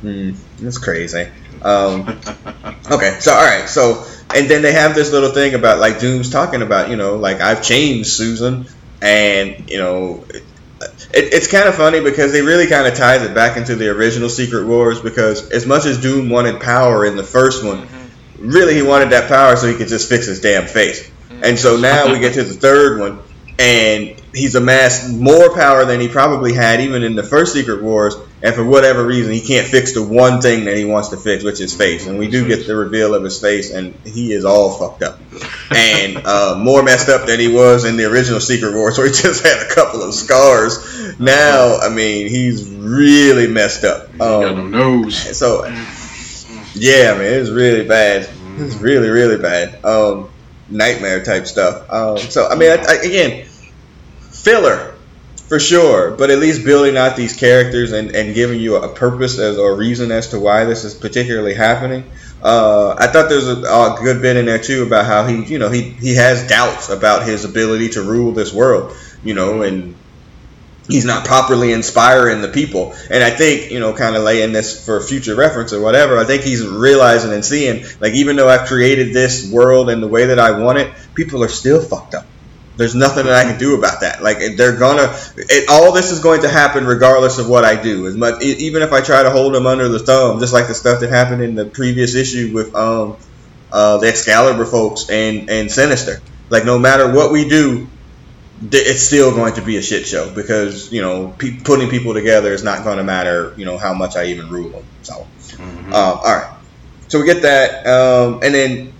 Hmm, 0.00 0.30
that's 0.60 0.78
crazy. 0.78 1.28
Um, 1.62 2.20
Okay, 2.90 3.18
so 3.20 3.32
all 3.32 3.44
right, 3.44 3.68
so 3.68 4.04
and 4.34 4.48
then 4.48 4.62
they 4.62 4.72
have 4.72 4.94
this 4.94 5.12
little 5.12 5.30
thing 5.30 5.54
about 5.54 5.78
like 5.78 5.98
Doom's 6.00 6.30
talking 6.30 6.62
about, 6.62 6.88
you 6.88 6.96
know, 6.96 7.16
like 7.16 7.40
I've 7.40 7.62
changed 7.62 8.08
Susan, 8.10 8.66
and 9.02 9.68
you 9.68 9.78
know, 9.78 10.24
it, 11.12 11.32
it's 11.32 11.46
kind 11.46 11.68
of 11.68 11.74
funny 11.74 12.00
because 12.00 12.32
they 12.32 12.42
really 12.42 12.66
kind 12.66 12.86
of 12.86 12.94
ties 12.94 13.22
it 13.22 13.34
back 13.34 13.56
into 13.56 13.74
the 13.76 13.88
original 13.88 14.28
Secret 14.28 14.66
Wars 14.66 15.00
because 15.00 15.50
as 15.50 15.66
much 15.66 15.86
as 15.86 16.00
Doom 16.00 16.28
wanted 16.28 16.60
power 16.60 17.06
in 17.06 17.16
the 17.16 17.24
first 17.24 17.64
one, 17.64 17.86
mm-hmm. 17.86 18.50
really 18.50 18.74
he 18.74 18.82
wanted 18.82 19.10
that 19.10 19.28
power 19.28 19.56
so 19.56 19.66
he 19.68 19.76
could 19.76 19.88
just 19.88 20.08
fix 20.08 20.26
his 20.26 20.40
damn 20.40 20.66
face, 20.66 21.10
and 21.42 21.58
so 21.58 21.76
now 21.76 22.12
we 22.12 22.18
get 22.18 22.34
to 22.34 22.44
the 22.44 22.54
third 22.54 23.00
one, 23.00 23.20
and 23.58 24.17
he's 24.34 24.54
amassed 24.54 25.08
more 25.10 25.54
power 25.54 25.84
than 25.84 26.00
he 26.00 26.08
probably 26.08 26.52
had 26.52 26.80
even 26.80 27.02
in 27.02 27.14
the 27.16 27.22
first 27.22 27.52
Secret 27.52 27.82
Wars, 27.82 28.14
and 28.42 28.54
for 28.54 28.64
whatever 28.64 29.04
reason 29.04 29.32
he 29.32 29.40
can't 29.40 29.66
fix 29.66 29.94
the 29.94 30.02
one 30.02 30.40
thing 30.40 30.64
that 30.66 30.76
he 30.76 30.84
wants 30.84 31.08
to 31.08 31.16
fix, 31.16 31.42
which 31.44 31.60
is 31.60 31.74
face, 31.74 32.06
and 32.06 32.18
we 32.18 32.28
do 32.28 32.46
get 32.46 32.66
the 32.66 32.76
reveal 32.76 33.14
of 33.14 33.24
his 33.24 33.40
face, 33.40 33.72
and 33.72 33.94
he 34.04 34.32
is 34.32 34.44
all 34.44 34.70
fucked 34.78 35.02
up, 35.02 35.18
and 35.70 36.16
uh, 36.26 36.56
more 36.58 36.82
messed 36.82 37.08
up 37.08 37.26
than 37.26 37.40
he 37.40 37.48
was 37.52 37.84
in 37.84 37.96
the 37.96 38.04
original 38.04 38.40
Secret 38.40 38.74
Wars, 38.74 38.98
where 38.98 39.06
he 39.06 39.12
just 39.12 39.44
had 39.44 39.66
a 39.70 39.74
couple 39.74 40.02
of 40.02 40.14
scars. 40.14 41.18
Now, 41.18 41.78
I 41.78 41.88
mean, 41.88 42.28
he's 42.28 42.68
really 42.68 43.48
messed 43.48 43.84
up. 43.84 44.10
He 44.12 44.18
got 44.18 44.44
Um, 44.44 44.70
no 44.70 45.00
nose. 45.02 45.36
so, 45.36 45.64
yeah, 46.74 47.12
I 47.14 47.18
man, 47.18 47.32
it's 47.40 47.50
really 47.50 47.86
bad. 47.86 48.28
It's 48.58 48.76
really, 48.76 49.08
really 49.08 49.36
bad. 49.40 49.84
Um, 49.84 50.28
nightmare 50.68 51.24
type 51.24 51.46
stuff. 51.46 51.90
Um, 51.92 52.18
so, 52.18 52.48
I 52.48 52.54
mean, 52.56 52.70
I, 52.70 52.74
I, 52.88 52.94
again, 52.96 53.47
filler 54.42 54.94
for 55.48 55.58
sure, 55.58 56.10
but 56.10 56.30
at 56.30 56.38
least 56.38 56.64
building 56.64 56.96
out 56.96 57.16
these 57.16 57.34
characters 57.34 57.92
and, 57.92 58.14
and 58.14 58.34
giving 58.34 58.60
you 58.60 58.76
a 58.76 58.88
purpose 58.88 59.38
as 59.38 59.56
or 59.56 59.72
a 59.72 59.76
reason 59.76 60.10
as 60.12 60.28
to 60.28 60.38
why 60.38 60.64
this 60.64 60.84
is 60.84 60.94
particularly 60.94 61.54
happening. 61.54 62.04
Uh, 62.42 62.94
I 62.98 63.06
thought 63.06 63.28
there 63.28 63.38
was 63.38 63.48
a, 63.48 63.62
a 63.62 63.96
good 64.02 64.20
bit 64.20 64.36
in 64.36 64.44
there 64.44 64.58
too 64.58 64.82
about 64.82 65.06
how 65.06 65.26
he, 65.26 65.44
you 65.44 65.58
know, 65.58 65.70
he 65.70 65.82
he 65.82 66.14
has 66.16 66.46
doubts 66.46 66.90
about 66.90 67.26
his 67.26 67.44
ability 67.44 67.90
to 67.90 68.02
rule 68.02 68.32
this 68.32 68.52
world, 68.52 68.94
you 69.24 69.34
know, 69.34 69.62
and 69.62 69.96
he's 70.86 71.04
not 71.04 71.24
properly 71.24 71.72
inspiring 71.72 72.42
the 72.42 72.48
people. 72.48 72.94
And 73.10 73.24
I 73.24 73.30
think, 73.30 73.70
you 73.72 73.80
know, 73.80 73.94
kind 73.94 74.16
of 74.16 74.22
laying 74.22 74.52
this 74.52 74.84
for 74.84 75.00
future 75.00 75.34
reference 75.34 75.72
or 75.72 75.80
whatever, 75.80 76.18
I 76.18 76.24
think 76.24 76.42
he's 76.42 76.66
realizing 76.66 77.32
and 77.32 77.44
seeing, 77.44 77.84
like, 78.00 78.14
even 78.14 78.36
though 78.36 78.48
I've 78.48 78.68
created 78.68 79.12
this 79.14 79.50
world 79.50 79.90
in 79.90 80.00
the 80.00 80.08
way 80.08 80.26
that 80.26 80.38
I 80.38 80.60
want 80.60 80.78
it, 80.78 80.92
people 81.14 81.42
are 81.42 81.48
still 81.48 81.82
fucked 81.82 82.14
up. 82.14 82.26
There's 82.78 82.94
nothing 82.94 83.26
that 83.26 83.34
I 83.34 83.42
can 83.42 83.58
do 83.58 83.76
about 83.76 84.02
that. 84.02 84.22
Like, 84.22 84.38
they're 84.56 84.76
gonna, 84.76 85.12
it, 85.36 85.68
all 85.68 85.92
this 85.92 86.12
is 86.12 86.20
going 86.20 86.42
to 86.42 86.48
happen 86.48 86.86
regardless 86.86 87.38
of 87.38 87.48
what 87.48 87.64
I 87.64 87.80
do. 87.80 88.06
As 88.06 88.16
much, 88.16 88.40
even 88.40 88.82
if 88.82 88.92
I 88.92 89.00
try 89.00 89.24
to 89.24 89.30
hold 89.30 89.52
them 89.52 89.66
under 89.66 89.88
the 89.88 89.98
thumb, 89.98 90.38
just 90.38 90.52
like 90.52 90.68
the 90.68 90.74
stuff 90.74 91.00
that 91.00 91.10
happened 91.10 91.42
in 91.42 91.56
the 91.56 91.66
previous 91.66 92.14
issue 92.14 92.52
with 92.54 92.74
um, 92.76 93.16
uh, 93.72 93.98
the 93.98 94.06
Excalibur 94.06 94.64
folks 94.64 95.10
and, 95.10 95.50
and 95.50 95.70
Sinister. 95.70 96.22
Like, 96.50 96.64
no 96.64 96.78
matter 96.78 97.12
what 97.12 97.32
we 97.32 97.48
do, 97.48 97.88
it's 98.72 99.02
still 99.02 99.32
going 99.32 99.54
to 99.54 99.62
be 99.62 99.76
a 99.76 99.82
shit 99.82 100.06
show 100.06 100.32
because 100.34 100.92
you 100.92 101.00
know 101.00 101.28
pe- 101.38 101.60
putting 101.60 101.88
people 101.88 102.14
together 102.14 102.52
is 102.52 102.64
not 102.64 102.82
going 102.84 102.98
to 102.98 103.04
matter 103.04 103.54
you 103.56 103.64
know 103.64 103.78
how 103.78 103.94
much 103.94 104.16
I 104.16 104.26
even 104.26 104.50
rule 104.50 104.70
them. 104.70 104.84
So, 105.02 105.26
um, 105.58 105.92
all 105.92 106.22
right, 106.24 106.56
so 107.08 107.20
we 107.20 107.26
get 107.26 107.42
that, 107.42 107.86
um, 107.86 108.40
and 108.42 108.54
then 108.54 108.92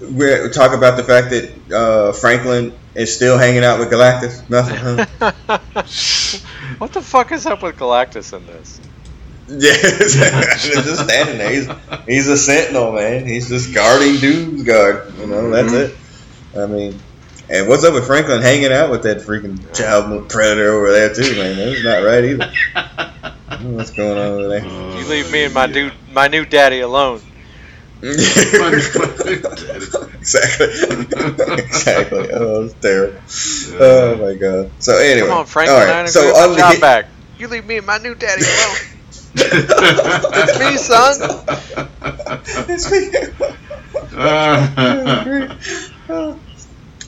we 0.00 0.50
talk 0.50 0.72
about 0.72 0.96
the 0.96 1.04
fact 1.04 1.30
that 1.30 1.72
uh, 1.72 2.12
Franklin 2.12 2.78
is 2.98 3.14
still 3.14 3.38
hanging 3.38 3.64
out 3.64 3.78
with 3.78 3.90
Galactus. 3.90 4.48
Nothing. 4.50 4.76
Huh? 4.76 5.58
what 6.78 6.92
the 6.92 7.00
fuck 7.00 7.32
is 7.32 7.46
up 7.46 7.62
with 7.62 7.76
Galactus 7.76 8.36
in 8.36 8.44
this? 8.46 8.80
yeah, 9.48 9.72
he's 9.72 10.84
just 10.84 11.04
standing 11.04 11.38
there. 11.38 11.50
He's 11.50 11.68
he's 12.06 12.28
a 12.28 12.36
sentinel, 12.36 12.92
man. 12.92 13.24
He's 13.26 13.48
just 13.48 13.72
guarding 13.72 14.16
Doom's 14.16 14.62
guard. 14.62 15.14
You 15.18 15.26
know, 15.26 15.50
that's 15.50 15.72
mm-hmm. 15.72 16.58
it. 16.58 16.62
I 16.62 16.66
mean. 16.66 17.00
And 17.50 17.66
what's 17.66 17.82
up 17.82 17.94
with 17.94 18.06
Franklin 18.06 18.42
hanging 18.42 18.72
out 18.72 18.90
with 18.90 19.04
that 19.04 19.18
freaking 19.18 19.74
child 19.74 20.28
predator 20.28 20.70
over 20.70 20.92
there 20.92 21.14
too, 21.14 21.34
man? 21.34 21.56
That's 21.56 21.82
not 21.82 22.04
right 22.04 22.22
either. 22.22 22.52
I 22.74 23.32
don't 23.48 23.64
know 23.64 23.76
what's 23.78 23.90
going 23.90 24.18
on 24.18 24.26
over 24.26 24.48
there? 24.48 24.66
You 24.66 25.08
leave 25.08 25.32
me 25.32 25.44
and 25.44 25.54
my 25.54 25.66
dude, 25.66 25.94
my 26.12 26.28
new 26.28 26.44
daddy 26.44 26.80
alone. 26.80 27.22
exactly. 28.02 29.34
exactly. 31.64 32.28
Oh, 32.32 32.64
it's 32.64 32.74
terrible. 32.80 33.20
Oh 33.80 34.16
my 34.16 34.34
god. 34.34 34.70
So 34.78 34.96
anyway. 34.98 35.28
Come 35.28 35.38
on, 35.38 35.46
Franklin. 35.46 35.80
All 35.82 35.88
I 35.88 36.00
right. 36.02 36.08
So 36.08 36.22
get 36.32 36.36
on 36.36 36.50
the 36.52 36.58
job 36.58 36.72
hit- 36.72 36.80
back. 36.80 37.06
You 37.38 37.48
leave 37.48 37.66
me 37.66 37.76
and 37.78 37.86
my 37.86 37.98
new 37.98 38.14
daddy 38.14 38.42
alone. 38.42 38.76
it's 39.34 40.58
me, 40.58 40.76
son. 40.76 41.44
It's 42.70 42.90
me. 42.90 43.10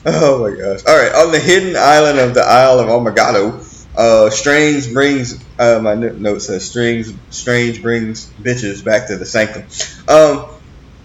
Oh 0.03 0.41
my 0.41 0.49
gosh. 0.57 0.81
All 0.87 0.97
right. 0.97 1.13
On 1.13 1.31
the 1.31 1.37
hidden 1.39 1.75
island 1.77 2.17
of 2.19 2.33
the 2.33 2.41
Isle 2.41 2.79
of 2.79 2.87
Omagado, 2.87 3.61
uh, 3.95 4.31
Strange 4.31 4.91
brings. 4.93 5.39
Uh, 5.59 5.79
my 5.81 5.93
note 5.93 6.39
says 6.41 6.65
Strange. 6.67 7.13
Strange 7.29 7.83
brings 7.83 8.25
bitches 8.41 8.83
back 8.83 9.07
to 9.09 9.17
the 9.17 9.25
sanctum. 9.27 9.63
Um, 10.07 10.47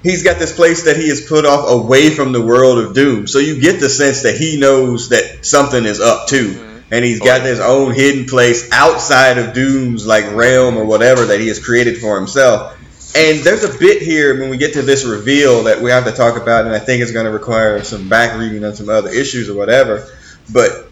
he's 0.06 0.22
got 0.22 0.38
this 0.38 0.54
place 0.54 0.84
that 0.84 0.96
he 0.96 1.08
has 1.08 1.26
put 1.26 1.44
off 1.44 1.68
away 1.68 2.10
from 2.10 2.32
the 2.32 2.40
world 2.40 2.78
of 2.78 2.94
Doom. 2.94 3.26
So 3.26 3.38
you 3.38 3.60
get 3.60 3.80
the 3.80 3.88
sense 3.88 4.22
that 4.22 4.36
he 4.36 4.58
knows 4.58 5.08
that 5.08 5.44
something 5.44 5.84
is 5.84 6.00
up 6.00 6.28
too. 6.28 6.62
And 6.88 7.04
he's 7.04 7.18
got 7.18 7.42
his 7.42 7.58
own 7.58 7.92
hidden 7.92 8.26
place 8.26 8.70
outside 8.70 9.38
of 9.38 9.54
Doom's 9.54 10.06
like 10.06 10.32
realm 10.32 10.76
or 10.76 10.84
whatever 10.84 11.26
that 11.26 11.40
he 11.40 11.48
has 11.48 11.62
created 11.62 11.98
for 11.98 12.16
himself. 12.16 12.78
And 13.16 13.40
there's 13.40 13.64
a 13.64 13.76
bit 13.76 14.02
here 14.02 14.38
when 14.38 14.50
we 14.50 14.56
get 14.56 14.74
to 14.74 14.82
this 14.82 15.04
reveal 15.04 15.64
that 15.64 15.80
we 15.80 15.90
have 15.90 16.04
to 16.04 16.12
talk 16.12 16.40
about, 16.40 16.66
and 16.66 16.74
I 16.74 16.78
think 16.78 17.02
it's 17.02 17.12
going 17.12 17.24
to 17.26 17.32
require 17.32 17.82
some 17.82 18.08
back 18.08 18.38
reading 18.38 18.62
on 18.64 18.76
some 18.76 18.88
other 18.88 19.08
issues 19.08 19.48
or 19.48 19.54
whatever. 19.54 20.06
But 20.52 20.88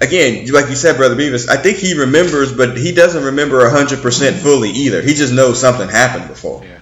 again, 0.00 0.50
like 0.50 0.68
you 0.70 0.74
said, 0.74 0.96
Brother 0.96 1.14
Beavis, 1.14 1.48
I 1.48 1.56
think 1.56 1.76
he 1.76 1.94
remembers, 1.94 2.52
but 2.52 2.76
he 2.76 2.92
doesn't 2.92 3.22
remember 3.22 3.60
100% 3.60 4.32
fully 4.38 4.70
either. 4.70 5.02
He 5.02 5.14
just 5.14 5.32
knows 5.32 5.60
something 5.60 5.88
happened 5.88 6.28
before. 6.28 6.62
Mm. 6.62 6.77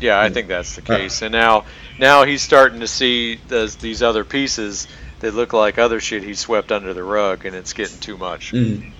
Yeah, 0.00 0.20
I 0.20 0.28
think 0.30 0.48
that's 0.48 0.76
the 0.76 0.82
case. 0.82 1.22
And 1.22 1.32
now, 1.32 1.64
now 1.98 2.24
he's 2.24 2.42
starting 2.42 2.80
to 2.80 2.86
see 2.86 3.36
those, 3.48 3.76
these 3.76 4.02
other 4.02 4.24
pieces 4.24 4.86
that 5.20 5.34
look 5.34 5.52
like 5.52 5.78
other 5.78 6.00
shit 6.00 6.22
he 6.22 6.34
swept 6.34 6.70
under 6.72 6.92
the 6.92 7.02
rug, 7.02 7.46
and 7.46 7.56
it's 7.56 7.72
getting 7.72 7.98
too 7.98 8.16
much. 8.18 8.52
Mhm. 8.52 8.92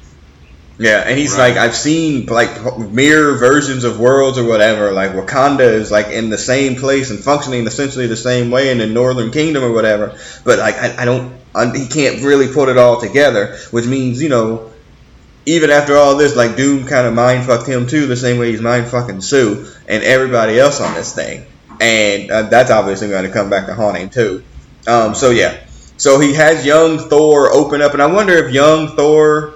Yeah, 0.79 1.03
and 1.07 1.19
he's 1.19 1.33
Right. 1.33 1.55
like, 1.55 1.57
I've 1.57 1.75
seen 1.77 2.27
like 2.27 2.51
mirror 2.79 3.37
versions 3.39 3.85
of 3.85 3.99
worlds 3.99 4.37
or 4.39 4.45
whatever. 4.45 4.93
Like 4.93 5.13
Wakanda 5.13 5.61
is 5.73 5.91
like 5.91 6.09
in 6.09 6.29
the 6.29 6.37
same 6.39 6.77
place 6.77 7.11
and 7.11 7.19
functioning 7.19 7.67
essentially 7.67 8.07
the 8.07 8.17
same 8.17 8.51
way 8.51 8.71
in 8.71 8.79
the 8.79 8.87
Northern 8.87 9.31
Kingdom 9.31 9.65
or 9.65 9.73
whatever. 9.73 10.19
But 10.45 10.59
like, 10.59 10.77
I, 10.77 11.03
I 11.03 11.05
don't, 11.07 11.33
I, 11.55 11.75
he 11.75 11.87
can't 11.87 12.23
really 12.23 12.49
put 12.53 12.69
it 12.69 12.77
all 12.77 13.01
together, 13.01 13.57
which 13.71 13.87
means 13.87 14.23
you 14.23 14.29
know, 14.29 14.71
even 15.47 15.71
after 15.71 15.97
all 15.97 16.17
this, 16.17 16.37
like 16.37 16.57
Doom 16.57 16.87
kind 16.87 17.07
of 17.07 17.15
mind 17.15 17.47
fucked 17.47 17.69
him 17.69 17.87
too, 17.87 18.07
the 18.07 18.17
same 18.17 18.39
way 18.39 18.51
he's 18.51 18.61
mind 18.61 18.89
fucking 18.89 19.21
Sue 19.21 19.67
and 19.89 20.03
everybody 20.03 20.59
else 20.59 20.81
on 20.81 20.95
this 20.95 21.15
thing, 21.15 21.47
and 21.81 22.31
uh, 22.31 22.43
that's 22.43 22.71
obviously 22.71 23.09
going 23.09 23.25
to 23.25 23.33
come 23.33 23.49
back 23.49 23.67
to 23.67 23.75
haunt 23.75 23.97
him 23.97 24.11
too. 24.11 24.45
Um, 24.87 25.15
so 25.15 25.31
yeah, 25.31 25.65
so 25.97 26.21
he 26.21 26.35
has 26.35 26.67
young 26.67 26.99
Thor 26.99 27.51
open 27.53 27.81
up, 27.81 27.93
and 27.95 28.03
I 28.03 28.07
wonder 28.07 28.35
if 28.35 28.53
young 28.53 28.89
Thor 28.89 29.55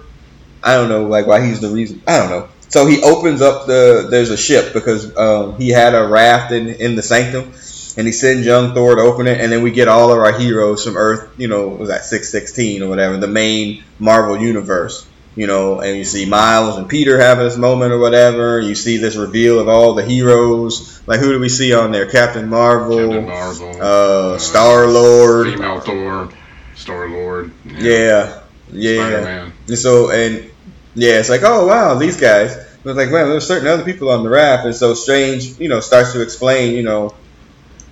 I 0.63 0.75
don't 0.75 0.89
know, 0.89 1.07
like 1.07 1.27
why 1.27 1.45
he's 1.45 1.61
the 1.61 1.69
reason. 1.69 2.03
I 2.07 2.19
don't 2.19 2.31
know. 2.31 2.49
So 2.69 2.87
he 2.87 3.03
opens 3.03 3.43
up 3.43 3.67
the. 3.67 4.09
There's 4.11 4.31
a 4.31 4.37
ship 4.37 4.73
because 4.73 5.17
um, 5.17 5.57
he 5.57 5.71
had 5.71 5.95
a 5.95 6.07
raft 6.07 6.53
in 6.53 6.69
in 6.69 6.97
the 6.97 7.03
sanctum, 7.03 7.53
and 7.97 8.07
he 8.07 8.13
sends 8.13 8.47
young 8.47 8.75
Thor 8.75 8.97
to 8.97 9.03
open 9.03 9.27
it, 9.27 9.41
and 9.41 9.51
then 9.51 9.63
we 9.63 9.71
get 9.71 9.89
all 9.89 10.13
of 10.13 10.19
our 10.19 10.39
heroes 10.39 10.85
from 10.85 10.97
Earth. 10.97 11.29
You 11.37 11.49
know, 11.49 11.69
was 11.69 11.89
that 11.89 12.05
six 12.05 12.31
sixteen 12.31 12.83
or 12.83 12.89
whatever, 12.89 13.17
the 13.17 13.27
main 13.27 13.85
Marvel 13.99 14.37
universe. 14.37 15.07
You 15.41 15.47
know, 15.47 15.81
and 15.81 15.97
you 15.97 16.05
see 16.05 16.27
Miles 16.27 16.77
and 16.77 16.87
Peter 16.87 17.19
having 17.19 17.47
this 17.47 17.57
moment 17.57 17.93
or 17.93 17.99
whatever. 17.99 18.61
You 18.61 18.75
see 18.75 18.99
this 18.99 19.17
reveal 19.17 19.59
of 19.59 19.69
all 19.69 19.95
the 19.95 20.05
heroes. 20.05 21.01
Like 21.07 21.19
who 21.19 21.33
do 21.33 21.41
we 21.41 21.49
see 21.49 21.73
on 21.73 21.93
there? 21.93 22.05
Captain 22.05 22.47
Marvel, 22.47 23.09
Captain 23.09 23.25
Marvel, 23.25 23.77
uh, 23.81 24.37
Star 24.37 24.87
Lord. 24.87 25.47
female 25.47 25.81
Thor, 25.81 26.29
Star 26.75 27.09
Lord. 27.09 27.53
Yeah, 27.65 28.43
yeah. 28.71 28.97
Spider-Man. 28.97 29.53
And 29.67 29.79
so, 29.79 30.11
and 30.11 30.51
yeah, 30.95 31.15
it's 31.15 31.31
like, 31.31 31.41
oh 31.43 31.67
wow, 31.67 31.95
these 31.95 32.21
guys. 32.21 32.55
But 32.85 32.97
like, 32.97 33.11
man, 33.11 33.31
there's 33.31 33.47
certain 33.47 33.67
other 33.67 33.85
people 33.85 34.11
on 34.11 34.23
the 34.23 34.29
raft, 34.29 34.67
and 34.67 34.75
so 34.75 34.93
Strange, 34.93 35.59
you 35.59 35.71
know, 35.71 35.81
starts 35.81 36.13
to 36.13 36.21
explain, 36.21 36.75
you 36.75 36.83
know, 36.83 37.15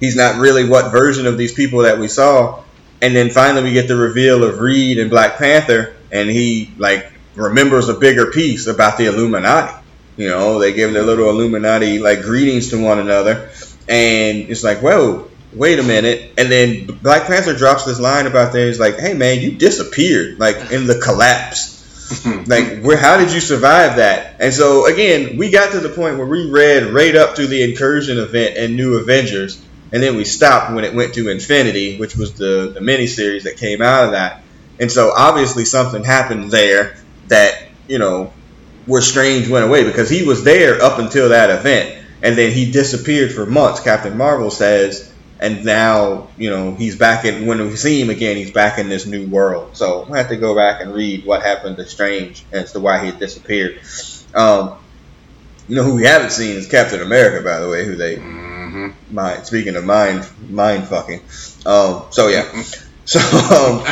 he's 0.00 0.16
not 0.16 0.36
really 0.36 0.68
what 0.68 0.92
version 0.92 1.26
of 1.26 1.38
these 1.38 1.54
people 1.54 1.78
that 1.84 1.98
we 1.98 2.08
saw, 2.08 2.62
and 3.00 3.16
then 3.16 3.30
finally 3.30 3.62
we 3.62 3.72
get 3.72 3.88
the 3.88 3.96
reveal 3.96 4.44
of 4.44 4.58
Reed 4.60 4.98
and 4.98 5.08
Black 5.08 5.38
Panther, 5.38 5.96
and 6.12 6.28
he 6.28 6.74
like 6.76 7.14
remembers 7.38 7.88
a 7.88 7.94
bigger 7.94 8.30
piece 8.30 8.66
about 8.66 8.98
the 8.98 9.06
Illuminati. 9.06 9.84
You 10.16 10.28
know, 10.28 10.58
they 10.58 10.72
give 10.72 10.92
their 10.92 11.04
little 11.04 11.30
Illuminati 11.30 11.98
like 11.98 12.22
greetings 12.22 12.70
to 12.70 12.82
one 12.82 12.98
another, 12.98 13.50
and 13.88 14.50
it's 14.50 14.64
like, 14.64 14.78
whoa, 14.78 15.30
wait 15.52 15.78
a 15.78 15.82
minute. 15.82 16.32
And 16.36 16.50
then 16.50 16.86
Black 16.86 17.26
Panther 17.26 17.54
drops 17.54 17.84
this 17.84 18.00
line 18.00 18.26
about 18.26 18.52
there. 18.52 18.66
He's 18.66 18.80
like, 18.80 18.98
hey 18.98 19.14
man, 19.14 19.40
you 19.40 19.52
disappeared 19.52 20.38
like 20.38 20.72
in 20.72 20.86
the 20.86 20.98
collapse. 20.98 21.76
like 22.46 22.80
where 22.80 22.96
how 22.96 23.18
did 23.18 23.30
you 23.30 23.38
survive 23.38 23.96
that 23.96 24.36
and 24.40 24.54
so 24.54 24.86
again 24.86 25.36
we 25.36 25.50
got 25.50 25.72
to 25.72 25.78
the 25.78 25.90
point 25.90 26.16
where 26.16 26.26
we 26.26 26.50
read 26.50 26.84
right 26.84 27.14
up 27.14 27.34
to 27.34 27.46
the 27.46 27.62
incursion 27.62 28.16
event 28.16 28.56
and 28.56 28.74
new 28.74 28.96
avengers 28.96 29.62
and 29.92 30.02
then 30.02 30.16
we 30.16 30.24
stopped 30.24 30.72
when 30.72 30.84
it 30.84 30.94
went 30.94 31.12
to 31.12 31.28
infinity 31.28 31.98
which 31.98 32.16
was 32.16 32.32
the 32.32 32.72
the 32.72 32.80
miniseries 32.80 33.42
that 33.42 33.58
came 33.58 33.82
out 33.82 34.06
of 34.06 34.12
that 34.12 34.42
and 34.80 34.90
so 34.90 35.12
obviously 35.14 35.66
something 35.66 36.02
happened 36.02 36.50
there 36.50 36.96
that 37.28 37.68
you 37.86 37.98
know 37.98 38.32
where 38.86 39.02
strange 39.02 39.48
went 39.48 39.64
away 39.66 39.84
because 39.84 40.08
he 40.08 40.24
was 40.24 40.44
there 40.44 40.80
up 40.82 40.98
until 40.98 41.30
that 41.30 41.50
event. 41.50 41.94
And 42.20 42.36
then 42.36 42.50
he 42.52 42.72
disappeared 42.72 43.32
for 43.32 43.46
months 43.46 43.80
captain 43.80 44.16
marvel 44.16 44.50
says 44.50 45.12
and 45.40 45.64
now 45.64 46.26
you 46.36 46.50
know 46.50 46.74
he's 46.74 46.96
back 46.96 47.24
in 47.24 47.46
when 47.46 47.58
we 47.60 47.76
see 47.76 48.00
him 48.00 48.10
again 48.10 48.36
he's 48.36 48.50
back 48.50 48.78
in 48.78 48.88
this 48.88 49.06
new 49.06 49.26
world. 49.28 49.76
So 49.76 50.06
i 50.12 50.18
have 50.18 50.28
to 50.30 50.36
go 50.36 50.54
back 50.56 50.80
and 50.80 50.92
read 50.92 51.24
what 51.24 51.42
happened 51.42 51.76
to 51.76 51.86
strange 51.86 52.44
as 52.52 52.72
to 52.72 52.80
why 52.80 53.04
he 53.04 53.12
disappeared. 53.12 53.80
Um, 54.34 54.78
you 55.68 55.76
know 55.76 55.84
who 55.84 55.94
we 55.96 56.04
haven't 56.04 56.30
seen 56.32 56.56
is 56.56 56.66
captain 56.66 57.00
america 57.02 57.44
by 57.44 57.58
the 57.60 57.68
way 57.68 57.84
who 57.84 57.94
they 57.94 58.16
Mm-hmm. 58.68 59.14
mind 59.14 59.46
speaking 59.46 59.76
of 59.76 59.84
mind 59.84 60.28
mind 60.50 60.86
fucking. 60.88 61.20
Um, 61.64 62.02
so 62.10 62.28
yeah. 62.28 62.44
So 63.06 63.18
um, 63.20 63.82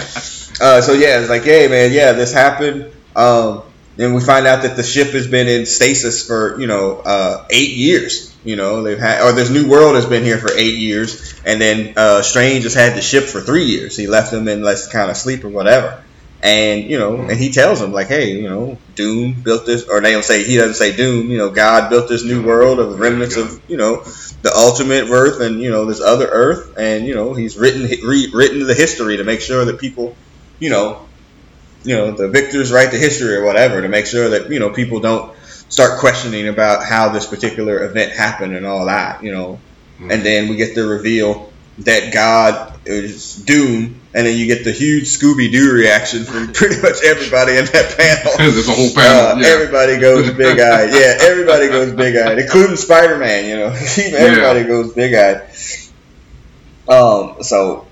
uh, 0.61 0.80
so 0.82 0.93
yeah 0.93 1.20
it's 1.20 1.30
like 1.30 1.45
hey 1.45 1.66
man 1.68 1.93
yeah 1.93 2.12
this 2.12 2.32
happened 2.32 2.93
um, 3.16 3.62
and 3.98 4.14
we 4.14 4.20
find 4.20 4.46
out 4.46 4.62
that 4.62 4.76
the 4.76 4.82
ship 4.82 5.08
has 5.08 5.26
been 5.26 5.48
in 5.48 5.66
stasis 5.66 6.26
for 6.26 6.60
you 6.60 6.66
know 6.66 6.98
uh, 6.98 7.46
eight 7.50 7.76
years 7.76 8.36
you 8.44 8.54
know 8.54 8.82
they've 8.82 8.98
had 8.98 9.22
or 9.22 9.32
this 9.32 9.50
new 9.50 9.68
world 9.68 9.96
has 9.96 10.06
been 10.06 10.22
here 10.22 10.38
for 10.38 10.52
eight 10.52 10.76
years 10.76 11.34
and 11.44 11.60
then 11.60 11.94
uh, 11.96 12.22
strange 12.22 12.62
has 12.62 12.74
had 12.74 12.96
the 12.96 13.02
ship 13.02 13.24
for 13.24 13.40
three 13.40 13.64
years. 13.64 13.96
He 13.96 14.06
left 14.06 14.30
them 14.30 14.48
in 14.48 14.62
let's 14.62 14.86
kind 14.86 15.10
of 15.10 15.16
sleep 15.16 15.44
or 15.44 15.48
whatever. 15.48 16.02
And 16.42 16.84
you 16.84 16.98
know 16.98 17.16
and 17.16 17.38
he 17.38 17.50
tells 17.50 17.80
them 17.80 17.92
like 17.92 18.06
hey 18.06 18.32
you 18.32 18.48
know 18.48 18.78
doom 18.94 19.42
built 19.42 19.66
this 19.66 19.88
or 19.88 20.00
they 20.00 20.12
don't 20.12 20.24
say 20.24 20.44
he 20.44 20.56
doesn't 20.56 20.74
say 20.74 20.94
doom 20.94 21.30
you 21.30 21.38
know 21.38 21.50
god 21.50 21.88
built 21.88 22.08
this 22.08 22.24
new 22.24 22.44
world 22.44 22.78
of 22.78 23.00
remnants 23.00 23.36
of 23.36 23.60
you 23.68 23.76
know 23.76 24.04
the 24.42 24.52
ultimate 24.54 25.08
earth 25.10 25.40
and 25.40 25.60
you 25.60 25.70
know 25.70 25.86
this 25.86 26.00
other 26.00 26.28
earth. 26.28 26.74
And 26.78 27.04
you 27.04 27.14
know 27.14 27.34
he's 27.34 27.56
written 27.56 27.82
written 28.06 28.66
the 28.66 28.74
history 28.74 29.16
to 29.16 29.24
make 29.24 29.40
sure 29.40 29.64
that 29.64 29.80
people 29.80 30.14
you 30.60 30.70
know 30.70 31.06
you 31.87 31.97
know 31.97 32.11
the 32.11 32.28
victors 32.28 32.72
write 32.72 32.91
the 32.91 32.99
history 32.99 33.34
or 33.37 33.45
whatever 33.45 33.80
to 33.80 33.89
make 33.89 34.07
sure 34.07 34.28
that 34.30 34.51
you 34.51 34.59
know 34.59 34.70
people 34.70 35.01
don't 35.01 35.34
start 35.68 35.99
questioning 35.99 36.49
about 36.49 36.84
how 36.84 37.09
this 37.09 37.26
particular 37.26 37.84
event 37.84 38.12
happened 38.12 38.55
and 38.55 38.66
all 38.66 38.87
that 38.87 39.22
you 39.22 39.32
know 39.32 39.59
and 39.99 40.22
then 40.22 40.49
we 40.49 40.57
get 40.57 40.74
the 40.74 40.87
reveal 40.87 41.51
that 41.78 42.12
god 42.12 42.78
is 42.84 43.37
doom 43.37 44.01
and 44.16 44.26
then 44.26 44.34
you 44.34 44.47
get 44.47 44.64
the 44.64 44.72
huge 44.72 45.05
Scooby 45.09 45.53
Doo 45.53 45.70
reaction 45.70 46.24
from 46.24 46.51
pretty 46.55 46.80
much 46.80 47.05
everybody 47.05 47.59
in 47.59 47.66
that 47.66 47.97
panel. 47.99 48.32
There's 48.39 48.66
a 48.66 48.72
whole 48.72 48.91
panel. 48.91 49.37
Uh, 49.37 49.41
yeah. 49.41 49.47
Everybody 49.49 49.99
goes 49.99 50.30
big 50.32 50.59
eyed. 50.59 50.91
Yeah, 50.97 51.18
everybody 51.20 51.68
goes 51.68 51.93
big 51.93 52.16
eyed, 52.16 52.39
including 52.39 52.76
Spider 52.76 53.18
Man. 53.18 53.45
You 53.45 53.57
know, 53.59 53.66
everybody 54.16 54.64
goes 54.64 54.95
big 54.95 55.12
eyed. 55.12 55.43
Um. 56.89 57.43
So, 57.43 57.87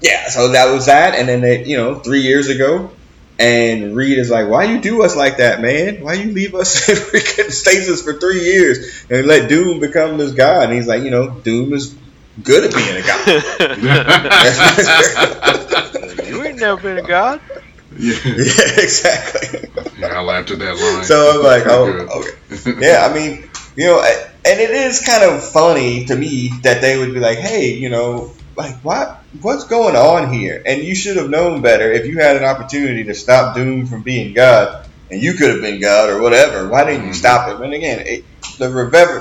yeah. 0.00 0.28
So 0.28 0.48
that 0.52 0.72
was 0.72 0.86
that, 0.86 1.14
and 1.14 1.28
then 1.28 1.42
they, 1.42 1.66
you 1.66 1.76
know, 1.76 1.96
three 1.96 2.22
years 2.22 2.48
ago, 2.48 2.90
and 3.40 3.96
Reed 3.96 4.18
is 4.18 4.30
like, 4.30 4.48
"Why 4.48 4.64
you 4.64 4.80
do 4.80 5.02
us 5.02 5.16
like 5.16 5.38
that, 5.38 5.62
man? 5.62 6.02
Why 6.04 6.12
you 6.12 6.30
leave 6.30 6.54
us 6.54 6.88
in 6.90 6.96
freaking 6.96 7.50
stasis 7.50 8.02
for 8.02 8.12
three 8.12 8.44
years 8.44 9.04
and 9.08 9.26
let 9.26 9.48
Doom 9.48 9.80
become 9.80 10.18
this 10.18 10.32
god?" 10.32 10.64
And 10.64 10.74
he's 10.74 10.86
like, 10.86 11.02
"You 11.02 11.10
know, 11.10 11.30
Doom 11.30 11.72
is 11.72 11.94
good 12.42 12.64
at 12.64 12.74
being 12.74 12.96
a 12.96 13.02
god." 13.02 13.26
you 16.28 16.44
ain't 16.44 16.60
never 16.60 16.80
been 16.80 16.98
a 16.98 17.02
god. 17.02 17.40
yeah. 17.98 18.14
yeah, 18.24 18.80
exactly. 18.80 19.70
yeah, 19.98 20.08
I 20.08 20.20
laughed 20.20 20.50
at 20.50 20.58
that 20.58 20.76
line. 20.76 21.04
So 21.04 21.38
I'm 21.38 21.42
like, 21.42 21.66
oh, 21.66 22.24
okay. 22.52 22.74
Yeah, 22.78 23.08
I 23.10 23.14
mean, 23.14 23.48
you 23.74 23.86
know, 23.86 24.00
and 24.02 24.60
it 24.60 24.70
is 24.70 25.00
kind 25.00 25.24
of 25.24 25.42
funny 25.42 26.04
to 26.06 26.16
me 26.16 26.50
that 26.62 26.82
they 26.82 26.98
would 26.98 27.14
be 27.14 27.20
like, 27.20 27.38
hey, 27.38 27.72
you 27.72 27.88
know, 27.88 28.32
like 28.60 28.76
what 28.84 29.22
what's 29.40 29.64
going 29.64 29.96
on 29.96 30.32
here? 30.32 30.62
And 30.64 30.82
you 30.82 30.94
should 30.94 31.16
have 31.16 31.30
known 31.30 31.62
better 31.62 31.90
if 31.90 32.06
you 32.06 32.18
had 32.18 32.36
an 32.36 32.44
opportunity 32.44 33.04
to 33.04 33.14
stop 33.14 33.54
Doom 33.54 33.86
from 33.86 34.02
being 34.02 34.34
God, 34.34 34.86
and 35.10 35.22
you 35.22 35.34
could 35.34 35.50
have 35.50 35.60
been 35.60 35.80
God 35.80 36.10
or 36.10 36.20
whatever. 36.22 36.68
Why 36.68 36.84
didn't 36.84 37.06
you 37.06 37.12
Mhm. 37.12 37.16
stop 37.16 37.48
him? 37.48 37.62
And 37.62 37.74
again, 37.74 38.00
it, 38.06 38.24
the 38.58 38.68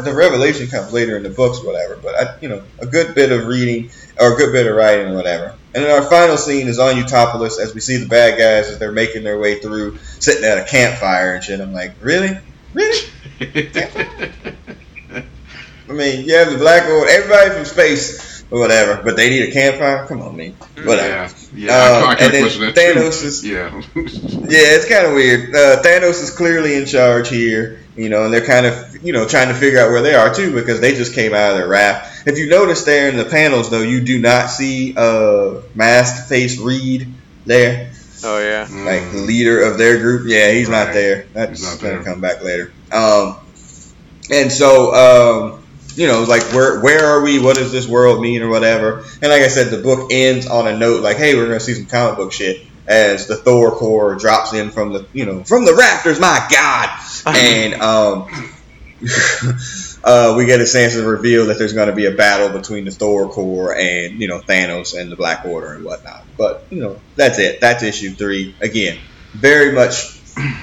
the 0.03 0.13
revelation 0.13 0.67
comes 0.67 0.91
later 0.93 1.17
in 1.17 1.23
the 1.23 1.29
books, 1.29 1.63
whatever. 1.63 1.95
But 1.95 2.15
I, 2.15 2.35
you 2.41 2.49
know, 2.49 2.61
a 2.79 2.85
good 2.85 3.15
bit 3.15 3.31
of 3.31 3.47
reading 3.47 3.89
or 4.19 4.33
a 4.33 4.35
good 4.35 4.51
bit 4.51 4.67
of 4.67 4.75
writing 4.75 5.07
or 5.07 5.15
whatever. 5.15 5.53
And 5.73 5.83
then 5.83 5.91
our 5.91 6.09
final 6.09 6.35
scene 6.37 6.67
is 6.67 6.79
on 6.79 6.95
Utopolis 6.95 7.59
as 7.59 7.73
we 7.73 7.79
see 7.81 7.97
the 7.97 8.07
bad 8.07 8.37
guys 8.37 8.69
as 8.71 8.79
they're 8.79 8.91
making 8.91 9.23
their 9.23 9.37
way 9.37 9.59
through, 9.59 9.97
sitting 10.19 10.43
at 10.43 10.57
a 10.57 10.63
campfire 10.65 11.35
and 11.35 11.43
shit. 11.43 11.59
I'm 11.61 11.73
like, 11.73 11.93
really, 12.01 12.37
really? 12.73 12.99
I 15.89 15.91
mean, 15.91 16.25
you 16.27 16.35
have 16.35 16.51
the 16.51 16.57
black 16.57 16.87
oil, 16.87 17.05
everybody 17.07 17.51
from 17.51 17.65
space 17.65 18.28
or 18.51 18.59
whatever, 18.59 19.01
but 19.03 19.15
they 19.15 19.29
need 19.29 19.49
a 19.49 19.51
campfire. 19.51 20.05
Come 20.07 20.21
on, 20.21 20.35
man. 20.37 20.53
Whatever. 20.83 21.07
yeah, 21.07 21.29
yeah. 21.55 21.71
I, 21.73 21.97
Um, 22.01 22.07
I 22.07 22.11
and 22.11 22.19
can't 22.19 22.31
then. 22.33 22.73
Thanos 22.95 23.21
too. 23.21 23.27
is- 23.27 23.45
yeah. 23.45 23.81
Yeah, 24.49 24.75
it's 24.75 24.89
kind 24.89 25.05
of 25.05 25.13
weird. 25.13 25.53
Uh, 25.53 25.81
Thanos 25.83 26.23
is 26.23 26.31
clearly 26.35 26.75
in 26.75 26.87
charge 26.87 27.29
here, 27.29 27.79
you 27.95 28.09
know, 28.09 28.25
and 28.25 28.33
they're 28.33 28.45
kind 28.45 28.65
of, 28.65 29.03
you 29.05 29.13
know, 29.13 29.27
trying 29.27 29.49
to 29.49 29.53
figure 29.53 29.79
out 29.79 29.91
where 29.91 30.01
they 30.01 30.15
are 30.15 30.33
too 30.33 30.53
because 30.55 30.81
they 30.81 30.95
just 30.95 31.13
came 31.13 31.33
out 31.35 31.51
of 31.51 31.57
their 31.57 31.67
raft. 31.67 32.27
If 32.27 32.39
you 32.39 32.49
notice 32.49 32.83
there 32.83 33.09
in 33.09 33.17
the 33.17 33.25
panels, 33.25 33.69
though, 33.69 33.83
you 33.83 34.01
do 34.01 34.19
not 34.19 34.47
see 34.49 34.95
uh, 34.97 35.61
masked 35.75 36.27
face 36.29 36.57
Reed 36.59 37.13
there, 37.45 37.91
Oh 38.23 38.39
yeah. 38.39 38.67
like 38.85 39.11
the 39.11 39.19
leader 39.19 39.61
of 39.61 39.77
their 39.77 39.99
group. 39.99 40.23
Yeah, 40.27 40.51
he's 40.51 40.67
not 40.69 40.93
there. 40.93 41.27
That's 41.33 41.59
He's 41.59 41.63
not 41.71 41.79
gonna 41.81 42.03
there. 42.03 42.11
come 42.11 42.21
back 42.21 42.41
later. 42.43 42.71
Um, 42.91 43.35
and 44.31 44.51
so, 44.51 44.93
um, 45.53 45.58
you 45.99 46.07
know, 46.07 46.23
like 46.23 46.43
where 46.53 46.79
where 46.79 47.05
are 47.05 47.21
we? 47.21 47.39
What 47.39 47.57
does 47.57 47.73
this 47.73 47.85
world 47.85 48.21
mean 48.21 48.41
or 48.41 48.47
whatever? 48.47 48.99
And 49.21 49.29
like 49.29 49.41
I 49.41 49.49
said, 49.49 49.69
the 49.69 49.83
book 49.83 50.11
ends 50.13 50.47
on 50.47 50.65
a 50.65 50.77
note 50.77 51.03
like, 51.03 51.17
hey, 51.17 51.35
we're 51.35 51.47
gonna 51.47 51.59
see 51.59 51.73
some 51.73 51.87
comic 51.87 52.15
book 52.15 52.31
shit 52.31 52.65
as 52.87 53.27
the 53.27 53.35
Thor 53.35 53.71
Corps 53.71 54.15
drops 54.15 54.53
in 54.53 54.71
from 54.71 54.93
the 54.93 55.05
you 55.11 55.25
know 55.25 55.43
from 55.43 55.65
the 55.65 55.75
rafters. 55.75 56.17
My 56.17 56.47
God, 56.49 56.89
and 57.35 57.73
um. 57.81 58.27
Uh, 60.01 60.33
we 60.37 60.45
get 60.45 60.61
a 60.61 60.65
chance 60.65 60.93
to 60.93 61.05
reveal 61.05 61.47
that 61.47 61.57
there's 61.57 61.73
going 61.73 61.89
to 61.89 61.93
be 61.95 62.05
a 62.05 62.11
battle 62.11 62.47
between 62.57 62.85
the 62.85 62.91
Thor 62.91 63.27
Corps 63.27 63.75
and 63.75 64.21
you 64.21 64.29
know 64.29 64.39
Thanos 64.39 64.97
and 64.97 65.11
the 65.11 65.17
Black 65.17 65.43
Order 65.43 65.73
and 65.73 65.83
whatnot. 65.83 66.23
But 66.37 66.65
you 66.69 66.81
know 66.81 67.01
that's 67.17 67.37
it. 67.37 67.59
That's 67.59 67.83
issue 67.83 68.11
three. 68.11 68.55
Again, 68.61 68.97
very 69.33 69.73
much 69.73 70.05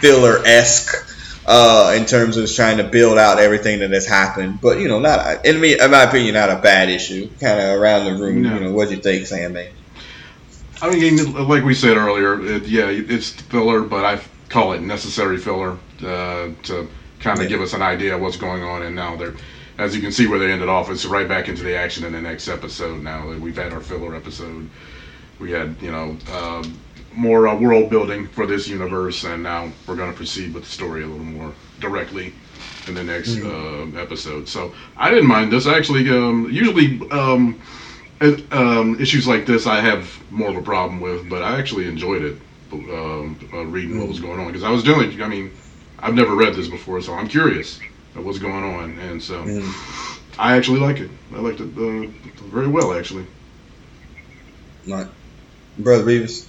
filler 0.01 0.39
esque 0.47 1.16
uh, 1.47 1.95
in 1.97 2.05
terms 2.07 2.37
of 2.37 2.53
trying 2.53 2.77
to 2.79 2.85
build 2.85 3.19
out 3.19 3.39
everything 3.39 3.79
that 3.81 3.91
has 3.93 4.07
happened. 4.07 4.61
But 4.61 4.79
you 4.81 4.89
know, 4.89 4.99
not 4.99 5.45
in 5.47 5.61
me, 5.61 5.79
in 5.79 5.91
my 5.91 6.03
opinion, 6.03 6.35
not 6.35 6.51
a 6.51 6.57
bad 6.57 6.89
issue. 6.89 7.29
Kind 7.41 7.61
of 7.61 7.79
around 7.81 8.05
the 8.07 8.23
room. 8.23 8.43
No. 8.43 8.55
You 8.55 8.61
know, 8.65 8.73
what 8.73 8.89
do 8.89 8.97
you 8.97 9.01
think, 9.03 9.27
Sam? 9.27 9.57
I 10.83 10.91
mean, 10.91 11.33
like 11.49 11.65
we 11.65 11.75
said 11.75 11.97
earlier, 11.97 12.45
it, 12.45 12.65
yeah, 12.65 12.87
it's 12.89 13.31
filler, 13.31 13.81
but 13.83 14.05
I 14.05 14.21
call 14.51 14.73
it 14.73 14.83
necessary 14.83 15.39
filler 15.39 15.79
uh, 16.03 16.51
to 16.65 16.89
kind 17.21 17.39
of 17.39 17.45
Yeah. 17.45 17.49
give 17.49 17.61
us 17.63 17.73
an 17.73 17.83
idea 17.83 18.15
of 18.15 18.21
what's 18.21 18.37
going 18.37 18.63
on. 18.63 18.83
And 18.83 18.95
now 18.95 19.17
they're, 19.17 19.35
as 19.79 19.95
you 19.97 20.03
can 20.03 20.13
see 20.13 20.27
where 20.27 20.39
they 20.39 20.53
ended 20.53 20.69
off, 20.69 20.91
it's 20.91 21.07
right 21.07 21.27
back 21.27 21.49
into 21.49 21.63
the 21.63 21.75
action 21.77 22.05
in 22.05 22.13
the 22.13 22.21
next 22.21 22.49
episode. 22.49 23.03
Now 23.03 23.31
that 23.31 23.41
we've 23.41 23.57
had 23.57 23.73
our 23.73 23.81
filler 23.81 24.15
episode, 24.15 24.69
we 25.39 25.51
had 25.51 25.77
you 25.81 25.91
know 25.91 26.17
um, 26.35 26.79
more 27.17 27.49
uh, 27.49 27.57
world 27.57 27.91
building 27.91 28.29
for 28.29 28.47
this 28.47 28.69
universe, 28.69 29.25
and 29.25 29.43
now 29.43 29.71
we're 29.87 29.97
going 29.97 30.11
to 30.11 30.17
proceed 30.17 30.55
with 30.55 30.65
the 30.65 30.71
story 30.71 31.03
a 31.03 31.07
little 31.07 31.25
more 31.25 31.53
directly 31.81 32.33
in 32.87 32.95
the 32.95 33.03
next 33.03 33.39
uh, 33.43 33.87
episode. 34.01 34.49
So 34.49 34.73
I 34.97 35.11
didn't 35.11 35.27
mind 35.27 35.53
this. 35.53 35.67
I 35.67 35.77
actually 35.77 36.09
um, 36.11 36.49
usually. 36.51 37.01
Um, 37.11 37.61
um, 38.51 38.99
issues 38.99 39.27
like 39.27 39.45
this 39.45 39.67
I 39.67 39.81
have 39.81 40.11
more 40.31 40.49
of 40.49 40.57
a 40.57 40.63
problem 40.63 41.01
with, 41.01 41.29
but 41.29 41.43
I 41.43 41.59
actually 41.59 41.87
enjoyed 41.87 42.23
it 42.23 42.39
um, 42.73 43.39
uh, 43.53 43.65
reading 43.67 43.99
what 43.99 44.09
was 44.09 44.21
going 44.21 44.41
on 44.41 44.47
because 44.47 44.63
I 44.63 44.71
was 44.71 44.83
doing. 44.83 45.21
I 45.23 45.29
mean, 45.29 45.51
I've 45.99 46.15
never 46.15 46.35
read 46.35 46.55
this 46.55 46.69
before, 46.69 47.01
so 47.03 47.15
I'm 47.15 47.29
curious 47.29 47.79
what's 48.15 48.39
going 48.39 48.65
on, 48.65 48.99
and 48.99 49.23
so 49.23 49.45
I 50.39 50.57
actually 50.57 50.81
like 50.81 51.01
it. 51.01 51.11
I 51.35 51.39
liked 51.39 51.61
it 51.61 51.69
uh, 51.77 52.11
very 52.47 52.69
well, 52.69 52.95
actually. 52.95 53.27
Not, 54.87 55.09
Brother 55.79 56.05
Reeves. 56.05 56.49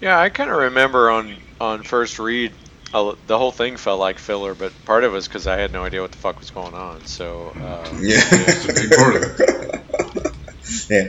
Yeah, 0.00 0.18
I 0.18 0.28
kind 0.28 0.50
of 0.50 0.56
remember 0.56 1.10
on 1.10 1.36
on 1.60 1.82
first 1.82 2.18
read, 2.18 2.52
uh, 2.94 3.14
the 3.26 3.36
whole 3.38 3.50
thing 3.52 3.76
felt 3.76 3.98
like 3.98 4.18
filler, 4.18 4.54
but 4.54 4.72
part 4.84 5.04
of 5.04 5.12
it 5.12 5.14
was 5.14 5.26
because 5.26 5.46
I 5.46 5.56
had 5.58 5.72
no 5.72 5.84
idea 5.84 6.00
what 6.02 6.12
the 6.12 6.18
fuck 6.18 6.38
was 6.38 6.50
going 6.50 6.74
on. 6.74 7.04
So 7.06 7.48
uh, 7.56 7.88
Yeah, 8.00 8.20
it's 8.30 8.64
a 8.64 8.74
big 8.88 8.90
part 8.96 9.16
of 9.16 10.30
yeah. 10.90 11.08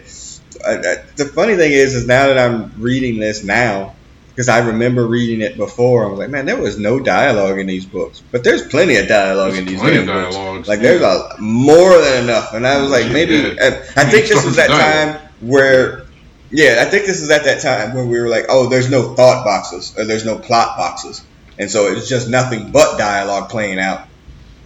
I, 0.65 0.71
I, 0.77 1.03
the 1.15 1.25
funny 1.33 1.55
thing 1.55 1.71
is, 1.71 1.93
is 1.95 2.07
now 2.07 2.27
that 2.27 2.37
I'm 2.37 2.73
reading 2.81 3.19
this 3.19 3.43
now, 3.45 3.95
because 4.29 4.49
I 4.49 4.67
remember 4.67 5.05
reading 5.07 5.41
it 5.41 5.55
before. 5.55 6.05
I 6.05 6.09
was 6.09 6.19
like, 6.19 6.29
man, 6.29 6.45
there 6.45 6.59
was 6.59 6.77
no 6.77 6.99
dialogue 6.99 7.59
in 7.59 7.67
these 7.67 7.85
books, 7.85 8.21
but 8.31 8.43
there's 8.43 8.67
plenty 8.67 8.97
of 8.97 9.07
dialogue 9.07 9.51
There's 9.53 9.59
in 9.59 9.65
these 9.65 9.79
plenty 9.79 9.97
of 9.97 10.05
books. 10.07 10.35
dialogues, 10.35 10.67
Like 10.67 10.77
yeah. 10.81 10.97
there's 10.97 11.01
a 11.01 11.35
more 11.39 11.97
than 12.01 12.23
enough, 12.25 12.53
and 12.53 12.65
I 12.67 12.81
was 12.81 12.91
like, 12.91 13.09
maybe 13.11 13.35
Yeah. 13.35 13.53
I, 13.61 13.67
I 14.01 14.05
think 14.09 14.27
this 14.27 14.43
was 14.43 14.55
that 14.57 14.67
Dialogue. 14.69 15.21
time 15.21 15.29
where. 15.41 16.05
Yeah, 16.51 16.77
I 16.79 16.85
think 16.85 17.05
this 17.05 17.21
is 17.21 17.29
at 17.29 17.43
that 17.43 17.61
time 17.61 17.95
when 17.95 18.09
we 18.09 18.19
were 18.19 18.27
like, 18.27 18.45
oh, 18.49 18.69
there's 18.69 18.89
no 18.89 19.13
thought 19.13 19.45
boxes 19.45 19.95
or 19.97 20.05
there's 20.05 20.25
no 20.25 20.37
plot 20.37 20.77
boxes. 20.77 21.23
And 21.59 21.69
so 21.69 21.87
it's 21.87 22.09
just 22.09 22.29
nothing 22.29 22.71
but 22.71 22.97
dialogue 22.97 23.49
playing 23.49 23.79
out. 23.79 24.07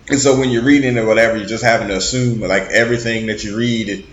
And 0.09 0.19
so 0.19 0.37
when 0.37 0.49
you're 0.49 0.63
reading 0.63 0.97
or 0.97 1.05
whatever, 1.05 1.37
you're 1.37 1.47
just 1.47 1.63
having 1.63 1.87
to 1.87 1.97
assume 1.97 2.39
like 2.41 2.63
everything 2.63 3.27
that 3.27 3.43
you 3.43 3.57
read, 3.57 4.05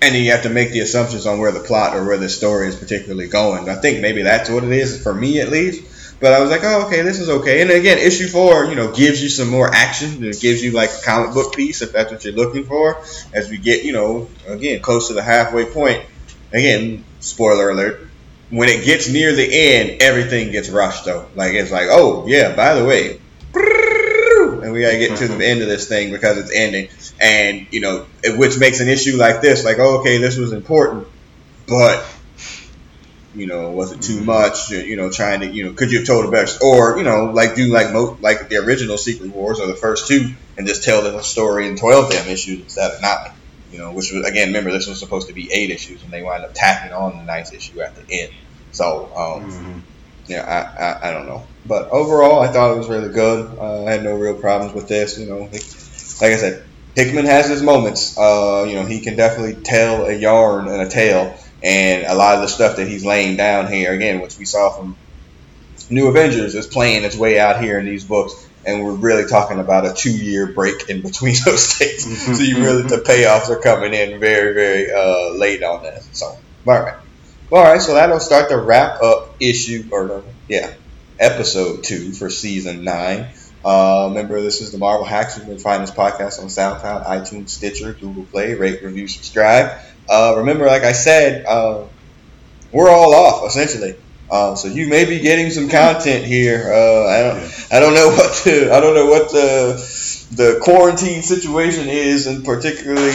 and 0.00 0.14
then 0.14 0.22
you 0.22 0.32
have 0.32 0.42
to 0.42 0.50
make 0.50 0.72
the 0.72 0.80
assumptions 0.80 1.26
on 1.26 1.38
where 1.38 1.52
the 1.52 1.60
plot 1.60 1.96
or 1.96 2.04
where 2.04 2.16
the 2.16 2.28
story 2.28 2.68
is 2.68 2.76
particularly 2.76 3.28
going. 3.28 3.68
I 3.68 3.74
think 3.76 4.00
maybe 4.00 4.22
that's 4.22 4.50
what 4.50 4.64
it 4.64 4.72
is 4.72 5.02
for 5.02 5.14
me 5.14 5.40
at 5.40 5.50
least. 5.50 5.84
But 6.20 6.32
I 6.32 6.40
was 6.40 6.50
like, 6.50 6.62
oh, 6.64 6.86
okay, 6.86 7.02
this 7.02 7.20
is 7.20 7.28
okay. 7.28 7.62
And 7.62 7.70
again, 7.70 7.98
issue 7.98 8.26
four, 8.26 8.64
you 8.64 8.74
know, 8.74 8.92
gives 8.92 9.22
you 9.22 9.28
some 9.28 9.48
more 9.48 9.72
action. 9.72 10.24
It 10.24 10.40
gives 10.40 10.62
you 10.62 10.72
like 10.72 10.90
a 10.90 11.04
comic 11.04 11.32
book 11.32 11.54
piece 11.54 11.80
if 11.80 11.92
that's 11.92 12.10
what 12.10 12.24
you're 12.24 12.34
looking 12.34 12.64
for. 12.64 13.00
As 13.32 13.48
we 13.48 13.56
get, 13.56 13.84
you 13.84 13.92
know, 13.92 14.28
again, 14.48 14.80
close 14.80 15.08
to 15.08 15.14
the 15.14 15.22
halfway 15.22 15.66
point. 15.66 16.04
Again, 16.52 17.04
spoiler 17.20 17.70
alert. 17.70 18.06
When 18.50 18.68
it 18.68 18.84
gets 18.84 19.08
near 19.08 19.34
the 19.34 19.46
end, 19.46 20.00
everything 20.02 20.50
gets 20.52 20.70
rushed 20.70 21.04
though. 21.04 21.26
Like 21.34 21.52
it's 21.52 21.70
like, 21.70 21.88
oh 21.90 22.26
yeah, 22.26 22.56
by 22.56 22.74
the 22.74 22.84
way, 22.84 23.20
and 23.54 24.72
we 24.72 24.80
gotta 24.80 24.98
get 24.98 25.18
to 25.18 25.28
the 25.28 25.46
end 25.46 25.62
of 25.62 25.68
this 25.68 25.88
thing 25.88 26.10
because 26.10 26.38
it's 26.38 26.52
ending. 26.52 26.88
And 27.20 27.66
you 27.70 27.80
know, 27.80 28.06
it- 28.22 28.38
which 28.38 28.58
makes 28.58 28.80
an 28.80 28.88
issue 28.88 29.16
like 29.16 29.40
this, 29.40 29.64
like, 29.64 29.78
oh, 29.78 30.00
okay, 30.00 30.18
this 30.18 30.36
was 30.36 30.52
important, 30.52 31.06
but 31.66 32.04
you 33.34 33.46
know, 33.46 33.70
was 33.70 33.92
it 33.92 34.02
too 34.02 34.16
mm-hmm. 34.16 34.26
much? 34.26 34.70
You 34.70 34.96
know, 34.96 35.10
trying 35.10 35.40
to, 35.40 35.46
you 35.46 35.64
know, 35.64 35.72
could 35.72 35.92
you 35.92 35.98
have 35.98 36.06
told 36.06 36.24
a 36.24 36.30
better, 36.30 36.50
or 36.62 36.98
you 36.98 37.04
know, 37.04 37.26
like 37.26 37.54
do 37.54 37.66
like 37.66 37.92
mo- 37.92 38.16
like 38.20 38.48
the 38.48 38.56
original 38.56 38.98
Secret 38.98 39.30
Wars 39.30 39.60
or 39.60 39.66
the 39.66 39.76
first 39.76 40.08
two, 40.08 40.32
and 40.56 40.66
just 40.66 40.84
tell 40.84 41.02
the 41.02 41.22
story 41.22 41.68
in 41.68 41.76
twelve 41.76 42.10
damn 42.10 42.28
issues 42.28 42.60
instead 42.62 42.92
of 42.92 43.02
nine. 43.02 43.32
You 43.70 43.78
know, 43.78 43.92
which 43.92 44.12
was 44.12 44.24
again, 44.26 44.48
remember 44.48 44.70
this 44.72 44.86
was 44.86 44.98
supposed 44.98 45.28
to 45.28 45.34
be 45.34 45.50
eight 45.52 45.70
issues, 45.70 46.02
and 46.02 46.12
they 46.12 46.22
wind 46.22 46.44
up 46.44 46.52
tacking 46.54 46.92
on 46.92 47.18
the 47.18 47.24
ninth 47.24 47.52
issue 47.52 47.80
at 47.80 47.94
the 47.96 48.04
end. 48.10 48.32
So, 48.70 49.12
um, 49.16 49.50
Mhm. 49.50 49.82
yeah, 50.26 50.42
I, 50.42 50.82
I, 50.84 51.08
I 51.08 51.12
don't 51.12 51.26
know. 51.26 51.48
But 51.64 51.88
overall, 51.90 52.40
I 52.40 52.48
thought 52.48 52.72
it 52.74 52.78
was 52.78 52.88
really 52.88 53.12
good. 53.12 53.58
Uh, 53.58 53.84
I 53.84 53.90
had 53.92 54.04
no 54.04 54.14
real 54.14 54.34
problems 54.34 54.74
with 54.74 54.88
this. 54.88 55.18
You 55.18 55.26
know, 55.26 55.38
like 55.52 55.64
like 56.20 56.32
I 56.32 56.36
said, 56.36 56.64
Hickman 56.94 57.26
has 57.26 57.48
his 57.48 57.62
moments. 57.62 58.16
Uh, 58.18 58.64
you 58.68 58.74
know, 58.76 58.84
he 58.84 59.00
can 59.00 59.16
definitely 59.16 59.62
tell 59.62 60.06
a 60.06 60.12
yarn 60.12 60.68
and 60.68 60.80
a 60.82 60.88
tale. 60.88 61.36
And 61.62 62.06
a 62.06 62.14
lot 62.14 62.36
of 62.36 62.42
the 62.42 62.48
stuff 62.48 62.76
that 62.76 62.86
he's 62.86 63.04
laying 63.04 63.36
down 63.36 63.70
here, 63.70 63.92
again, 63.92 64.20
which 64.20 64.38
we 64.38 64.44
saw 64.44 64.70
from 64.76 64.96
New 65.90 66.08
Avengers, 66.08 66.54
is 66.54 66.66
playing 66.66 67.04
its 67.04 67.16
way 67.16 67.38
out 67.38 67.62
here 67.62 67.78
in 67.78 67.86
these 67.86 68.04
books. 68.04 68.47
And 68.68 68.84
we're 68.84 68.92
really 68.92 69.26
talking 69.26 69.58
about 69.58 69.86
a 69.86 69.94
two-year 69.94 70.48
break 70.48 70.90
in 70.90 71.00
between 71.00 71.36
those 71.44 71.72
things. 71.72 72.36
so 72.36 72.42
you 72.42 72.62
really 72.62 72.82
the 72.82 72.98
payoffs 72.98 73.48
are 73.48 73.60
coming 73.60 73.94
in 73.94 74.20
very, 74.20 74.52
very 74.52 74.92
uh, 74.92 75.30
late 75.30 75.62
on 75.62 75.84
that. 75.84 76.02
So, 76.12 76.26
all 76.26 76.38
right. 76.64 76.96
All 77.50 77.62
right, 77.62 77.80
so 77.80 77.94
that'll 77.94 78.20
start 78.20 78.50
the 78.50 78.58
wrap 78.58 79.02
up 79.02 79.34
issue, 79.40 79.88
or 79.90 80.22
yeah, 80.48 80.70
episode 81.18 81.82
two 81.82 82.12
for 82.12 82.28
season 82.28 82.84
nine. 82.84 83.28
Uh, 83.64 84.08
remember, 84.10 84.42
this 84.42 84.60
is 84.60 84.70
the 84.70 84.76
Marvel 84.76 85.06
Hacks. 85.06 85.38
You 85.38 85.44
can 85.44 85.58
find 85.58 85.82
this 85.82 85.90
podcast 85.90 86.40
on 86.40 86.48
SoundCloud, 86.48 87.06
iTunes, 87.06 87.48
Stitcher, 87.48 87.94
Google 87.94 88.24
Play. 88.24 88.54
Rate, 88.54 88.82
review, 88.82 89.08
subscribe. 89.08 89.78
Uh, 90.10 90.34
remember, 90.38 90.66
like 90.66 90.82
I 90.84 90.92
said, 90.92 91.46
uh, 91.46 91.84
we're 92.70 92.90
all 92.90 93.14
off 93.14 93.46
essentially. 93.46 93.96
Uh, 94.30 94.54
so 94.54 94.68
you 94.68 94.88
may 94.88 95.04
be 95.04 95.20
getting 95.20 95.50
some 95.50 95.68
content 95.68 96.24
here. 96.24 96.70
Uh, 96.72 97.06
I 97.06 97.22
don't, 97.22 97.72
I 97.72 97.80
don't 97.80 97.94
know 97.94 98.08
what 98.16 98.44
the, 98.44 98.70
I 98.72 98.80
don't 98.80 98.94
know 98.94 99.06
what 99.06 99.30
the, 99.30 99.72
the 100.34 100.60
quarantine 100.62 101.22
situation 101.22 101.88
is, 101.88 102.26
and 102.26 102.44
particularly 102.44 103.14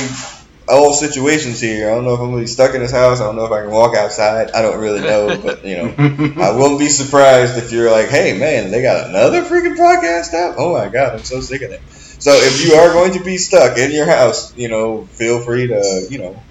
all 0.68 0.94
situations 0.94 1.60
here. 1.60 1.90
I 1.90 1.96
don't 1.96 2.06
know 2.06 2.14
if 2.14 2.20
I'm 2.20 2.32
gonna 2.32 2.42
be 2.42 2.48
stuck 2.48 2.74
in 2.74 2.82
this 2.82 2.92
house. 2.92 3.20
I 3.20 3.26
don't 3.26 3.36
know 3.36 3.46
if 3.46 3.52
I 3.52 3.62
can 3.62 3.72
walk 3.72 3.96
outside. 3.96 4.52
I 4.52 4.62
don't 4.62 4.80
really 4.80 5.02
know, 5.02 5.40
but 5.44 5.64
you 5.66 5.78
know. 5.78 6.34
I 6.42 6.56
won't 6.56 6.80
be 6.80 6.88
surprised 6.88 7.58
if 7.58 7.72
you're 7.72 7.92
like, 7.92 8.08
hey 8.08 8.38
man, 8.38 8.72
they 8.72 8.82
got 8.82 9.10
another 9.10 9.44
freaking 9.44 9.76
podcast 9.76 10.34
out. 10.34 10.56
Oh 10.58 10.74
my 10.74 10.90
god, 10.90 11.14
I'm 11.14 11.24
so 11.24 11.42
sick 11.42 11.62
of 11.62 11.72
it. 11.72 11.82
So 12.24 12.32
if 12.32 12.66
you 12.66 12.76
are 12.76 12.94
going 12.94 13.14
to 13.14 13.24
be 13.24 13.38
stuck 13.38 13.78
in 13.78 13.92
your 13.92 14.06
house, 14.06 14.56
you 14.56 14.70
know, 14.70 15.04
feel 15.06 15.42
free 15.42 15.68
to, 15.68 16.08
you 16.10 16.20
know, 16.20 16.42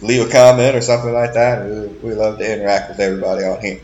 leave 0.00 0.26
a 0.26 0.30
comment 0.30 0.74
or 0.74 0.80
something 0.80 1.12
like 1.12 1.34
that. 1.34 1.66
We, 1.66 1.88
we 2.08 2.14
love 2.14 2.38
to 2.38 2.50
interact 2.50 2.88
with 2.88 3.00
everybody 3.00 3.44
on 3.44 3.60
here. 3.60 3.80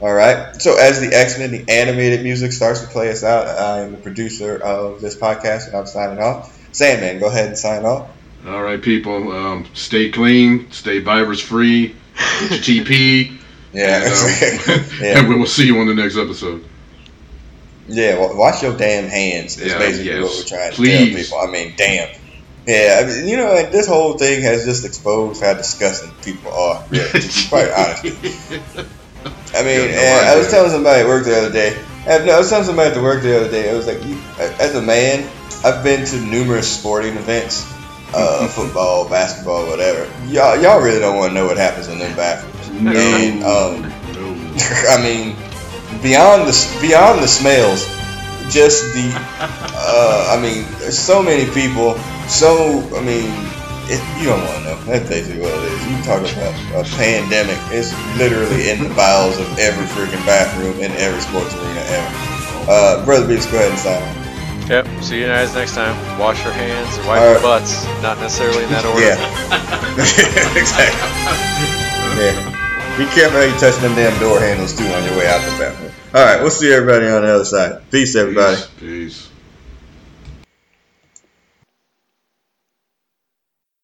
All 0.00 0.12
right. 0.12 0.60
So 0.60 0.76
as 0.78 1.00
the 1.00 1.14
X 1.14 1.38
Men, 1.38 1.50
the 1.50 1.64
animated 1.68 2.22
music 2.22 2.52
starts 2.52 2.80
to 2.80 2.86
play 2.86 3.10
us 3.10 3.22
out, 3.22 3.46
I 3.46 3.80
am 3.80 3.92
the 3.92 3.98
producer 3.98 4.56
of 4.62 5.00
this 5.00 5.14
podcast, 5.16 5.66
and 5.68 5.76
I'm 5.76 5.86
signing 5.86 6.18
off. 6.22 6.56
Sandman, 6.72 7.18
go 7.20 7.26
ahead 7.26 7.48
and 7.48 7.58
sign 7.58 7.84
off. 7.84 8.08
All 8.46 8.62
right, 8.62 8.80
people. 8.80 9.32
Um, 9.32 9.66
stay 9.74 10.10
clean. 10.10 10.70
Stay 10.72 11.00
virus 11.00 11.40
free. 11.40 11.94
TP. 12.16 13.36
Yeah. 13.72 14.02
And, 14.02 14.60
um, 14.68 14.84
yeah. 15.00 15.18
and 15.20 15.28
we 15.28 15.36
will 15.36 15.46
see 15.46 15.64
you 15.64 15.78
on 15.78 15.86
the 15.86 15.94
next 15.94 16.16
episode. 16.16 16.64
Yeah, 17.86 18.18
wa- 18.18 18.34
wash 18.34 18.64
your 18.64 18.76
damn 18.76 19.08
hands. 19.08 19.60
Is 19.60 19.70
Yeah, 19.70 19.78
basically 19.78 20.10
yes. 20.10 20.22
what 20.24 20.32
we're 20.38 20.44
trying 20.58 20.70
to 20.72 20.76
Please. 20.76 21.28
tell 21.30 21.38
people. 21.38 21.48
I 21.48 21.52
mean, 21.52 21.74
damn. 21.76 22.08
Yeah, 22.66 23.00
I 23.00 23.06
mean, 23.06 23.28
you 23.28 23.36
know, 23.36 23.52
like, 23.54 23.70
this 23.70 23.86
whole 23.86 24.18
thing 24.18 24.42
has 24.42 24.64
just 24.64 24.84
exposed 24.84 25.40
how 25.40 25.54
disgusting 25.54 26.10
people 26.24 26.52
are. 26.52 26.84
Really, 26.90 27.08
to 27.10 27.20
be 27.20 27.48
quite 27.48 27.70
honest. 27.70 28.88
I 29.54 29.62
mean, 29.62 29.90
I 29.90 30.36
was 30.36 30.50
telling 30.50 30.70
somebody 30.70 31.02
at 31.02 31.06
work 31.06 31.24
the 31.24 31.36
other 31.36 31.52
day. 31.52 31.82
I, 32.06 32.24
no, 32.24 32.34
I 32.34 32.38
was 32.38 32.48
telling 32.48 32.64
somebody 32.64 32.88
at 32.88 32.94
the 32.94 33.02
work 33.02 33.22
the 33.22 33.36
other 33.36 33.50
day. 33.50 33.70
I 33.70 33.74
was 33.74 33.86
like, 33.86 34.04
you, 34.04 34.18
as 34.38 34.74
a 34.74 34.82
man, 34.82 35.28
I've 35.64 35.84
been 35.84 36.06
to 36.06 36.20
numerous 36.20 36.72
sporting 36.78 37.16
events, 37.16 37.70
uh, 38.14 38.48
football, 38.54 39.08
basketball, 39.08 39.66
whatever. 39.66 40.10
Y'all, 40.26 40.60
y'all 40.60 40.80
really 40.80 41.00
don't 41.00 41.16
want 41.16 41.30
to 41.30 41.34
know 41.34 41.46
what 41.46 41.56
happens 41.56 41.88
in 41.88 41.98
them 41.98 42.14
bathrooms. 42.16 42.80
No. 42.80 42.92
And 42.92 43.44
um, 43.44 43.82
no. 44.14 44.30
I 44.88 45.02
mean, 45.02 45.36
beyond 46.02 46.48
the 46.48 46.78
beyond 46.80 47.22
the 47.22 47.28
smells, 47.28 47.86
just 48.52 48.94
the. 48.94 49.12
Uh, 49.38 50.36
I 50.36 50.40
mean, 50.40 50.64
there's 50.78 50.98
so 50.98 51.22
many 51.22 51.50
people. 51.52 51.98
So 52.28 52.88
I 52.96 53.02
mean, 53.02 53.30
it, 53.90 54.00
you 54.22 54.30
don't 54.30 54.38
want 54.38 54.62
to 54.62 54.64
know. 54.70 54.76
That's 54.86 55.08
basically 55.08 55.42
what 55.42 55.52
it 55.52 55.66
is. 55.66 55.82
You 55.90 55.96
talk 56.06 56.22
about 56.22 56.54
a 56.78 56.86
pandemic. 56.96 57.58
It's 57.74 57.90
literally 58.16 58.70
in 58.70 58.86
the 58.86 58.94
bowels 58.94 59.38
of 59.38 59.46
every 59.58 59.84
freaking 59.90 60.24
bathroom 60.24 60.78
in 60.78 60.92
every 60.94 61.20
sports 61.20 61.54
arena 61.54 61.82
ever. 61.90 62.10
Uh, 62.70 63.04
Brother 63.04 63.26
Beats, 63.26 63.50
go 63.50 63.58
ahead 63.58 63.70
and 63.70 63.78
sign. 63.78 64.00
off. 64.00 64.20
Yep. 64.70 64.86
See 65.02 65.18
you 65.18 65.26
guys 65.26 65.52
next 65.54 65.74
time. 65.74 65.98
Wash 66.16 66.44
your 66.44 66.52
hands 66.52 66.96
and 66.96 67.06
wipe 67.06 67.20
All 67.20 67.32
your 67.32 67.42
butts. 67.42 67.84
Not 68.00 68.18
necessarily 68.22 68.62
in 68.62 68.70
that 68.70 68.86
order. 68.86 69.02
Yeah. 69.02 69.18
exactly. 70.54 70.94
Yeah. 72.22 72.60
Be 72.96 73.06
careful 73.10 73.40
how 73.40 73.46
you 73.46 73.58
touch 73.58 73.74
them 73.82 73.94
damn 73.96 74.16
door 74.20 74.38
handles 74.38 74.76
too 74.78 74.86
on 74.86 75.02
your 75.02 75.18
way 75.18 75.26
out 75.26 75.42
the 75.42 75.58
bathroom. 75.58 75.90
All 76.14 76.24
right, 76.24 76.40
we'll 76.40 76.50
see 76.50 76.72
everybody 76.72 77.06
on 77.06 77.22
the 77.22 77.28
other 77.28 77.44
side. 77.44 77.90
Peace, 77.90 78.14
everybody. 78.14 78.56
Peace. 78.56 78.70
Peace. 78.78 79.29